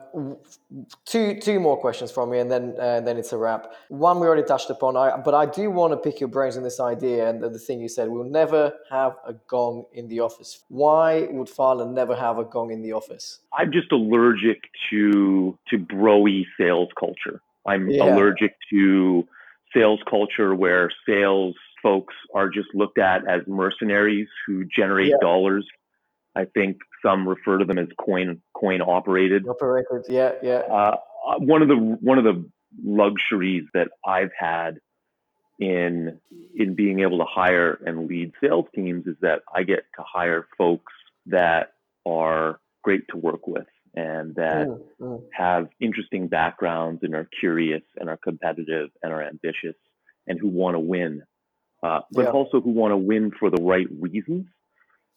two 1.06 1.40
two 1.40 1.60
more 1.60 1.78
questions 1.78 2.12
from 2.12 2.30
me, 2.30 2.38
and 2.38 2.50
then 2.50 2.76
uh, 2.80 3.02
then 3.02 3.18
it's 3.18 3.34
a 3.34 3.38
wrap. 3.38 3.74
One 3.90 4.20
we 4.20 4.28
already 4.28 4.44
touched 4.44 4.70
upon, 4.70 4.96
I, 4.96 5.18
but 5.18 5.34
I 5.34 5.48
do 5.48 5.72
want 5.72 5.94
to 5.94 5.98
pick 5.98 6.20
your 6.20 6.30
brains 6.30 6.58
on 6.58 6.64
this 6.64 6.80
idea 6.80 7.28
and 7.28 7.42
the, 7.42 7.50
the 7.50 7.58
thing 7.58 7.82
you 7.82 7.90
said. 7.90 8.10
We'll 8.10 8.24
never 8.30 8.74
have 8.92 9.18
a 9.26 9.34
gong 9.48 9.86
in 9.94 10.08
the 10.10 10.20
office. 10.20 10.64
Why 10.70 11.28
would 11.32 11.48
Farlan 11.48 11.94
never 11.94 12.16
have 12.16 12.38
a 12.38 12.46
gong 12.46 12.72
in 12.72 12.84
the 12.84 12.94
office? 12.94 13.40
I'm 13.52 13.72
just 13.72 13.92
allergic 13.92 14.62
to 14.92 15.58
to 15.72 15.78
broy 15.80 16.46
sales 16.56 16.90
culture. 17.00 17.42
I'm 17.66 17.90
Yeah. 17.90 18.04
allergic 18.04 18.56
to 18.70 19.28
sales 19.74 20.02
culture 20.08 20.54
where 20.54 20.92
sales 21.06 21.56
folks 21.82 22.14
are 22.36 22.48
just 22.48 22.70
looked 22.76 23.00
at 23.00 23.28
as 23.28 23.42
mercenaries 23.48 24.28
who 24.46 24.66
generate 24.66 25.08
Yeah. 25.10 25.16
dollars. 25.20 25.68
I 26.36 26.46
think 26.46 26.78
some 27.04 27.28
refer 27.28 27.58
to 27.58 27.66
them 27.66 27.78
as 27.78 27.88
coin 28.00 28.42
coin 28.54 28.82
operated. 28.82 29.48
Operated, 29.48 30.06
yeah, 30.10 30.34
yeah, 30.42 30.60
Uh, 30.60 30.98
one 31.40 31.62
of 31.62 31.68
the 31.68 31.76
one 31.76 32.18
of 32.18 32.24
the 32.24 32.50
luxuries 32.84 33.66
that 33.74 33.90
I've 34.06 34.32
had 34.38 34.80
in 35.60 36.20
in 36.56 36.74
being 36.76 37.02
able 37.02 37.20
to 37.20 37.26
hire 37.26 37.80
and 37.86 38.08
lead 38.08 38.32
sales 38.42 38.66
teams 38.74 39.06
is 39.08 39.16
that 39.22 39.44
I 39.54 39.64
get 39.64 39.86
to 39.98 40.04
hire 40.04 40.48
folks 40.58 40.94
that 41.28 41.74
are 42.06 42.60
great 42.84 43.08
to 43.10 43.18
work 43.18 43.48
with 43.48 43.68
and 43.96 44.34
that 44.36 44.68
Mm, 44.68 44.82
mm. 45.00 45.24
have 45.34 45.70
interesting 45.80 46.28
backgrounds 46.28 47.04
and 47.04 47.14
are 47.14 47.30
curious 47.40 47.84
and 47.98 48.10
are 48.10 48.18
competitive 48.18 48.90
and 49.04 49.14
are 49.14 49.22
ambitious 49.24 49.76
and 50.28 50.40
who 50.40 50.48
want 50.48 50.74
to 50.76 50.80
win, 50.80 51.22
uh, 51.84 52.02
but 52.12 52.26
Yeah. 52.26 52.32
also 52.32 52.60
who 52.60 52.72
want 52.72 52.92
to 52.92 52.98
win 52.98 53.32
for 53.40 53.50
the 53.52 53.62
right 53.62 53.88
reasons 54.00 54.48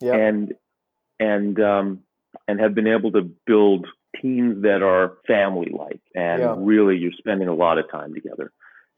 yeah, 0.01 0.15
and 0.15 0.55
and 1.21 1.59
um, 1.61 2.01
and 2.49 2.61
have 2.61 2.75
been 2.75 2.87
able 2.87 3.13
to 3.13 3.23
build 3.47 3.87
teams 4.21 4.63
that 4.63 4.83
are 4.83 5.15
family 5.27 5.71
like 5.71 6.01
and 6.15 6.41
Yeah. 6.41 6.55
really 6.59 6.97
you're 6.97 7.13
spending 7.19 7.49
a 7.49 7.55
lot 7.55 7.79
of 7.79 7.91
time 7.91 8.15
together 8.15 8.51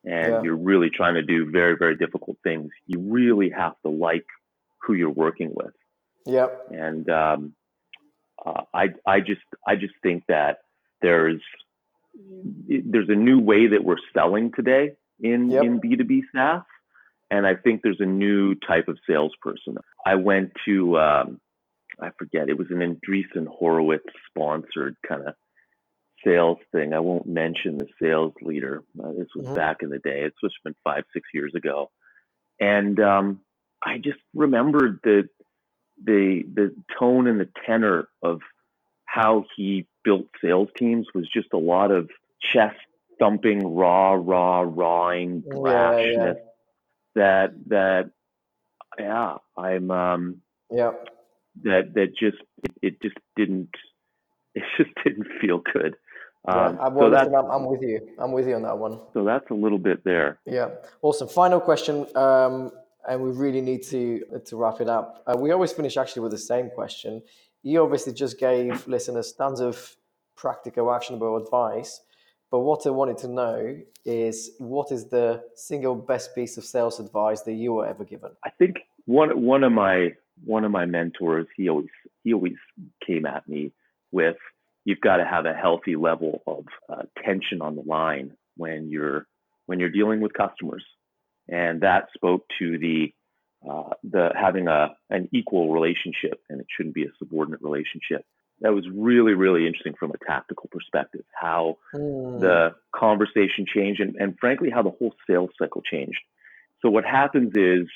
and 0.05 0.33
Yeah. 0.35 0.43
you're 0.43 0.57
really 0.57 0.91
trying 0.91 1.15
to 1.15 1.23
do 1.23 1.51
very 1.51 1.77
very 1.77 1.97
difficult 1.97 2.37
things 2.45 2.71
you 2.87 3.01
really 3.01 3.51
have 3.51 3.75
to 3.85 3.89
like 3.91 4.27
who 4.83 4.95
you're 4.95 5.11
working 5.11 5.51
with 5.55 5.75
yeah, 6.27 6.49
and 6.71 7.09
um, 7.09 7.55
uh, 8.45 8.63
I 8.75 8.91
I 9.07 9.21
just 9.21 9.41
I 9.67 9.77
just 9.77 9.95
think 10.03 10.25
that 10.29 10.59
there's 11.01 11.41
there's 12.69 13.09
a 13.09 13.15
new 13.15 13.41
way 13.41 13.69
that 13.69 13.83
we're 13.83 13.97
selling 14.13 14.53
today 14.55 14.93
in 15.21 15.51
Yep. 15.51 15.65
in 15.65 15.81
B2B 15.81 16.23
SaaS, 16.35 16.63
and 17.31 17.47
I 17.47 17.55
think 17.55 17.81
there's 17.83 18.01
a 18.01 18.05
new 18.07 18.55
type 18.57 18.89
of 18.89 18.99
salesperson. 19.09 19.79
I 20.07 20.17
went 20.17 20.53
to 20.67 20.99
um, 20.99 21.41
I 22.01 22.11
forget 22.19 22.49
it 22.49 22.59
was 22.59 22.71
an 22.71 22.79
Andreessen 22.79 23.47
Horowitz 23.47 24.07
sponsored 24.31 24.97
kind 25.07 25.27
of 25.29 25.35
sales 26.25 26.59
thing. 26.73 26.93
I 26.93 27.01
won't 27.01 27.27
mention 27.27 27.79
the 27.79 27.89
sales 28.01 28.35
leader. 28.43 28.83
Uh, 29.03 29.13
this 29.13 29.29
was 29.35 29.47
Mhm. 29.47 29.55
back 29.55 29.79
in 29.83 29.89
the 29.91 29.99
day. 29.99 30.23
It's 30.23 30.41
just 30.43 30.57
been 30.65 30.75
five 30.85 31.05
six 31.13 31.29
years 31.35 31.55
ago, 31.55 31.91
and 32.61 32.99
um, 33.01 33.41
I 33.83 33.99
just 33.99 34.21
remembered 34.35 35.01
the 35.03 35.29
the 36.05 36.45
the 36.55 36.75
tone 36.99 37.27
and 37.27 37.41
the 37.41 37.49
tenor 37.67 38.09
of 38.23 38.41
how 39.05 39.45
he 39.57 39.87
built 40.05 40.27
sales 40.43 40.69
teams 40.77 41.07
was 41.15 41.29
just 41.29 41.49
a 41.53 41.59
lot 41.59 41.91
of 41.91 42.11
chest 42.41 42.77
thumping, 43.19 43.75
raw, 43.75 44.13
raw, 44.13 44.61
rawing 44.61 45.43
Yeah, 45.47 45.99
yeah. 46.01 46.35
That 47.15 47.55
that 47.69 48.11
yeah, 48.99 49.39
I'm 49.57 49.91
um 49.91 50.43
yeah, 50.71 50.93
that 51.65 51.95
that 51.95 52.09
just 52.19 52.39
it, 52.65 52.73
it 52.83 53.03
just 53.03 53.17
didn't 53.37 53.71
it 54.55 54.65
just 54.77 54.91
didn't 55.05 55.27
feel 55.41 55.63
good. 55.73 55.97
Um, 56.47 56.77
yeah, 56.77 56.89
well, 56.89 57.07
so 57.07 57.09
listen, 57.09 57.35
I'm, 57.35 57.51
I'm, 57.51 57.67
with 57.67 57.83
you. 57.83 58.09
I'm 58.19 58.33
with 58.33 58.47
you 58.47 58.55
on 58.55 58.63
that 58.63 58.79
one. 58.79 59.01
So 59.13 59.25
that's 59.25 59.51
a 59.51 59.55
little 59.55 59.79
bit 59.79 60.05
there. 60.05 60.39
Yeah, 60.47 60.71
awesome. 61.03 61.29
Final 61.29 61.61
question, 61.61 62.07
um, 62.17 62.71
and 63.09 63.23
we 63.23 63.31
really 63.31 63.61
need 63.61 63.83
to 63.85 64.23
to 64.47 64.57
wrap 64.57 64.81
it 64.81 64.89
up. 64.89 65.23
Uh, 65.27 65.37
we 65.39 65.51
always 65.51 65.73
finish 65.73 65.97
actually 65.97 66.23
with 66.23 66.33
the 66.33 66.39
same 66.39 66.71
question. 66.71 67.23
You 67.63 67.83
obviously 67.83 68.13
just 68.13 68.39
gave 68.39 68.87
listeners 68.95 69.33
tons 69.33 69.61
of 69.61 69.97
practical, 70.37 70.93
actionable 70.93 71.37
advice. 71.37 72.01
But 72.51 72.61
what 72.61 72.87
I 72.87 72.91
wanted 72.91 73.19
to 73.19 73.29
know 73.29 73.77
is 74.07 74.53
what 74.59 74.91
is 74.91 75.07
the 75.09 75.45
single 75.55 75.95
best 75.95 76.35
piece 76.35 76.57
of 76.57 76.65
sales 76.65 76.99
advice 76.99 77.43
that 77.43 77.53
you 77.53 77.75
were 77.75 77.87
ever 77.87 78.05
given? 78.05 78.31
I 78.43 78.51
think 78.51 78.79
one 79.05 79.43
one 79.43 79.65
of 79.65 79.73
my 79.73 80.13
one 80.45 80.65
of 80.65 80.71
my 80.71 80.87
mentors 80.87 81.47
he 81.57 81.69
always 81.69 81.89
he 82.25 82.33
always 82.33 82.57
came 83.07 83.27
at 83.27 83.49
me 83.49 83.73
with 84.13 84.37
you've 84.85 85.01
got 85.01 85.19
to 85.19 85.25
have 85.25 85.47
a 85.47 85.53
healthy 85.53 85.97
level 85.97 86.43
of 86.47 86.65
uh, 86.89 87.03
tension 87.25 87.61
on 87.61 87.77
the 87.77 87.83
line 87.83 88.33
when 88.57 88.89
you're 88.89 89.27
when 89.67 89.79
you're 89.81 89.91
dealing 89.91 90.21
with 90.21 90.33
customers, 90.33 90.85
and 91.49 91.83
that 91.83 92.09
spoke 92.15 92.45
to 92.59 92.79
the 92.79 93.13
uh, 93.69 93.91
the 94.03 94.31
having 94.35 94.69
a 94.69 94.89
an 95.11 95.29
equal 95.33 95.73
relationship, 95.73 96.41
and 96.49 96.61
it 96.61 96.67
shouldn't 96.75 96.95
be 96.95 97.05
a 97.05 97.13
subordinate 97.19 97.63
relationship 97.63 98.25
that 98.61 98.75
was 98.75 98.85
really, 98.93 99.35
really 99.35 99.67
interesting 99.67 99.95
from 99.99 100.11
a 100.11 100.25
tactical 100.27 100.69
perspective, 100.73 101.25
how 101.33 101.77
mm. 101.95 102.41
the 102.41 102.75
conversation 102.95 103.67
changed 103.73 104.01
and, 104.01 104.17
and 104.17 104.37
frankly, 104.39 104.71
how 104.71 104.83
the 104.83 104.91
whole 104.91 105.15
sales 105.29 105.51
cycle 105.59 105.83
changed. 105.83 106.19
So 106.83 106.91
what 106.91 107.05
happens 107.05 107.53
is 107.55 107.87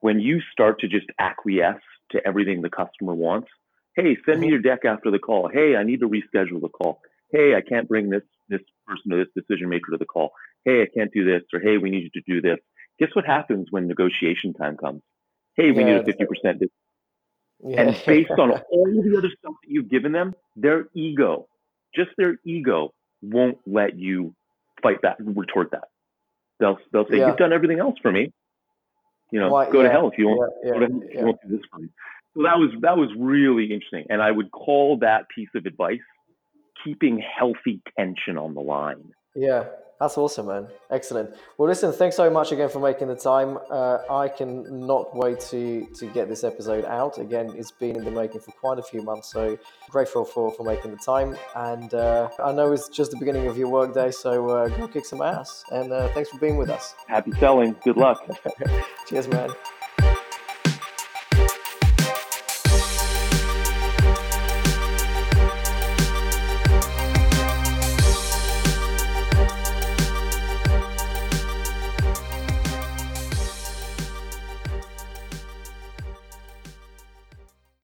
when 0.00 0.20
you 0.20 0.40
start 0.52 0.80
to 0.80 0.88
just 0.88 1.06
acquiesce 1.18 1.82
to 2.12 2.26
everything 2.26 2.62
the 2.62 2.70
customer 2.70 3.14
wants, 3.14 3.48
hey, 3.94 4.16
send 4.24 4.40
me 4.40 4.46
mm-hmm. 4.46 4.52
your 4.52 4.60
deck 4.60 4.84
after 4.84 5.10
the 5.10 5.18
call. 5.18 5.48
Hey, 5.52 5.76
I 5.76 5.82
need 5.82 6.00
to 6.00 6.08
reschedule 6.08 6.60
the 6.60 6.68
call. 6.68 7.00
Hey, 7.30 7.54
I 7.54 7.60
can't 7.60 7.88
bring 7.88 8.10
this 8.10 8.22
this 8.48 8.60
person 8.86 9.12
or 9.12 9.24
this 9.24 9.32
decision 9.34 9.68
maker 9.68 9.90
to 9.90 9.98
the 9.98 10.06
call. 10.06 10.30
Hey, 10.64 10.82
I 10.82 10.86
can't 10.86 11.12
do 11.12 11.24
this, 11.24 11.42
or 11.52 11.60
hey, 11.60 11.76
we 11.76 11.90
need 11.90 12.04
you 12.04 12.22
to 12.22 12.22
do 12.26 12.40
this. 12.40 12.58
Guess 12.98 13.10
what 13.14 13.26
happens 13.26 13.68
when 13.70 13.86
negotiation 13.86 14.54
time 14.54 14.76
comes? 14.76 15.02
Hey, 15.54 15.70
we 15.70 15.80
yeah, 15.80 15.84
need 15.84 15.96
a 15.96 16.04
fifty 16.04 16.24
percent 16.24 16.62
yeah. 17.64 17.80
And 17.82 18.02
based 18.06 18.30
on 18.30 18.50
all 18.70 19.02
the 19.02 19.18
other 19.18 19.30
stuff 19.38 19.54
that 19.62 19.68
you've 19.68 19.88
given 19.88 20.12
them, 20.12 20.34
their 20.56 20.88
ego, 20.94 21.48
just 21.94 22.10
their 22.16 22.38
ego, 22.44 22.94
won't 23.20 23.58
let 23.66 23.98
you 23.98 24.34
fight 24.82 25.02
back, 25.02 25.16
retort 25.18 25.72
that. 25.72 25.88
They'll 26.60 26.78
they'll 26.92 27.08
say, 27.08 27.18
yeah. 27.18 27.28
"You've 27.28 27.36
done 27.36 27.52
everything 27.52 27.80
else 27.80 27.96
for 28.00 28.12
me. 28.12 28.32
You 29.30 29.40
know, 29.40 29.50
go 29.70 29.82
yeah, 29.82 29.88
to 29.88 29.90
hell 29.90 30.08
if 30.08 30.18
you 30.18 30.28
won't. 30.28 30.52
Yeah, 30.62 30.72
go 30.72 30.78
to 30.80 30.86
hell 30.86 31.02
if 31.02 31.14
you 31.14 31.24
won't 31.24 31.40
do 31.42 31.56
this 31.56 31.66
for 31.70 31.80
me." 31.80 31.88
So 32.34 32.42
that 32.42 32.58
was 32.58 32.70
that 32.82 32.96
was 32.96 33.10
really 33.18 33.72
interesting, 33.72 34.06
and 34.10 34.22
I 34.22 34.30
would 34.30 34.50
call 34.50 34.98
that 34.98 35.28
piece 35.34 35.48
of 35.54 35.66
advice 35.66 36.00
keeping 36.84 37.18
healthy 37.18 37.82
tension 37.98 38.38
on 38.38 38.54
the 38.54 38.60
line. 38.60 39.12
Yeah, 39.34 39.64
that's 40.00 40.16
awesome, 40.16 40.46
man. 40.46 40.68
Excellent. 40.90 41.34
Well, 41.56 41.68
listen, 41.68 41.92
thanks 41.92 42.16
so 42.16 42.30
much 42.30 42.52
again 42.52 42.68
for 42.68 42.78
making 42.78 43.08
the 43.08 43.16
time. 43.16 43.58
Uh, 43.70 43.98
I 44.08 44.28
can 44.28 44.86
not 44.86 45.16
wait 45.16 45.40
to 45.50 45.86
to 45.86 46.06
get 46.06 46.28
this 46.28 46.44
episode 46.44 46.84
out. 46.84 47.18
Again, 47.18 47.52
it's 47.56 47.72
been 47.72 47.96
in 47.96 48.04
the 48.04 48.10
making 48.10 48.40
for 48.40 48.52
quite 48.52 48.78
a 48.78 48.82
few 48.82 49.02
months, 49.02 49.32
so 49.32 49.58
grateful 49.90 50.24
for 50.24 50.52
for 50.52 50.62
making 50.62 50.92
the 50.92 50.98
time. 50.98 51.36
And 51.56 51.92
uh, 51.94 52.28
I 52.42 52.52
know 52.52 52.72
it's 52.72 52.88
just 52.88 53.10
the 53.10 53.18
beginning 53.18 53.48
of 53.48 53.58
your 53.58 53.68
workday, 53.68 54.10
so 54.12 54.48
uh, 54.50 54.68
go 54.68 54.86
kick 54.86 55.04
some 55.04 55.20
ass. 55.20 55.64
And 55.72 55.92
uh, 55.92 56.08
thanks 56.08 56.30
for 56.30 56.38
being 56.38 56.56
with 56.56 56.70
us. 56.70 56.94
Happy 57.08 57.32
selling. 57.32 57.74
Good 57.82 57.96
luck. 57.96 58.24
Cheers, 59.08 59.26
man. 59.28 59.50